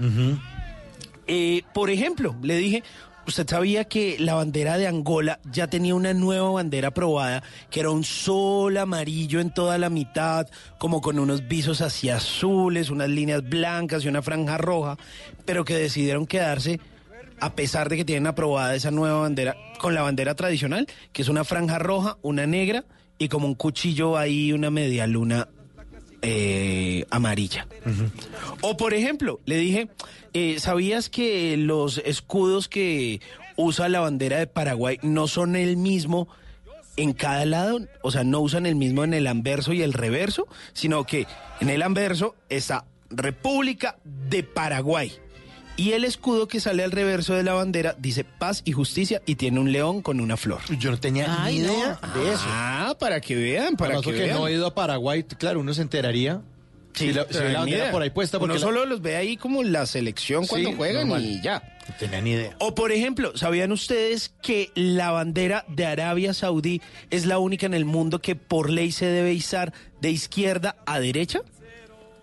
Eh, 1.25 1.63
por 1.73 1.89
ejemplo, 1.89 2.35
le 2.41 2.57
dije, 2.57 2.83
¿usted 3.25 3.47
sabía 3.47 3.85
que 3.85 4.17
la 4.19 4.35
bandera 4.35 4.77
de 4.77 4.87
Angola 4.87 5.39
ya 5.51 5.67
tenía 5.67 5.95
una 5.95 6.13
nueva 6.13 6.49
bandera 6.51 6.89
aprobada, 6.89 7.43
que 7.69 7.79
era 7.79 7.89
un 7.89 8.03
sol 8.03 8.77
amarillo 8.77 9.39
en 9.39 9.53
toda 9.53 9.77
la 9.77 9.89
mitad, 9.89 10.47
como 10.77 11.01
con 11.01 11.17
unos 11.17 11.47
visos 11.47 11.81
así 11.81 12.09
azules, 12.09 12.89
unas 12.89 13.09
líneas 13.09 13.43
blancas 13.47 14.03
y 14.03 14.09
una 14.09 14.21
franja 14.21 14.57
roja, 14.57 14.97
pero 15.45 15.65
que 15.65 15.75
decidieron 15.77 16.27
quedarse, 16.27 16.79
a 17.39 17.53
pesar 17.55 17.87
de 17.89 17.97
que 17.97 18.05
tienen 18.05 18.27
aprobada 18.27 18.75
esa 18.75 18.91
nueva 18.91 19.21
bandera, 19.21 19.55
con 19.79 19.93
la 19.95 20.01
bandera 20.01 20.35
tradicional, 20.35 20.87
que 21.13 21.21
es 21.21 21.29
una 21.29 21.43
franja 21.43 21.79
roja, 21.79 22.17
una 22.21 22.47
negra 22.47 22.83
y 23.17 23.29
como 23.29 23.47
un 23.47 23.55
cuchillo 23.55 24.17
ahí, 24.17 24.53
una 24.53 24.69
media 24.69 25.07
luna 25.07 25.47
eh, 26.21 27.05
amarilla. 27.09 27.67
O 28.61 28.77
por 28.77 28.93
ejemplo, 28.93 29.39
le 29.45 29.57
dije, 29.57 29.89
eh, 30.33 30.59
¿sabías 30.59 31.09
que 31.09 31.57
los 31.57 31.99
escudos 31.99 32.67
que 32.67 33.21
usa 33.55 33.89
la 33.89 33.99
bandera 33.99 34.37
de 34.37 34.47
Paraguay 34.47 34.99
no 35.01 35.27
son 35.27 35.55
el 35.55 35.77
mismo 35.77 36.27
en 36.95 37.13
cada 37.13 37.45
lado? 37.45 37.81
O 38.01 38.11
sea, 38.11 38.23
no 38.23 38.39
usan 38.39 38.65
el 38.65 38.75
mismo 38.75 39.03
en 39.03 39.13
el 39.13 39.27
anverso 39.27 39.73
y 39.73 39.81
el 39.81 39.93
reverso, 39.93 40.47
sino 40.73 41.05
que 41.05 41.27
en 41.59 41.69
el 41.69 41.81
anverso 41.81 42.35
está 42.49 42.85
República 43.09 43.97
de 44.03 44.43
Paraguay. 44.43 45.11
Y 45.77 45.91
el 45.93 46.03
escudo 46.05 46.47
que 46.47 46.59
sale 46.59 46.83
al 46.83 46.91
reverso 46.91 47.35
de 47.35 47.43
la 47.43 47.53
bandera 47.53 47.95
dice 47.99 48.23
paz 48.23 48.61
y 48.65 48.71
justicia 48.71 49.21
y 49.27 49.35
tiene 49.35 49.59
un 49.59 49.71
león 49.71 50.01
con 50.01 50.19
una 50.19 50.35
flor. 50.35 50.59
Yo 50.79 50.89
no 50.91 50.99
tenía 50.99 51.43
Ay, 51.43 51.59
ni 51.59 51.67
no. 51.67 51.73
idea 51.73 51.99
de 52.15 52.33
eso. 52.33 52.43
Ah, 52.47 52.95
para 52.99 53.21
que 53.21 53.35
vean, 53.35 53.75
para 53.77 53.89
Además, 53.91 54.01
que 54.05 54.09
porque 54.11 54.23
vean. 54.23 54.37
no 54.37 54.47
he 54.47 54.53
ido 54.53 54.65
a 54.65 54.73
Paraguay, 54.73 55.23
claro, 55.23 55.59
uno 55.59 55.73
se 55.75 55.83
enteraría. 55.83 56.41
Sí, 56.93 57.09
si 57.09 57.13
la, 57.13 57.27
si 57.29 57.37
bandera 57.37 57.65
idea. 57.67 57.91
por 57.91 58.01
ahí 58.01 58.09
puesta, 58.09 58.39
porque 58.39 58.53
Uno 58.53 58.59
la- 58.59 58.65
solo 58.65 58.85
los 58.87 59.03
ve 59.03 59.17
ahí 59.17 59.37
como 59.37 59.61
la 59.61 59.85
selección 59.85 60.47
cuando 60.47 60.69
Sí, 60.71 60.75
juegan 60.75 61.07
normal. 61.09 61.23
y 61.25 61.41
ya. 61.43 61.61
No 61.87 61.93
tenía 61.99 62.21
ni 62.21 62.31
idea. 62.31 62.55
O 62.59 62.73
por 62.73 62.91
ejemplo, 62.91 63.37
¿sabían 63.37 63.71
ustedes 63.71 64.33
que 64.41 64.71
la 64.73 65.11
bandera 65.11 65.63
de 65.67 65.85
Arabia 65.85 66.33
Saudí 66.33 66.81
es 67.11 67.27
la 67.27 67.37
única 67.37 67.67
en 67.67 67.75
el 67.75 67.85
mundo 67.85 68.19
que 68.19 68.35
por 68.35 68.71
ley 68.71 68.91
se 68.91 69.05
debe 69.05 69.31
izar 69.33 69.73
de 70.01 70.09
izquierda 70.09 70.75
a 70.87 70.99
derecha? 70.99 71.41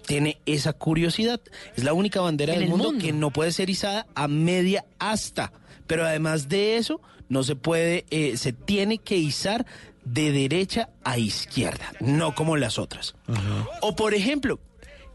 Tiene 0.07 0.39
esa 0.47 0.73
curiosidad. 0.73 1.41
Es 1.77 1.85
la 1.85 1.93
única 1.93 2.21
bandera 2.21 2.55
del 2.55 2.65
el 2.65 2.69
mundo, 2.69 2.93
mundo. 2.93 3.05
que 3.05 3.13
no 3.13 3.31
puede 3.31 3.53
ser 3.53 3.71
izada 3.71 4.07
a 4.15 4.29
media 4.29 4.85
asta. 4.99 5.53
Pero 5.87 6.05
además 6.05 6.49
de 6.49 6.77
eso, 6.77 7.01
no 7.29 7.43
se 7.43 7.57
puede, 7.57 8.05
eh, 8.11 8.37
se 8.37 8.53
tiene 8.53 8.99
que 8.99 9.17
izar 9.17 9.67
de 10.05 10.33
derecha 10.33 10.91
a 11.03 11.19
izquierda, 11.19 11.93
no 12.01 12.35
como 12.35 12.57
las 12.57 12.79
otras. 12.79 13.15
O 13.81 13.97
por 13.97 14.15
ejemplo, 14.15 14.61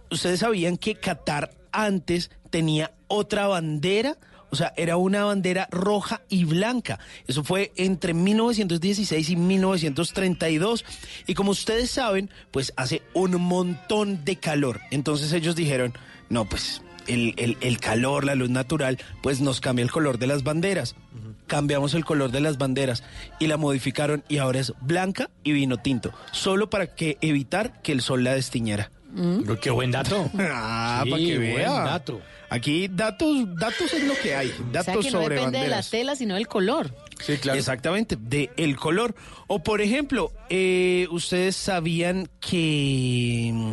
¿ustedes 0.10 0.40
sabían 0.40 0.78
que 0.78 0.96
Qatar 0.96 1.52
antes 1.72 2.32
tenía 2.50 2.92
otra 3.08 3.48
bandera? 3.48 4.18
O 4.52 4.56
sea, 4.56 4.74
era 4.78 4.98
una 4.98 5.24
bandera 5.26 5.68
roja 5.72 6.22
y 6.30 6.46
blanca. 6.46 7.00
Eso 7.28 7.44
fue 7.44 7.72
entre 7.76 8.14
1916 8.14 9.30
y 9.30 9.36
1932. 9.36 10.86
Y 11.28 11.34
como 11.36 11.52
ustedes 11.52 11.92
saben, 11.92 12.30
pues 12.52 12.74
hace 12.76 13.02
un 13.14 13.40
montón 13.42 14.24
de 14.26 14.38
calor. 14.38 14.82
Entonces 14.92 15.34
ellos 15.34 15.56
dijeron, 15.56 15.94
no, 16.30 16.46
pues 16.46 16.82
el, 17.08 17.34
el- 17.38 17.58
el 17.62 17.80
calor, 17.80 18.26
la 18.26 18.36
luz 18.36 18.50
natural, 18.50 18.98
pues 19.22 19.42
nos 19.42 19.62
cambia 19.62 19.84
el 19.84 19.92
color 19.92 20.18
de 20.20 20.28
las 20.28 20.44
banderas. 20.44 20.96
Cambiamos 21.48 21.96
el 21.96 22.06
color 22.06 22.30
de 22.32 22.42
las 22.42 22.60
banderas 22.60 23.04
y 23.40 23.48
la 23.48 23.58
modificaron 23.58 24.24
y 24.30 24.38
ahora 24.38 24.60
es 24.60 24.74
blanca 24.82 25.32
y 25.44 25.52
vino 25.52 25.78
tinto, 25.78 26.14
solo 26.32 26.70
para 26.70 26.94
que 26.94 27.18
evitar 27.22 27.82
que 27.82 27.92
el 27.92 28.02
sol 28.02 28.24
la 28.24 28.36
destiñera. 28.36 28.92
Pero 29.16 29.60
qué 29.60 29.72
buen 29.72 29.90
dato. 29.90 30.30
Ah, 30.40 31.02
Sí, 31.04 31.10
para 31.10 31.24
que 31.24 31.38
buen 31.38 31.56
vea. 31.56 31.72
dato. 31.72 32.22
Aquí 32.50 32.88
datos, 32.88 33.56
datos 33.56 33.94
es 33.94 34.04
lo 34.04 34.16
que 34.16 34.36
hay, 34.36 34.50
O 34.50 34.56
sea 34.56 34.84
datos 34.84 35.06
que 35.06 35.12
no 35.12 35.22
sobre 35.22 35.36
depende 35.36 35.60
de 35.60 35.68
la 35.68 35.84
tela, 35.84 36.16
sino 36.16 36.36
del 36.36 36.48
color. 36.48 36.96
Sí, 37.20 37.38
claro. 37.38 37.60
Exactamente, 37.60 38.16
de 38.20 38.50
el 38.58 38.76
color. 38.76 39.16
O 39.48 39.60
por 39.62 39.82
ejemplo, 39.82 40.32
eh, 40.50 41.08
ustedes 41.12 41.56
sabían 41.56 42.30
que 42.40 43.52
mm, 43.54 43.72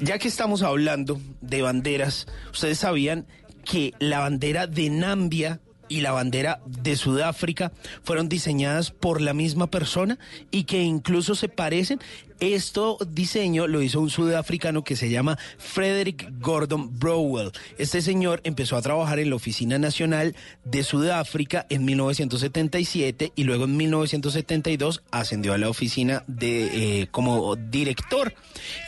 ya 0.00 0.18
que 0.18 0.28
estamos 0.28 0.62
hablando 0.62 1.20
de 1.40 1.62
banderas, 1.62 2.26
ustedes 2.52 2.78
sabían 2.78 3.26
que 3.64 3.94
la 3.98 4.20
bandera 4.20 4.66
de 4.66 4.90
Nambia 4.90 5.60
y 5.88 6.00
la 6.00 6.12
bandera 6.12 6.60
de 6.66 6.96
Sudáfrica 6.96 7.70
fueron 8.02 8.28
diseñadas 8.28 8.90
por 8.90 9.20
la 9.20 9.34
misma 9.34 9.70
persona 9.70 10.18
y 10.50 10.64
que 10.64 10.82
incluso 10.82 11.34
se 11.34 11.48
parecen. 11.48 12.00
Esto 12.42 12.98
diseño 13.08 13.68
lo 13.68 13.82
hizo 13.82 14.00
un 14.00 14.10
sudafricano 14.10 14.82
que 14.82 14.96
se 14.96 15.08
llama 15.08 15.38
Frederick 15.58 16.28
Gordon 16.40 16.98
Browell. 16.98 17.52
Este 17.78 18.02
señor 18.02 18.40
empezó 18.42 18.76
a 18.76 18.82
trabajar 18.82 19.20
en 19.20 19.30
la 19.30 19.36
Oficina 19.36 19.78
Nacional 19.78 20.34
de 20.64 20.82
Sudáfrica 20.82 21.66
en 21.70 21.84
1977 21.84 23.30
y 23.36 23.44
luego 23.44 23.66
en 23.66 23.76
1972 23.76 25.04
ascendió 25.12 25.52
a 25.54 25.58
la 25.58 25.68
oficina 25.68 26.24
de 26.26 27.02
eh, 27.02 27.06
como 27.12 27.54
director. 27.54 28.34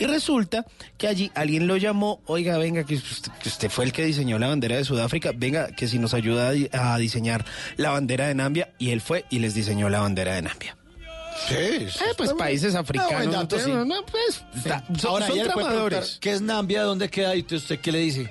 Y 0.00 0.06
resulta 0.06 0.66
que 0.98 1.06
allí 1.06 1.30
alguien 1.36 1.68
lo 1.68 1.76
llamó, 1.76 2.20
oiga, 2.26 2.58
venga, 2.58 2.82
que 2.82 2.96
usted, 2.96 3.30
que 3.40 3.48
usted 3.48 3.70
fue 3.70 3.84
el 3.84 3.92
que 3.92 4.04
diseñó 4.04 4.36
la 4.40 4.48
bandera 4.48 4.76
de 4.78 4.84
Sudáfrica, 4.84 5.30
venga, 5.32 5.68
que 5.70 5.86
si 5.86 6.00
nos 6.00 6.12
ayuda 6.12 6.48
a 6.48 6.50
di- 6.50 6.68
a 6.72 6.98
diseñar 6.98 7.44
la 7.76 7.90
bandera 7.90 8.26
de 8.26 8.34
Nambia. 8.34 8.74
Y 8.80 8.90
él 8.90 9.00
fue 9.00 9.26
y 9.30 9.38
les 9.38 9.54
diseñó 9.54 9.88
la 9.90 10.00
bandera 10.00 10.34
de 10.34 10.42
Nambia. 10.42 10.76
Sí, 11.48 11.54
Eh, 11.54 11.88
pues 12.16 12.32
países 12.34 12.74
africanos. 12.74 13.12
buen 13.14 13.30
dato, 13.32 13.56
no, 13.56 13.64
sí. 13.64 13.70
no, 13.88 14.06
pues, 14.06 14.44
son, 15.00 15.10
Ahora 15.10 15.26
son 15.26 15.42
tramadores. 15.42 16.18
¿qué 16.20 16.32
es 16.32 16.40
Nambia? 16.40 16.82
¿Dónde 16.82 17.08
queda? 17.10 17.34
¿Y 17.36 17.44
usted 17.50 17.80
qué 17.80 17.92
le 17.92 17.98
dice? 17.98 18.30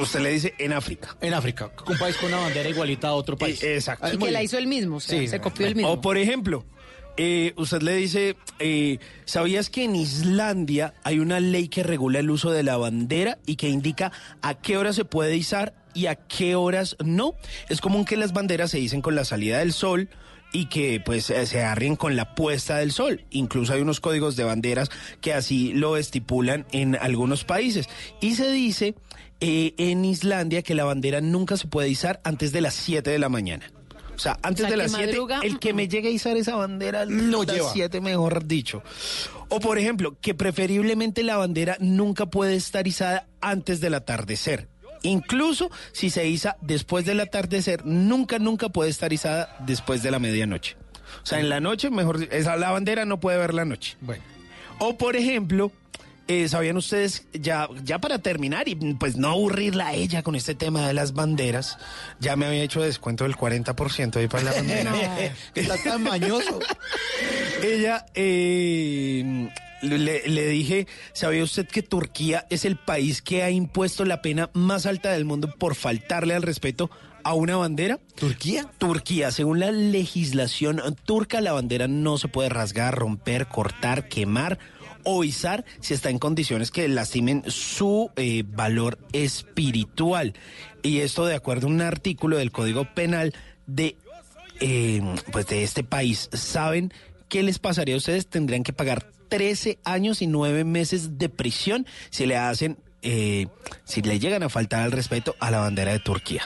Usted 0.00 0.20
le 0.20 0.30
dice 0.30 0.54
en 0.58 0.72
África. 0.72 1.16
En 1.20 1.34
África. 1.34 1.70
Un 1.86 1.98
país 1.98 2.16
con 2.16 2.28
una 2.32 2.38
bandera 2.42 2.68
igualita 2.68 3.08
a 3.08 3.12
otro 3.14 3.36
país. 3.36 3.62
Eh, 3.62 3.74
exacto. 3.74 4.08
Y 4.12 4.16
que 4.18 4.30
la 4.30 4.42
hizo 4.42 4.56
él 4.56 4.66
mismo, 4.66 4.96
o 4.96 5.00
sea, 5.00 5.18
Sí, 5.18 5.28
se 5.28 5.40
copió 5.40 5.66
él 5.66 5.74
mismo. 5.74 5.90
O 5.90 6.00
por 6.00 6.16
ejemplo, 6.16 6.64
eh, 7.18 7.52
usted 7.56 7.82
le 7.82 7.94
dice, 7.96 8.36
eh, 8.58 8.98
¿sabías 9.26 9.68
que 9.68 9.84
en 9.84 9.94
Islandia 9.94 10.94
hay 11.04 11.18
una 11.18 11.38
ley 11.40 11.68
que 11.68 11.82
regula 11.82 12.20
el 12.20 12.30
uso 12.30 12.50
de 12.50 12.62
la 12.62 12.78
bandera 12.78 13.38
y 13.46 13.56
que 13.56 13.68
indica 13.68 14.10
a 14.40 14.54
qué 14.54 14.78
hora 14.78 14.92
se 14.94 15.04
puede 15.04 15.36
izar 15.36 15.74
y 15.92 16.06
a 16.06 16.14
qué 16.14 16.54
horas 16.56 16.96
no? 17.04 17.34
Es 17.68 17.82
común 17.82 18.06
que 18.06 18.16
las 18.16 18.32
banderas 18.32 18.70
se 18.70 18.78
dicen 18.78 19.02
con 19.02 19.14
la 19.14 19.24
salida 19.26 19.58
del 19.58 19.74
sol 19.74 20.08
y 20.54 20.66
que 20.66 21.02
pues 21.04 21.30
eh, 21.30 21.46
se 21.46 21.62
arren 21.62 21.96
con 21.96 22.14
la 22.14 22.36
puesta 22.36 22.78
del 22.78 22.92
sol. 22.92 23.24
Incluso 23.30 23.74
hay 23.74 23.80
unos 23.80 23.98
códigos 23.98 24.36
de 24.36 24.44
banderas 24.44 24.88
que 25.20 25.34
así 25.34 25.72
lo 25.72 25.96
estipulan 25.96 26.64
en 26.70 26.94
algunos 26.94 27.44
países. 27.44 27.88
Y 28.20 28.36
se 28.36 28.50
dice 28.52 28.94
eh, 29.40 29.74
en 29.78 30.04
Islandia 30.04 30.62
que 30.62 30.76
la 30.76 30.84
bandera 30.84 31.20
nunca 31.20 31.56
se 31.56 31.66
puede 31.66 31.88
izar 31.88 32.20
antes 32.22 32.52
de 32.52 32.60
las 32.60 32.74
7 32.74 33.10
de 33.10 33.18
la 33.18 33.28
mañana. 33.28 33.68
O 34.14 34.18
sea, 34.20 34.38
antes 34.42 34.64
O 34.64 34.68
sea, 34.68 34.70
de 34.70 34.76
las 34.76 34.92
7, 34.92 35.08
madruga, 35.08 35.40
el 35.42 35.58
que 35.58 35.74
me 35.74 35.88
llegue 35.88 36.08
a 36.08 36.12
izar 36.12 36.36
esa 36.36 36.54
bandera 36.54 37.04
Lo 37.04 37.42
las 37.42 37.56
lleva. 37.56 37.72
7, 37.72 38.00
mejor 38.00 38.46
dicho. 38.46 38.84
O 39.48 39.58
por 39.58 39.76
ejemplo, 39.76 40.16
que 40.20 40.34
preferiblemente 40.34 41.24
la 41.24 41.36
bandera 41.36 41.76
nunca 41.80 42.26
puede 42.26 42.54
estar 42.54 42.86
izada 42.86 43.26
antes 43.40 43.80
del 43.80 43.94
atardecer. 43.94 44.68
Incluso 45.04 45.70
si 45.92 46.10
se 46.10 46.26
iza 46.26 46.56
después 46.60 47.04
del 47.04 47.20
atardecer, 47.20 47.84
nunca, 47.84 48.38
nunca 48.38 48.70
puede 48.70 48.90
estar 48.90 49.12
izada 49.12 49.56
después 49.60 50.02
de 50.02 50.10
la 50.10 50.18
medianoche. 50.18 50.76
O 51.22 51.26
sea, 51.26 51.40
en 51.40 51.48
la 51.50 51.60
noche, 51.60 51.90
mejor, 51.90 52.26
esa, 52.30 52.56
la 52.56 52.70
bandera 52.70 53.04
no 53.04 53.20
puede 53.20 53.38
ver 53.38 53.54
la 53.54 53.64
noche. 53.64 53.96
Bueno. 54.00 54.22
O 54.78 54.96
por 54.96 55.14
ejemplo, 55.14 55.70
eh, 56.26 56.48
¿sabían 56.48 56.76
ustedes, 56.76 57.26
ya, 57.32 57.68
ya 57.82 57.98
para 57.98 58.18
terminar 58.18 58.68
y 58.68 58.74
pues 58.74 59.16
no 59.16 59.28
aburrirla 59.28 59.88
a 59.88 59.94
ella 59.94 60.22
con 60.22 60.34
este 60.34 60.54
tema 60.54 60.86
de 60.86 60.94
las 60.94 61.12
banderas, 61.12 61.78
ya 62.20 62.36
me 62.36 62.46
había 62.46 62.62
hecho 62.62 62.80
descuento 62.80 63.24
del 63.24 63.36
40% 63.36 64.16
ahí 64.16 64.28
para 64.28 64.44
la 64.44 64.52
bandera. 64.56 64.94
Está 65.54 65.76
tan 65.82 66.02
mañoso. 66.02 66.58
Ella, 67.62 68.06
eh, 68.14 69.48
le, 69.82 70.28
le 70.28 70.46
dije, 70.48 70.86
¿sabía 71.12 71.44
usted 71.44 71.66
que 71.66 71.82
Turquía 71.82 72.46
es 72.50 72.64
el 72.64 72.76
país 72.76 73.20
que 73.20 73.42
ha 73.42 73.50
impuesto 73.50 74.04
la 74.04 74.22
pena 74.22 74.50
más 74.54 74.86
alta 74.86 75.12
del 75.12 75.24
mundo 75.24 75.52
por 75.58 75.74
faltarle 75.74 76.34
al 76.34 76.42
respeto 76.42 76.90
a 77.24 77.34
una 77.34 77.56
bandera? 77.56 77.98
¿Turquía? 78.14 78.70
Turquía, 78.78 79.30
según 79.30 79.58
la 79.58 79.72
legislación 79.72 80.80
turca, 81.04 81.40
la 81.40 81.52
bandera 81.52 81.88
no 81.88 82.18
se 82.18 82.28
puede 82.28 82.50
rasgar, 82.50 82.94
romper, 82.94 83.46
cortar, 83.48 84.08
quemar 84.08 84.58
o 85.04 85.24
izar 85.24 85.64
si 85.80 85.94
está 85.94 86.10
en 86.10 86.18
condiciones 86.18 86.70
que 86.70 86.88
lastimen 86.88 87.42
su 87.46 88.10
eh, 88.16 88.44
valor 88.46 88.98
espiritual. 89.12 90.34
Y 90.82 91.00
esto 91.00 91.26
de 91.26 91.34
acuerdo 91.34 91.66
a 91.66 91.70
un 91.70 91.80
artículo 91.80 92.36
del 92.36 92.52
Código 92.52 92.84
Penal 92.94 93.34
de, 93.66 93.96
eh, 94.60 95.00
pues 95.32 95.46
de 95.46 95.62
este 95.62 95.84
país. 95.84 96.28
¿Saben 96.32 96.92
qué 97.28 97.42
les 97.42 97.58
pasaría 97.58 97.94
a 97.94 97.98
ustedes? 97.98 98.26
Tendrían 98.26 98.62
que 98.62 98.72
pagar 98.72 99.06
13 99.28 99.78
años 99.84 100.22
y 100.22 100.26
9 100.26 100.64
meses 100.64 101.18
de 101.18 101.28
prisión 101.28 101.86
si 102.10 102.26
le 102.26 102.36
hacen, 102.36 102.78
eh, 103.02 103.46
si 103.84 104.02
le 104.02 104.18
llegan 104.18 104.42
a 104.42 104.48
faltar 104.48 104.82
al 104.82 104.92
respeto 104.92 105.34
a 105.40 105.50
la 105.50 105.58
bandera 105.58 105.92
de 105.92 106.00
Turquía. 106.00 106.42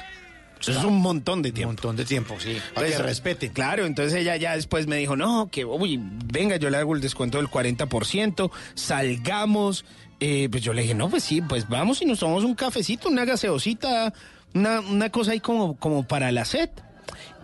Eso 0.61 0.73
es 0.73 0.85
un 0.85 1.01
montón 1.01 1.43
de 1.43 1.53
tiempo. 1.53 1.71
Un 1.71 1.75
montón 1.77 1.97
de 1.97 2.05
tiempo, 2.05 2.37
sí. 2.39 2.59
Para 2.75 2.87
que 2.87 2.93
Entonces, 2.93 3.07
respeten. 3.07 3.53
Claro, 3.53 3.87
entonces 3.87 4.15
ella 4.21 4.37
ya 4.37 4.55
después 4.55 4.87
me 4.87 4.97
dijo, 4.97 5.17
no, 5.17 5.49
que, 5.51 5.65
uy, 5.65 6.01
venga, 6.01 6.57
yo 6.57 6.71
le 6.71 6.77
hago 6.77 6.95
el 6.95 7.01
descuento 7.01 7.39
del 7.39 7.49
40%, 7.49 8.51
salgamos. 8.75 9.85
Eh, 10.21 10.49
pues 10.51 10.63
yo 10.63 10.73
le 10.73 10.83
dije, 10.83 10.95
no, 10.95 11.09
pues 11.09 11.23
sí, 11.23 11.41
pues 11.41 11.69
vamos 11.69 12.03
y 12.03 12.05
nos 12.05 12.19
tomamos 12.19 12.45
un 12.45 12.55
cafecito, 12.55 13.09
una 13.09 13.25
gaseosita, 13.25 14.13
una, 14.53 14.81
una 14.81 15.11
cosa 15.11 15.31
ahí 15.33 15.41
como, 15.41 15.77
como 15.77 16.07
para 16.07 16.33
la 16.33 16.45
sed. 16.45 16.71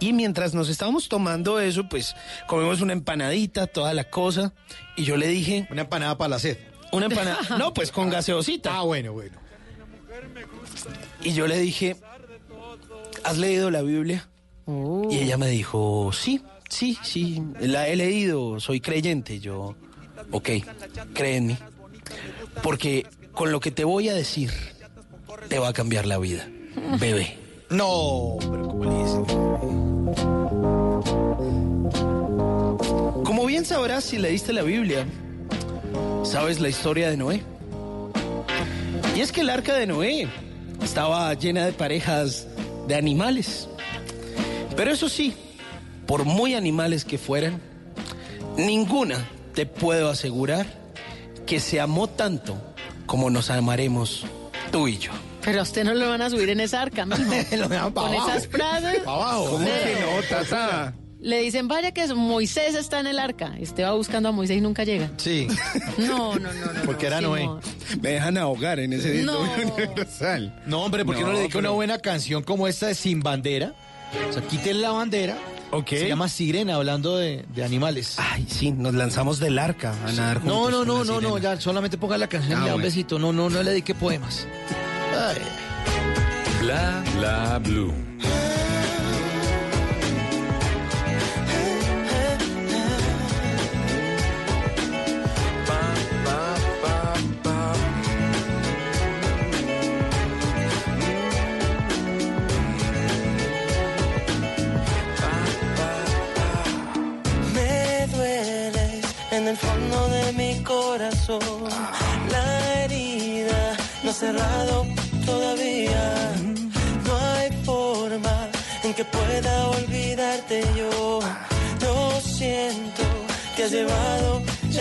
Y 0.01 0.13
mientras 0.13 0.55
nos 0.55 0.69
estábamos 0.69 1.09
tomando 1.09 1.61
eso, 1.61 1.89
pues 1.89 2.17
comemos 2.47 2.81
una 2.81 2.93
empanadita, 2.93 3.67
toda 3.67 3.95
la 3.95 4.05
cosa. 4.05 4.53
Y 4.97 5.05
yo 5.05 5.17
le 5.17 5.29
dije... 5.29 5.67
Una 5.71 5.83
empanada 5.83 6.19
para 6.19 6.31
la 6.31 6.39
sed. 6.39 6.59
Una 6.93 7.07
empanada. 7.07 7.39
no, 7.59 7.73
pues 7.73 7.91
con 7.91 8.11
gaseosita. 8.11 8.77
Ah, 8.77 8.83
bueno, 8.83 9.13
bueno. 9.13 9.39
Y 11.23 11.33
yo 11.33 11.47
le 11.47 11.59
dije, 11.59 11.97
¿has 13.25 13.39
leído 13.39 13.71
la 13.71 13.83
Biblia? 13.83 14.29
Y 15.11 15.19
ella 15.19 15.37
me 15.37 15.49
dijo, 15.49 16.11
sí, 16.13 16.41
sí, 16.69 16.97
sí, 17.03 17.43
la 17.61 17.89
he 17.89 17.97
leído, 17.97 18.61
soy 18.61 18.81
creyente. 18.81 19.41
Yo, 19.41 19.75
ok, 20.31 20.49
cree 21.13 21.37
en 21.37 21.47
mí. 21.49 21.59
Porque 22.63 23.07
con 23.33 23.51
lo 23.51 23.61
que 23.61 23.71
te 23.71 23.85
voy 23.85 24.09
a 24.09 24.15
decir, 24.15 24.51
te 25.49 25.59
va 25.59 25.69
a 25.69 25.73
cambiar 25.73 26.07
la 26.07 26.19
vida, 26.19 26.49
bebé. 27.01 27.39
No, 27.71 28.37
pero 28.39 28.69
¿cómo 28.69 28.85
le 28.85 28.99
dice? 29.03 29.17
Como 33.25 33.47
bien 33.47 33.65
sabrás 33.65 34.05
si 34.05 34.19
leíste 34.19 34.53
la 34.53 34.63
Biblia, 34.63 35.07
sabes 36.25 36.61
la 36.61 36.69
historia 36.69 37.11
de 37.11 37.17
Noé. 37.17 37.43
Y 39.17 39.21
es 39.21 39.33
que 39.33 39.41
el 39.41 39.51
arca 39.51 39.75
de 39.75 39.87
Noé 39.87 40.29
estaba 40.85 41.33
llena 41.35 41.65
de 41.65 41.73
parejas 41.73 42.47
de 42.89 42.95
animales. 42.95 43.69
Pero 44.77 44.91
eso 44.91 45.09
sí, 45.09 45.35
por 46.07 46.25
muy 46.25 46.55
animales 46.55 47.05
que 47.05 47.19
fueran, 47.19 47.61
ninguna 48.57 49.25
te 49.55 49.67
puedo 49.67 50.09
asegurar 50.11 50.67
que 51.47 51.61
se 51.61 51.81
amó 51.81 52.09
tanto 52.09 52.57
como 53.07 53.31
nos 53.31 53.51
amaremos 53.51 54.25
tú 54.73 54.89
y 54.89 54.99
yo. 54.99 55.13
Pero 55.43 55.61
a 55.61 55.63
usted 55.63 55.85
no 55.85 55.93
lo 55.95 56.09
van 56.09 56.23
a 56.23 56.31
subir 56.31 56.49
en 56.49 56.61
esa 56.61 56.81
arca, 56.83 57.05
mijo. 57.05 57.21
Lo 57.57 57.69
Con 57.69 57.73
abajo. 57.75 58.15
esas 58.31 58.47
frases. 58.49 59.01
Pa' 59.01 59.13
abajo. 59.13 59.51
¿Cómo 59.51 59.59
Sí. 59.67 59.71
que 59.71 60.01
no, 60.01 60.23
Tata? 60.39 60.95
Le 61.25 61.41
dicen, 61.41 61.69
vaya 61.69 61.91
que 61.93 62.07
Moisés 62.15 62.75
está 62.75 63.01
en 63.01 63.07
el 63.07 63.19
arca. 63.19 63.55
Y 63.59 63.63
usted 63.63 63.83
va 63.85 63.93
buscando 63.95 64.29
a 64.29 64.33
Moisés 64.33 64.59
y 64.59 64.61
nunca 64.61 64.85
llega. 64.85 65.11
Sí. 65.17 65.49
No, 65.99 66.39
no, 66.39 66.53
no, 66.53 66.73
no. 66.73 66.83
Porque 66.85 67.05
no, 67.05 67.09
era 67.09 67.19
sí, 67.19 67.25
Noé. 67.25 67.47
no. 67.47 67.61
Me 68.03 68.09
dejan 68.11 68.37
ahogar 68.37 68.79
en 68.79 68.93
ese 68.93 69.23
No. 69.23 69.39
universal. 69.41 70.61
No, 70.67 70.83
hombre, 70.85 71.05
¿por 71.05 71.15
qué 71.15 71.23
no, 71.23 71.29
No, 71.29 71.33
le 71.33 71.39
dedica 71.41 71.53
pero- 71.59 71.71
una 71.71 71.75
buena 71.75 71.99
canción 71.99 72.43
como 72.43 72.69
esta 72.69 72.89
de 72.89 72.95
Sin 72.95 73.21
Bandera? 73.21 73.73
O 74.29 74.33
sea, 74.35 74.43
quiten 74.43 74.83
la 74.83 74.91
bandera. 74.91 75.37
Ok. 75.71 75.89
Se 75.89 76.07
llama 76.09 76.29
Sirena, 76.29 76.75
hablando 76.77 77.17
de, 77.17 77.45
de 77.55 77.65
animales. 77.65 78.17
Ay, 78.19 78.47
sí, 78.49 78.71
nos 78.71 78.93
lanzamos 78.95 79.41
del 79.41 79.59
arca 79.59 79.95
a 80.07 80.13
nadar 80.13 80.41
juntos. 80.43 80.71
No, 80.73 80.85
no, 80.85 80.85
no, 80.85 81.05
no, 81.05 81.21
no, 81.21 81.39
ya 81.39 81.59
solamente 81.61 81.97
ponga 81.97 82.19
la 82.19 82.29
canción 82.29 82.59
Ah, 82.59 82.61
y 82.61 82.65
le 82.65 82.69
da 82.69 82.75
un 82.77 82.81
bueno. 82.83 82.85
besito. 82.95 83.19
No, 83.19 83.33
no, 83.33 83.49
no 83.51 83.63
le 83.63 83.71
dedique 83.71 83.95
poemas. 83.95 84.47
Ay. 85.19 85.39
Bla 86.61 87.03
bla 87.17 87.59
blue. 87.61 87.93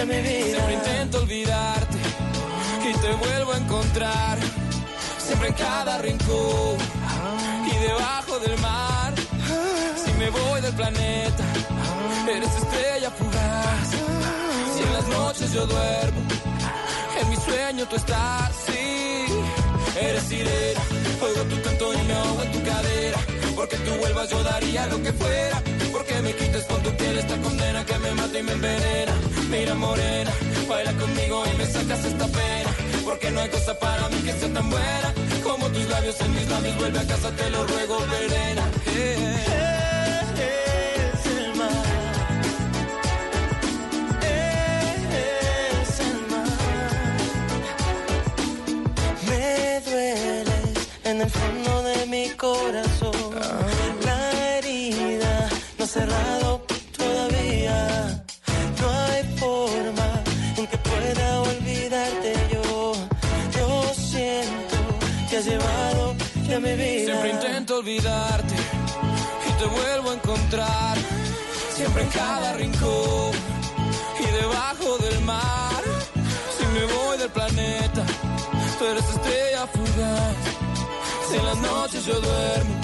Siempre 0.05 0.73
intento 0.73 1.19
olvidarte 1.19 1.97
y 2.89 2.93
te 2.93 3.13
vuelvo 3.13 3.53
a 3.53 3.57
encontrar. 3.57 4.37
Siempre 5.17 5.47
en 5.47 5.53
cada 5.53 5.97
rincón 5.99 6.77
y 7.65 7.77
debajo 7.77 8.37
del 8.39 8.59
mar. 8.59 9.13
Si 10.03 10.11
me 10.19 10.29
voy 10.29 10.59
del 10.59 10.73
planeta, 10.73 11.43
eres 12.27 12.53
estrella 12.53 13.11
fugaz. 13.11 13.91
Si 14.75 14.83
en 14.83 14.93
las 14.93 15.07
noches 15.07 15.53
yo 15.53 15.65
duermo, 15.65 16.21
en 17.21 17.29
mi 17.29 17.37
sueño 17.37 17.85
tú 17.87 17.95
estás. 17.95 18.51
Sí, 18.65 19.25
eres 20.01 20.23
sirena. 20.23 20.81
Oigo 21.21 21.43
tu 21.43 21.61
canto 21.61 21.93
y 21.93 22.03
me 22.03 22.13
ahogo 22.13 22.43
en 22.43 22.51
tu 22.51 22.61
cadera. 22.61 23.19
Porque 23.55 23.77
tú 23.77 23.91
vuelvas 24.01 24.29
yo 24.29 24.43
daría 24.43 24.85
lo 24.87 25.01
que 25.01 25.13
fuera. 25.13 25.63
Me 26.24 26.34
quites 26.34 26.63
con 26.63 26.82
tu 26.82 26.89
piel 26.95 27.17
esta 27.17 27.38
condena 27.38 27.86
que 27.86 27.99
me 27.99 28.11
mata 28.13 28.39
y 28.39 28.43
me 28.43 28.53
envenena. 28.53 29.13
Mira 29.49 29.76
morena, 29.76 30.32
baila 30.69 30.93
conmigo 30.93 31.43
y 31.53 31.57
me 31.57 31.65
sacas 31.65 32.05
esta 32.05 32.26
pena. 32.28 32.71
Porque 33.03 33.30
no 33.32 33.41
hay 33.41 33.49
cosa 33.49 33.78
para 33.78 34.07
mí 34.07 34.17
que 34.21 34.32
sea 34.32 34.53
tan 34.53 34.69
buena 34.69 35.13
como 35.43 35.67
tus 35.67 35.86
labios 35.89 36.19
en 36.21 36.34
mis 36.34 36.49
labios. 36.49 36.78
Vuelve 36.78 36.99
a 36.99 37.07
casa, 37.07 37.30
te 37.32 37.49
lo 37.49 37.67
ruego, 37.67 37.97
Verena. 38.11 38.63
Dueles 49.86 50.88
en 51.03 51.21
el 51.21 51.30
fondo 51.30 51.84
de 51.84 52.05
mi 52.05 52.30
corazón. 52.30 53.12
Y 68.03 69.51
te 69.59 69.65
vuelvo 69.65 70.09
a 70.11 70.13
encontrar 70.15 70.97
siempre 71.73 72.03
en 72.03 72.09
cada 72.09 72.51
rincón 72.53 73.31
y 74.19 74.25
debajo 74.25 74.97
del 74.97 75.21
mar. 75.21 75.81
Si 76.57 76.65
me 76.65 76.83
voy 76.83 77.17
del 77.17 77.29
planeta, 77.29 78.03
tú 78.77 78.85
eres 78.87 79.05
estrella 79.07 79.67
fugaz. 79.67 80.35
Si 81.29 81.35
en 81.37 81.45
las 81.45 81.57
noches 81.59 82.05
yo 82.05 82.19
duermo, 82.19 82.75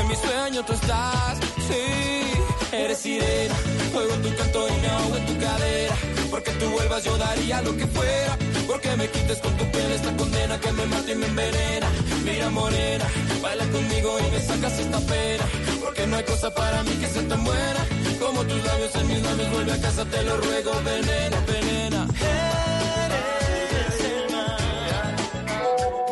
en 0.00 0.08
mi 0.08 0.16
sueño 0.16 0.64
tú 0.64 0.72
estás. 0.72 1.38
Sí, 1.68 2.72
eres 2.72 2.98
sirena, 3.00 3.54
oigo 3.94 4.14
tu 4.22 4.34
canto 4.36 4.68
y 4.70 4.80
me 4.80 4.88
ahogo 4.88 5.16
en 5.16 5.26
tu 5.26 5.38
cadera. 5.38 6.13
Porque 6.34 6.50
tú 6.58 6.68
vuelvas 6.68 7.04
yo 7.04 7.16
daría 7.16 7.62
lo 7.62 7.76
que 7.76 7.86
fuera. 7.86 8.36
Porque 8.66 8.96
me 8.96 9.08
quites 9.08 9.38
con 9.38 9.56
tu 9.56 9.64
piel 9.70 9.92
esta 9.92 10.16
condena 10.16 10.58
que 10.58 10.72
me 10.72 10.84
mata 10.86 11.12
y 11.12 11.14
me 11.14 11.26
envenena. 11.26 11.88
Mira 12.24 12.50
morena, 12.50 13.04
baila 13.40 13.64
conmigo 13.66 14.18
y 14.18 14.30
me 14.32 14.40
sacas 14.40 14.76
esta 14.80 14.98
pena. 14.98 15.44
Porque 15.80 16.08
no 16.08 16.16
hay 16.16 16.24
cosa 16.24 16.52
para 16.52 16.82
mí 16.82 16.90
que 17.00 17.06
sea 17.06 17.22
tan 17.28 17.44
buena. 17.44 17.86
Como 18.18 18.42
tus 18.42 18.64
labios 18.64 18.94
en 18.96 19.06
mis 19.06 19.22
labios, 19.22 19.52
vuelve 19.52 19.72
a 19.74 19.80
casa, 19.80 20.04
te 20.06 20.22
lo 20.24 20.36
ruego, 20.38 20.72
venena, 20.84 21.36
venena. 21.46 22.08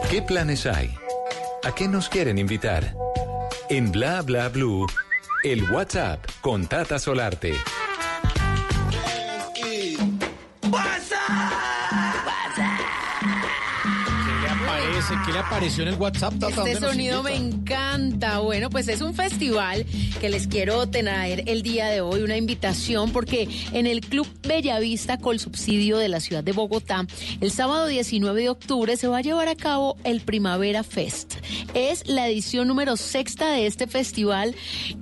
¿Qué 0.08 0.22
planes 0.22 0.66
hay? 0.66 0.94
¿A 1.64 1.74
qué 1.74 1.88
nos 1.88 2.08
quieren 2.08 2.38
invitar? 2.38 2.94
En 3.68 3.90
Bla 3.90 4.22
Bla 4.22 4.48
Blue, 4.50 4.86
el 5.42 5.68
WhatsApp 5.68 6.24
con 6.42 6.68
Tata 6.68 7.00
Solarte. 7.00 7.54
Aparece? 15.02 15.26
¿Qué 15.26 15.32
le 15.32 15.38
apareció 15.38 15.82
en 15.82 15.88
el 15.90 15.94
WhatsApp? 15.96 16.34
Tata? 16.38 16.56
¿Dónde 16.56 16.72
Este 16.72 16.86
sonido 16.86 17.22
me 17.22 17.34
encanta. 17.34 18.38
Bueno, 18.40 18.70
pues 18.70 18.88
es 18.88 19.00
un 19.00 19.14
festival 19.14 19.84
que 20.20 20.28
les 20.28 20.46
quiero 20.46 20.86
tener 20.88 21.48
el 21.48 21.62
día 21.62 21.86
de 21.88 22.00
hoy, 22.00 22.22
una 22.22 22.36
invitación, 22.36 23.10
porque 23.12 23.48
en 23.72 23.86
el 23.86 24.00
Club 24.00 24.26
Bellavista 24.46 25.18
con 25.18 25.38
subsidio 25.38 25.98
de 25.98 26.08
la 26.08 26.20
ciudad 26.20 26.44
de 26.44 26.52
Bogotá, 26.52 27.06
el 27.40 27.50
sábado 27.50 27.86
19 27.86 28.42
de 28.42 28.48
octubre 28.48 28.96
se 28.96 29.08
va 29.08 29.18
a 29.18 29.20
llevar 29.22 29.48
a 29.48 29.56
cabo 29.56 29.96
el 30.04 30.20
Primavera 30.20 30.82
Fest. 30.82 31.34
Es 31.74 32.08
la 32.08 32.28
edición 32.28 32.68
número 32.68 32.96
sexta 32.96 33.50
de 33.50 33.66
este 33.66 33.86
festival 33.86 34.54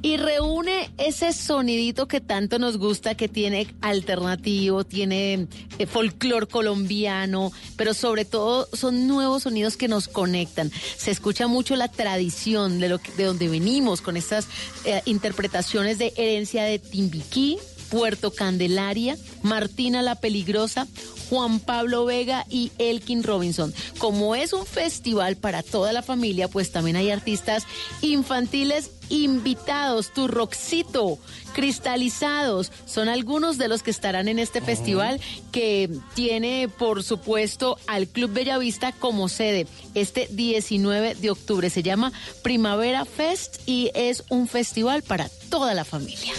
y 0.02 0.16
reúne 0.16 0.90
ese 0.98 1.32
sonidito 1.32 2.08
que 2.08 2.20
tanto 2.20 2.58
nos 2.58 2.78
gusta, 2.78 3.14
que 3.14 3.28
tiene 3.28 3.66
alternativo, 3.80 4.84
tiene 4.84 5.48
eh, 5.78 5.86
folclor 5.86 6.48
colombiano, 6.48 7.52
pero 7.76 7.94
sobre 7.94 8.24
todo 8.24 8.68
son 8.72 9.06
nuevos 9.06 9.42
sonidos 9.42 9.76
que 9.76 9.89
nos 9.90 10.08
conectan. 10.08 10.72
Se 10.96 11.10
escucha 11.10 11.46
mucho 11.48 11.76
la 11.76 11.88
tradición 11.88 12.80
de, 12.80 12.88
lo 12.88 12.98
que- 12.98 13.12
de 13.12 13.24
donde 13.24 13.48
venimos 13.48 14.00
con 14.00 14.16
estas 14.16 14.46
eh, 14.86 15.02
interpretaciones 15.04 15.98
de 15.98 16.14
herencia 16.16 16.64
de 16.64 16.78
Timbiquí, 16.78 17.58
Puerto 17.90 18.30
Candelaria, 18.32 19.18
Martina 19.42 20.00
la 20.00 20.14
Peligrosa, 20.14 20.86
Juan 21.28 21.58
Pablo 21.60 22.04
Vega 22.04 22.46
y 22.48 22.70
Elkin 22.78 23.22
Robinson. 23.24 23.74
Como 23.98 24.34
es 24.36 24.52
un 24.52 24.64
festival 24.64 25.36
para 25.36 25.62
toda 25.62 25.92
la 25.92 26.02
familia, 26.02 26.46
pues 26.48 26.70
también 26.72 26.96
hay 26.96 27.10
artistas 27.10 27.64
infantiles 28.00 28.90
invitados. 29.10 30.12
Tu 30.12 30.26
Roxito, 30.26 31.18
cristalizados, 31.52 32.72
son 32.86 33.08
algunos 33.08 33.58
de 33.58 33.68
los 33.68 33.82
que 33.82 33.90
estarán 33.90 34.28
en 34.28 34.38
este 34.38 34.60
festival 34.60 35.20
que 35.52 35.90
tiene, 36.14 36.68
por 36.78 37.02
supuesto, 37.02 37.76
al 37.86 38.08
Club 38.08 38.32
Bellavista 38.32 38.92
como 38.92 39.28
sede 39.28 39.66
este 39.94 40.28
19 40.30 41.16
de 41.16 41.30
octubre. 41.30 41.68
Se 41.68 41.82
llama 41.82 42.12
Primavera 42.42 43.04
Fest 43.04 43.58
y 43.66 43.90
es 43.94 44.24
un 44.30 44.48
festival 44.48 45.02
para 45.02 45.28
toda 45.50 45.74
la 45.74 45.84
familia. 45.84 46.32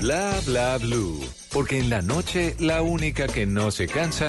Bla 0.00 0.40
Bla 0.46 0.78
Blue. 0.78 1.39
Porque 1.52 1.78
en 1.78 1.90
la 1.90 2.00
noche 2.00 2.54
la 2.58 2.82
única 2.82 3.26
que 3.26 3.46
no 3.46 3.70
se 3.70 3.86
cansa 3.86 4.28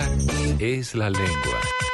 es 0.60 0.96
la 0.96 1.10
lengua. 1.10 1.91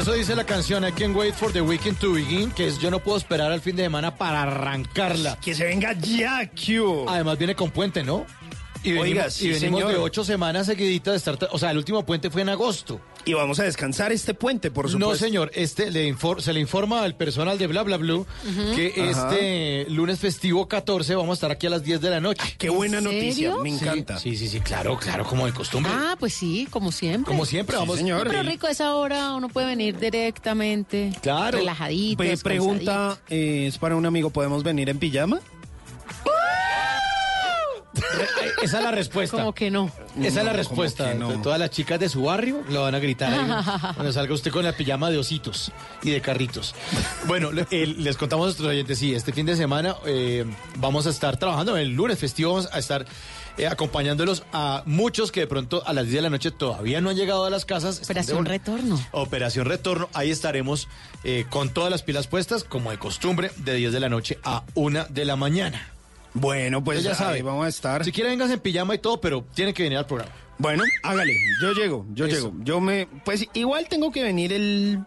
Eso 0.00 0.14
dice 0.14 0.34
la 0.34 0.44
canción 0.44 0.82
I 0.86 0.92
Can't 0.92 1.14
Wait 1.14 1.34
for 1.34 1.52
the 1.52 1.60
Weekend 1.60 1.98
to 1.98 2.14
Begin, 2.14 2.50
que 2.52 2.66
es 2.66 2.78
Yo 2.78 2.90
no 2.90 3.00
puedo 3.00 3.18
esperar 3.18 3.52
al 3.52 3.60
fin 3.60 3.76
de 3.76 3.82
semana 3.82 4.16
para 4.16 4.42
arrancarla. 4.42 5.36
Que 5.42 5.54
se 5.54 5.64
venga 5.64 5.92
ya, 5.92 6.50
Q. 6.50 7.04
Además 7.06 7.36
viene 7.36 7.54
con 7.54 7.70
puente, 7.70 8.02
¿no? 8.02 8.24
Y 8.82 8.92
venimos, 8.92 9.40
Oiga, 9.40 9.56
y 9.56 9.60
venimos 9.60 9.88
de 9.88 9.96
ocho 9.98 10.24
semanas 10.24 10.66
seguiditas 10.66 11.12
de 11.12 11.18
estar... 11.18 11.48
O 11.52 11.58
sea, 11.58 11.70
el 11.70 11.76
último 11.76 12.06
puente 12.06 12.30
fue 12.30 12.40
en 12.40 12.48
agosto. 12.48 12.98
Y 13.30 13.34
vamos 13.34 13.60
a 13.60 13.62
descansar 13.62 14.10
este 14.10 14.34
puente, 14.34 14.72
por 14.72 14.88
supuesto. 14.90 15.08
No, 15.12 15.14
señor, 15.14 15.52
este 15.54 15.92
le 15.92 16.12
infor- 16.12 16.40
se 16.40 16.52
le 16.52 16.58
informa 16.58 17.04
al 17.04 17.14
personal 17.14 17.58
de 17.58 17.68
Bla 17.68 17.84
Bla 17.84 17.96
Blue 17.96 18.26
que 18.74 18.92
Ajá. 19.08 19.28
este 19.30 19.86
lunes 19.88 20.18
festivo 20.18 20.66
14 20.66 21.14
vamos 21.14 21.30
a 21.30 21.34
estar 21.34 21.50
aquí 21.52 21.68
a 21.68 21.70
las 21.70 21.84
10 21.84 22.00
de 22.00 22.10
la 22.10 22.20
noche. 22.20 22.42
Qué 22.58 22.70
buena 22.70 22.98
¿En 22.98 23.04
noticia, 23.04 23.32
serio? 23.50 23.62
me 23.62 23.68
encanta. 23.70 24.18
Sí, 24.18 24.36
sí, 24.36 24.48
sí, 24.48 24.58
claro, 24.58 24.98
claro, 24.98 25.24
como 25.24 25.46
de 25.46 25.52
costumbre. 25.52 25.92
Ah, 25.94 26.16
pues 26.18 26.34
sí, 26.34 26.66
como 26.70 26.90
siempre. 26.90 27.30
Como 27.30 27.46
siempre, 27.46 27.76
Sí, 27.76 27.80
vamos. 27.80 27.96
señor. 27.98 28.26
Pero 28.28 28.42
rico 28.42 28.66
a 28.66 28.70
esa 28.72 28.96
hora 28.96 29.34
uno 29.36 29.48
puede 29.48 29.68
venir 29.68 29.96
directamente. 29.98 31.12
Claro. 31.22 31.58
Relajadito. 31.58 32.24
Pregunta, 32.42 33.18
eh, 33.28 33.66
es 33.68 33.78
para 33.78 33.94
un 33.94 34.06
amigo, 34.06 34.30
¿podemos 34.30 34.64
venir 34.64 34.88
en 34.88 34.98
pijama? 34.98 35.40
Esa 38.62 38.78
es 38.78 38.84
la 38.84 38.90
respuesta. 38.90 39.36
Como 39.38 39.54
que 39.54 39.70
no. 39.70 39.90
Esa 40.22 40.40
es 40.40 40.44
la 40.46 40.52
respuesta. 40.52 41.14
no. 41.14 41.40
Todas 41.42 41.58
las 41.58 41.70
chicas 41.70 41.98
de 42.00 42.08
su 42.08 42.22
barrio 42.24 42.62
lo 42.68 42.82
van 42.82 42.94
a 42.94 42.98
gritar 42.98 43.32
ahí 43.32 43.64
cuando 43.94 44.12
salga 44.12 44.34
usted 44.34 44.50
con 44.50 44.64
la 44.64 44.72
pijama 44.72 45.10
de 45.10 45.18
ositos 45.18 45.72
y 46.02 46.10
de 46.10 46.20
carritos. 46.20 46.74
Bueno, 47.26 47.52
le- 47.52 47.66
eh, 47.70 47.86
les 47.86 48.16
contamos 48.16 48.44
a 48.44 48.46
nuestros 48.48 48.68
oyentes, 48.68 48.98
sí, 48.98 49.14
este 49.14 49.32
fin 49.32 49.46
de 49.46 49.56
semana 49.56 49.96
eh, 50.06 50.44
vamos 50.76 51.06
a 51.06 51.10
estar 51.10 51.36
trabajando, 51.38 51.76
el 51.76 51.90
lunes 51.94 52.18
festivo 52.18 52.52
vamos 52.54 52.68
a 52.72 52.78
estar 52.78 53.06
eh, 53.56 53.66
acompañándolos 53.66 54.42
a 54.52 54.82
muchos 54.86 55.32
que 55.32 55.40
de 55.40 55.46
pronto 55.46 55.82
a 55.86 55.92
las 55.92 56.04
10 56.04 56.14
de 56.16 56.22
la 56.22 56.30
noche 56.30 56.50
todavía 56.50 57.00
no 57.00 57.10
han 57.10 57.16
llegado 57.16 57.44
a 57.44 57.50
las 57.50 57.64
casas. 57.64 58.00
Operación 58.04 58.44
Retorno. 58.46 59.00
Operación 59.12 59.66
Retorno, 59.66 60.08
ahí 60.14 60.30
estaremos 60.30 60.88
eh, 61.24 61.44
con 61.50 61.70
todas 61.70 61.90
las 61.90 62.02
pilas 62.02 62.26
puestas, 62.26 62.64
como 62.64 62.90
de 62.90 62.98
costumbre, 62.98 63.50
de 63.56 63.74
10 63.74 63.92
de 63.92 64.00
la 64.00 64.08
noche 64.08 64.38
a 64.44 64.62
1 64.74 65.06
de 65.08 65.24
la 65.24 65.36
mañana. 65.36 65.88
Bueno, 66.34 66.82
pues 66.84 67.02
ya 67.02 67.10
ahí 67.10 67.16
sabe, 67.16 67.42
vamos 67.42 67.66
a 67.66 67.68
estar. 67.68 68.04
Si 68.04 68.12
quiere, 68.12 68.30
vengas 68.30 68.50
en 68.50 68.60
pijama 68.60 68.94
y 68.94 68.98
todo, 68.98 69.20
pero 69.20 69.44
tiene 69.54 69.74
que 69.74 69.82
venir 69.82 69.98
al 69.98 70.06
programa. 70.06 70.32
Bueno, 70.58 70.84
hágale, 71.02 71.34
yo 71.62 71.72
llego, 71.72 72.06
yo 72.12 72.26
Eso. 72.26 72.34
llego. 72.36 72.54
Yo 72.64 72.80
me, 72.80 73.08
pues 73.24 73.46
igual 73.54 73.86
tengo 73.88 74.12
que 74.12 74.22
venir 74.22 74.52
el, 74.52 75.00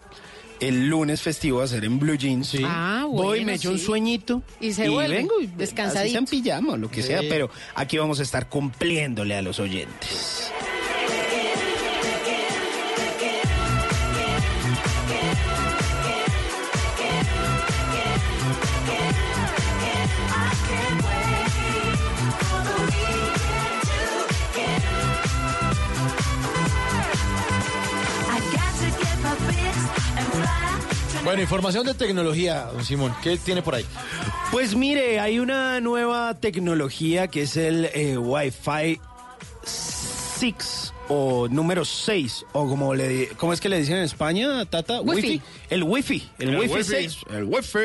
el 0.59 0.87
lunes 0.87 1.21
festivo 1.21 1.61
a 1.61 1.65
hacer 1.65 1.85
en 1.85 1.99
Blue 1.99 2.15
Jeans. 2.15 2.55
Ah, 2.63 3.05
Voy, 3.07 3.15
bueno, 3.39 3.45
me 3.45 3.53
echo 3.53 3.69
un 3.71 3.77
sí. 3.79 3.85
sueñito. 3.85 4.41
Y 4.59 4.73
se 4.73 4.89
vuelve, 4.89 5.15
vengo 5.17 5.39
y 5.39 5.47
descansadito. 5.47 5.99
así 6.01 6.09
sea 6.11 6.19
en 6.19 6.25
pijama, 6.25 6.75
lo 6.75 6.89
que 6.89 7.01
Sí. 7.01 7.09
sea, 7.09 7.21
pero 7.29 7.49
aquí 7.75 7.97
vamos 7.99 8.19
a 8.19 8.23
estar 8.23 8.49
cumpliéndole 8.49 9.35
a 9.35 9.41
los 9.43 9.59
oyentes. 9.59 10.51
Bueno, 31.23 31.41
información 31.41 31.85
de 31.85 31.93
tecnología, 31.93 32.65
don 32.73 32.83
Simón, 32.83 33.15
¿qué 33.23 33.37
tiene 33.37 33.61
por 33.61 33.75
ahí? 33.75 33.85
Pues 34.51 34.75
mire, 34.75 35.21
hay 35.21 35.39
una 35.39 35.79
nueva 35.79 36.33
tecnología 36.33 37.29
que 37.29 37.43
es 37.43 37.55
el 37.55 37.85
eh, 37.93 38.17
Wi-Fi 38.17 38.99
6 39.63 40.93
o 41.09 41.47
número 41.49 41.83
6 41.85 42.45
o 42.53 42.67
como 42.67 42.93
le 42.95 43.27
cómo 43.37 43.53
es 43.53 43.59
que 43.59 43.69
le 43.69 43.79
dicen 43.79 43.97
en 43.97 44.03
España, 44.03 44.65
Tata, 44.65 45.01
Wi-Fi. 45.01 45.41
El 45.69 45.83
Wi-Fi, 45.83 46.29
el, 46.39 46.49
El 46.49 46.55
Wi-Fi 46.59 46.73
Wi-Fi. 46.75 46.83
6, 47.09 47.17
el 47.33 47.43
Wi-Fi 47.45 47.79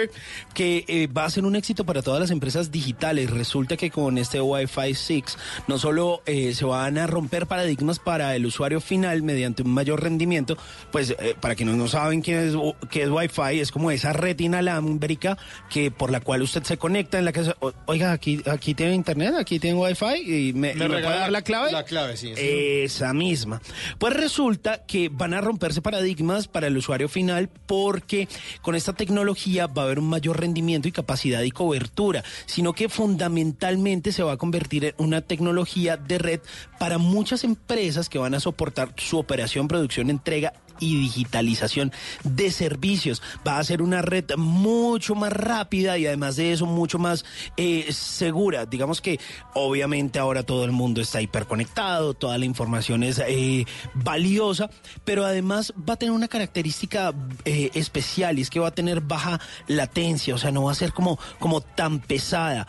que 0.54 0.84
eh, 0.88 1.06
va 1.06 1.24
a 1.24 1.30
ser 1.30 1.44
un 1.44 1.56
éxito 1.56 1.84
para 1.84 2.02
todas 2.02 2.20
las 2.20 2.30
empresas 2.30 2.70
digitales. 2.70 3.30
Resulta 3.30 3.76
que 3.76 3.90
con 3.90 4.18
este 4.18 4.40
Wi-Fi 4.40 4.94
6 4.94 5.24
no 5.66 5.78
solo 5.78 6.22
eh, 6.26 6.54
se 6.54 6.64
van 6.64 6.98
a 6.98 7.06
romper 7.06 7.46
paradigmas 7.46 7.98
para 7.98 8.36
el 8.36 8.46
usuario 8.46 8.80
final 8.80 9.22
mediante 9.22 9.62
un 9.62 9.70
mayor 9.70 10.02
rendimiento, 10.02 10.56
pues 10.92 11.10
eh, 11.18 11.34
para 11.40 11.54
quienes 11.54 11.76
no 11.76 11.88
saben 11.88 12.22
qué 12.22 12.46
es, 12.48 12.54
qué 12.90 13.02
es 13.04 13.08
Wi-Fi, 13.10 13.60
es 13.60 13.72
como 13.72 13.90
esa 13.90 14.12
red 14.12 14.38
inalámbrica 14.38 15.36
que 15.70 15.90
por 15.90 16.10
la 16.10 16.20
cual 16.20 16.42
usted 16.42 16.62
se 16.64 16.76
conecta 16.76 17.18
en 17.18 17.24
la 17.24 17.32
casa. 17.32 17.56
O- 17.60 17.72
Oiga, 17.86 18.12
aquí, 18.12 18.42
aquí 18.46 18.74
tiene 18.74 18.94
internet, 18.94 19.34
aquí 19.38 19.58
tiene 19.58 19.78
Wi-Fi 19.78 20.48
y 20.48 20.52
me, 20.52 20.72
y 20.72 20.74
me 20.76 20.88
puede 20.88 21.02
dar 21.02 21.32
la 21.32 21.42
clave. 21.42 21.72
La 21.72 21.84
clave, 21.84 22.16
sí. 22.16 22.32
sí. 22.34 22.40
Misma. 23.12 23.60
Pues 23.98 24.14
resulta 24.14 24.84
que 24.86 25.08
van 25.08 25.34
a 25.34 25.40
romperse 25.40 25.82
paradigmas 25.82 26.48
para 26.48 26.66
el 26.66 26.76
usuario 26.76 27.08
final 27.08 27.48
porque 27.66 28.28
con 28.62 28.74
esta 28.74 28.92
tecnología 28.92 29.66
va 29.66 29.82
a 29.82 29.84
haber 29.86 29.98
un 29.98 30.08
mayor 30.08 30.40
rendimiento 30.40 30.88
y 30.88 30.92
capacidad 30.92 31.42
y 31.42 31.50
cobertura, 31.50 32.24
sino 32.46 32.72
que 32.72 32.88
fundamentalmente 32.88 34.12
se 34.12 34.22
va 34.22 34.32
a 34.32 34.36
convertir 34.36 34.84
en 34.84 34.94
una 34.98 35.20
tecnología 35.22 35.96
de 35.96 36.18
red 36.18 36.40
para 36.78 36.98
muchas 36.98 37.44
empresas 37.44 38.08
que 38.08 38.18
van 38.18 38.34
a 38.34 38.40
soportar 38.40 38.92
su 38.96 39.18
operación, 39.18 39.68
producción, 39.68 40.10
entrega 40.10 40.52
y 40.80 40.96
digitalización 41.00 41.92
de 42.24 42.50
servicios. 42.50 43.22
Va 43.46 43.58
a 43.58 43.64
ser 43.64 43.82
una 43.82 44.02
red 44.02 44.24
mucho 44.36 45.14
más 45.14 45.32
rápida 45.32 45.98
y 45.98 46.06
además 46.06 46.36
de 46.36 46.52
eso 46.52 46.66
mucho 46.66 46.98
más 46.98 47.24
eh, 47.56 47.86
segura. 47.92 48.66
Digamos 48.66 49.00
que 49.00 49.18
obviamente 49.54 50.18
ahora 50.18 50.42
todo 50.42 50.64
el 50.64 50.72
mundo 50.72 51.00
está 51.00 51.20
hiperconectado, 51.20 52.14
toda 52.14 52.38
la 52.38 52.44
información 52.44 53.02
es 53.02 53.20
eh, 53.26 53.64
valiosa, 53.94 54.70
pero 55.04 55.24
además 55.24 55.72
va 55.88 55.94
a 55.94 55.96
tener 55.96 56.12
una 56.12 56.28
característica 56.28 57.12
eh, 57.44 57.70
especial 57.74 58.38
y 58.38 58.42
es 58.42 58.50
que 58.50 58.60
va 58.60 58.68
a 58.68 58.74
tener 58.74 59.00
baja 59.00 59.40
latencia, 59.66 60.34
o 60.34 60.38
sea, 60.38 60.50
no 60.50 60.64
va 60.64 60.72
a 60.72 60.76
ser 60.76 60.92
como, 60.92 61.18
como 61.38 61.60
tan 61.60 62.00
pesada. 62.00 62.66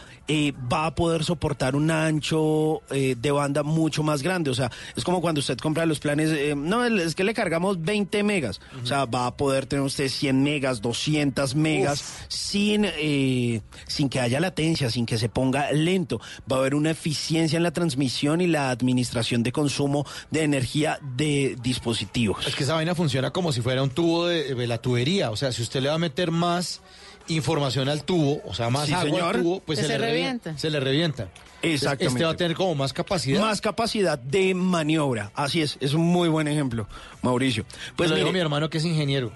Va 0.71 0.85
a 0.85 0.93
poder 0.93 1.23
soportar 1.23 1.75
un 1.75 1.89
ancho 1.89 2.83
de 2.91 3.31
banda 3.31 3.63
mucho 3.63 3.98
más 4.03 4.21
grande, 4.23 4.49
o 4.49 4.53
sea, 4.53 4.71
es 4.95 5.03
como 5.03 5.21
cuando 5.21 5.39
usted 5.39 5.57
compra 5.57 5.85
los 5.85 5.99
planes, 5.99 6.29
eh, 6.31 6.55
no, 6.55 6.85
es 6.85 7.15
que 7.15 7.23
le 7.23 7.33
cargamos 7.33 7.81
20 7.81 8.23
megas, 8.23 8.59
o 8.83 8.85
sea, 8.85 9.05
va 9.05 9.27
a 9.27 9.37
poder 9.37 9.65
tener 9.65 9.83
usted 9.83 10.09
100 10.09 10.43
megas, 10.43 10.81
200 10.81 11.55
megas, 11.55 12.03
sin, 12.27 12.85
eh, 12.85 13.61
sin 13.87 14.09
que 14.09 14.19
haya 14.19 14.39
latencia, 14.39 14.89
sin 14.89 15.05
que 15.05 15.17
se 15.17 15.29
ponga 15.29 15.71
lento. 15.71 16.19
Va 16.51 16.57
a 16.57 16.59
haber 16.59 16.75
una 16.75 16.91
eficiencia 16.91 17.57
en 17.57 17.63
la 17.63 17.71
transmisión 17.71 18.41
y 18.41 18.47
la 18.47 18.69
administración 18.71 19.43
de 19.43 19.51
consumo 19.51 20.05
de 20.31 20.43
energía 20.43 20.99
de 21.15 21.55
dispositivos. 21.61 22.45
Es 22.47 22.55
que 22.55 22.63
esa 22.63 22.73
vaina 22.75 22.95
funciona 22.95 23.31
como 23.31 23.51
si 23.51 23.61
fuera 23.61 23.83
un 23.83 23.89
tubo 23.89 24.27
de, 24.27 24.55
de 24.55 24.67
la 24.67 24.77
tubería. 24.79 25.31
O 25.31 25.35
sea, 25.35 25.51
si 25.51 25.61
usted 25.61 25.81
le 25.81 25.89
va 25.89 25.95
a 25.95 25.99
meter 25.99 26.31
más 26.31 26.81
información 27.27 27.89
al 27.89 28.03
tubo, 28.03 28.41
o 28.45 28.53
sea, 28.53 28.69
más 28.69 28.87
Sí, 28.87 28.93
agua 28.93 29.05
señor. 29.09 29.35
al 29.35 29.41
tubo, 29.41 29.59
pues 29.61 29.79
Se 29.79 29.85
se, 29.85 29.91
se 29.93 29.99
le 29.99 30.05
revienta. 30.05 30.57
Se 30.57 30.69
le 30.69 30.79
revienta. 30.79 31.29
Exactamente. 31.61 32.05
Este 32.05 32.25
va 32.25 32.31
a 32.31 32.37
tener 32.37 32.55
como 32.55 32.75
más 32.75 32.93
capacidad. 32.93 33.41
Más 33.41 33.61
capacidad 33.61 34.17
de 34.17 34.53
maniobra. 34.53 35.31
Así 35.35 35.61
es, 35.61 35.77
es 35.79 35.93
un 35.93 36.01
muy 36.01 36.29
buen 36.29 36.47
ejemplo, 36.47 36.87
Mauricio. 37.21 37.65
Pues 37.95 38.11
mire, 38.11 38.31
mi 38.31 38.39
hermano 38.39 38.69
que 38.69 38.77
es 38.77 38.85
ingeniero. 38.85 39.31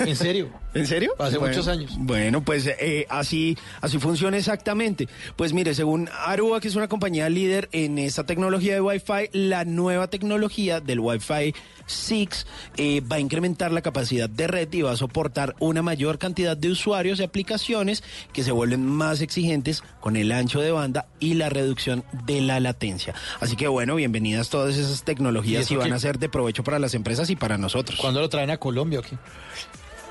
¿En 0.00 0.16
serio? 0.16 0.50
¿En 0.74 0.86
serio? 0.86 1.14
Hace 1.18 1.38
Bueno, 1.38 1.54
muchos 1.54 1.68
años. 1.68 1.96
Bueno, 1.98 2.42
pues 2.44 2.66
eh, 2.66 3.06
así, 3.10 3.58
así 3.80 3.98
funciona 3.98 4.36
exactamente. 4.36 5.08
Pues 5.36 5.52
mire, 5.52 5.74
según 5.74 6.08
Aruba, 6.26 6.60
que 6.60 6.68
es 6.68 6.76
una 6.76 6.88
compañía 6.88 7.28
líder 7.28 7.68
en 7.72 7.98
esta 7.98 8.24
tecnología 8.24 8.74
de 8.74 8.80
Wi-Fi, 8.80 9.30
la 9.32 9.64
nueva 9.64 10.08
tecnología 10.08 10.80
del 10.80 11.00
Wi-Fi 11.00 11.54
6 11.86 12.46
eh, 12.76 13.00
va 13.00 13.16
a 13.16 13.20
incrementar 13.20 13.72
la 13.72 13.82
capacidad 13.82 14.30
de 14.30 14.46
red 14.46 14.72
y 14.72 14.82
va 14.82 14.92
a 14.92 14.96
soportar 14.96 15.54
una 15.58 15.82
mayor 15.82 16.18
cantidad 16.18 16.56
de 16.56 16.70
usuarios 16.70 17.20
y 17.20 17.24
aplicaciones 17.24 18.02
que 18.32 18.42
se 18.42 18.52
vuelven 18.52 18.86
más 18.86 19.20
exigentes 19.20 19.82
con 20.00 20.16
el 20.16 20.32
ancho 20.32 20.60
de 20.60 20.72
banda 20.72 21.06
y 21.20 21.34
la 21.34 21.48
reducción 21.48 22.04
de 22.24 22.40
la 22.40 22.60
latencia. 22.60 23.14
Así 23.40 23.56
que 23.56 23.68
bueno, 23.68 23.96
bienvenidas 23.96 24.48
todas 24.48 24.76
esas 24.76 25.02
¿Y 25.02 25.04
tecnologías 25.04 25.70
y 25.70 25.76
van 25.76 25.92
a 25.92 25.98
ser 25.98 26.18
de 26.18 26.28
provecho 26.28 26.64
para 26.64 26.78
las 26.78 26.94
empresas 26.94 27.28
y 27.30 27.36
para 27.36 27.58
nosotros. 27.58 27.98
¿Cuándo 28.00 28.20
lo 28.20 28.28
traen 28.28 28.50
a 28.50 28.56
Colombia 28.56 29.00
o 29.00 29.02
qué? 29.02 29.16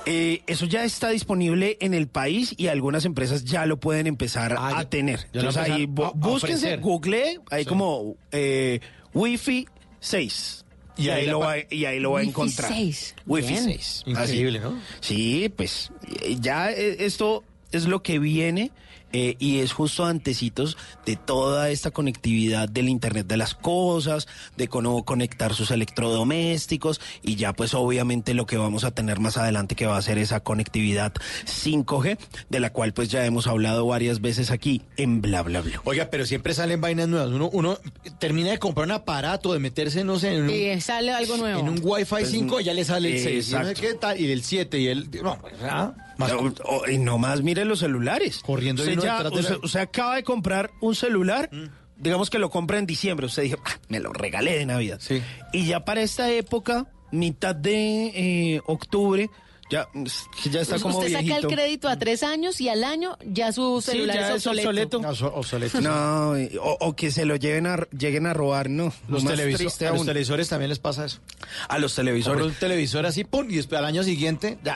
Eh, 0.05 0.41
eso 0.47 0.65
ya 0.65 0.83
está 0.83 1.09
disponible 1.09 1.77
en 1.79 1.93
el 1.93 2.07
país 2.07 2.55
y 2.57 2.67
algunas 2.67 3.05
empresas 3.05 3.43
ya 3.45 3.65
lo 3.67 3.79
pueden 3.79 4.07
empezar 4.07 4.55
Ah, 4.57 4.79
a 4.79 4.83
ya- 4.83 4.89
tener. 4.89 5.19
ya 5.31 5.41
Entonces 5.41 5.61
ahí 5.61 5.83
a- 5.83 6.11
búsquense, 6.15 6.77
google, 6.77 7.39
ahí 7.51 7.63
Sí. 7.63 7.69
como 7.69 8.15
eh, 8.31 8.79
Wi-Fi 9.13 9.67
6. 9.99 10.65
Y, 10.97 11.03
Y 11.05 11.09
ahí 11.09 11.25
lo 11.27 11.39
va, 11.39 11.55
y 11.69 11.85
ahí 11.85 11.99
lo 11.99 12.11
va 12.11 12.19
a 12.19 12.21
Wi-Fi 12.21 12.29
encontrar. 12.29 12.71
6. 12.73 13.15
Wi-Fi 13.27 13.47
Bien. 13.53 13.63
6. 13.63 14.03
Increíble, 14.07 14.59
Así. 14.59 14.67
¿no? 14.67 14.81
Sí, 15.01 15.53
pues 15.55 15.91
eh, 16.23 16.35
ya 16.39 16.71
eh, 16.71 16.97
esto 17.05 17.43
es 17.71 17.85
lo 17.87 18.01
que 18.03 18.17
viene 18.19 18.71
eh, 19.13 19.35
y 19.39 19.59
es 19.59 19.73
justo 19.73 20.05
antecitos 20.05 20.77
de 21.05 21.15
toda 21.15 21.69
esta 21.69 21.91
conectividad 21.91 22.69
del 22.69 22.89
Internet 22.89 23.27
de 23.27 23.37
las 23.37 23.55
cosas, 23.55 24.27
de 24.57 24.67
cómo 24.67 25.03
conectar 25.05 25.53
sus 25.53 25.71
electrodomésticos 25.71 27.01
y 27.21 27.35
ya 27.35 27.53
pues 27.53 27.73
obviamente 27.73 28.33
lo 28.33 28.45
que 28.45 28.57
vamos 28.57 28.83
a 28.83 28.91
tener 28.91 29.19
más 29.19 29.37
adelante 29.37 29.75
que 29.75 29.85
va 29.85 29.97
a 29.97 30.01
ser 30.01 30.17
esa 30.17 30.41
conectividad 30.41 31.13
5G, 31.45 32.17
de 32.49 32.59
la 32.59 32.71
cual 32.71 32.93
pues 32.93 33.09
ya 33.09 33.25
hemos 33.25 33.47
hablado 33.47 33.85
varias 33.85 34.21
veces 34.21 34.51
aquí 34.51 34.81
en 34.97 35.21
Bla 35.21 35.41
Bla 35.43 35.61
Bla. 35.61 35.81
Oiga, 35.85 36.09
pero 36.09 36.25
siempre 36.25 36.53
salen 36.53 36.81
vainas 36.81 37.07
nuevas. 37.07 37.29
Uno, 37.31 37.49
uno 37.51 37.77
termina 38.19 38.51
de 38.51 38.59
comprar 38.59 38.85
un 38.85 38.91
aparato, 38.91 39.53
de 39.53 39.59
meterse, 39.59 40.03
no 40.03 40.19
sé, 40.19 40.35
en 40.35 40.43
un, 40.43 40.49
Y 40.49 40.81
sale 40.81 41.11
algo 41.11 41.37
nuevo. 41.37 41.59
en 41.59 41.69
un 41.69 41.79
Wi-Fi 41.81 42.25
5 42.25 42.61
y 42.61 42.63
ya 42.63 42.73
le 42.73 42.85
sale 42.85 43.15
el 43.17 43.23
6. 43.23 43.49
Y, 43.49 43.53
no 43.53 43.63
sé 43.63 43.69
Exacto. 43.71 43.81
qué 43.81 43.93
tal, 43.95 44.19
y 44.19 44.31
el 44.31 44.43
7 44.43 44.79
y 44.79 44.87
el... 44.87 45.09
No, 45.23 45.37
pues, 45.39 45.53
ah, 45.63 45.93
más- 46.21 46.31
O- 46.31 46.53
o- 46.77 46.89
y 46.89 46.97
no 46.97 47.17
más 47.17 47.41
mire 47.41 47.65
los 47.65 47.79
celulares. 47.79 48.39
Corriendo 48.45 48.83
usted, 48.83 48.99
ya- 48.99 49.27
usted- 49.29 49.57
usted 49.63 49.79
acaba 49.79 50.15
de 50.15 50.23
comprar 50.23 50.71
un 50.81 50.95
celular, 50.95 51.49
digamos 51.97 52.29
que 52.29 52.39
lo 52.39 52.49
compra 52.49 52.77
en 52.79 52.85
diciembre. 52.85 53.25
Usted 53.27 53.43
dijo, 53.43 53.57
"Ah, 53.65 53.77
me 53.89 53.99
lo 53.99 54.11
regalé 54.13 54.57
de 54.57 54.65
Navidad. 54.65 54.99
Sí. 55.01 55.21
Y 55.53 55.65
ya 55.65 55.83
para 55.85 56.01
esta 56.01 56.31
época, 56.31 56.87
mitad 57.11 57.53
de 57.55 58.07
eh, 58.55 58.61
octubre, 58.65 59.29
ya, 59.69 59.87
ya 60.51 60.59
está 60.59 60.79
como 60.79 60.99
Usted 60.99 61.13
saca 61.13 61.37
el 61.37 61.47
crédito 61.47 61.87
a 61.87 61.97
tres 61.97 62.23
años 62.23 62.59
y 62.59 62.67
al 62.67 62.83
año 62.83 63.17
ya 63.25 63.53
su 63.53 63.79
Sí, 63.81 63.91
celular 63.91 64.15
ya 64.17 64.27
es 64.35 64.45
obsoleto. 64.45 64.97
Obsoleto. 64.99 65.79
No, 65.79 66.31
o, 66.61 66.77
o 66.81 66.93
que 66.95 67.09
se 67.09 67.23
lo 67.23 67.37
lleven 67.37 67.67
a, 67.67 67.77
lleguen 67.97 68.25
a 68.25 68.33
robar, 68.33 68.69
no. 68.69 68.91
Los, 69.07 69.23
Más 69.23 69.33
televiso- 69.33 69.57
triste 69.59 69.87
a 69.87 69.91
los 69.93 70.05
televisores 70.05 70.49
también 70.49 70.67
les 70.69 70.79
pasa 70.79 71.05
eso. 71.05 71.19
a 71.69 71.79
los 71.79 71.95
televisores. 71.95 72.45
un 72.45 72.53
televisor 72.53 73.05
así, 73.05 73.23
pum, 73.23 73.49
y 73.49 73.55
después 73.55 73.79
al 73.79 73.85
año 73.85 74.03
siguiente, 74.03 74.57
ya. 74.61 74.75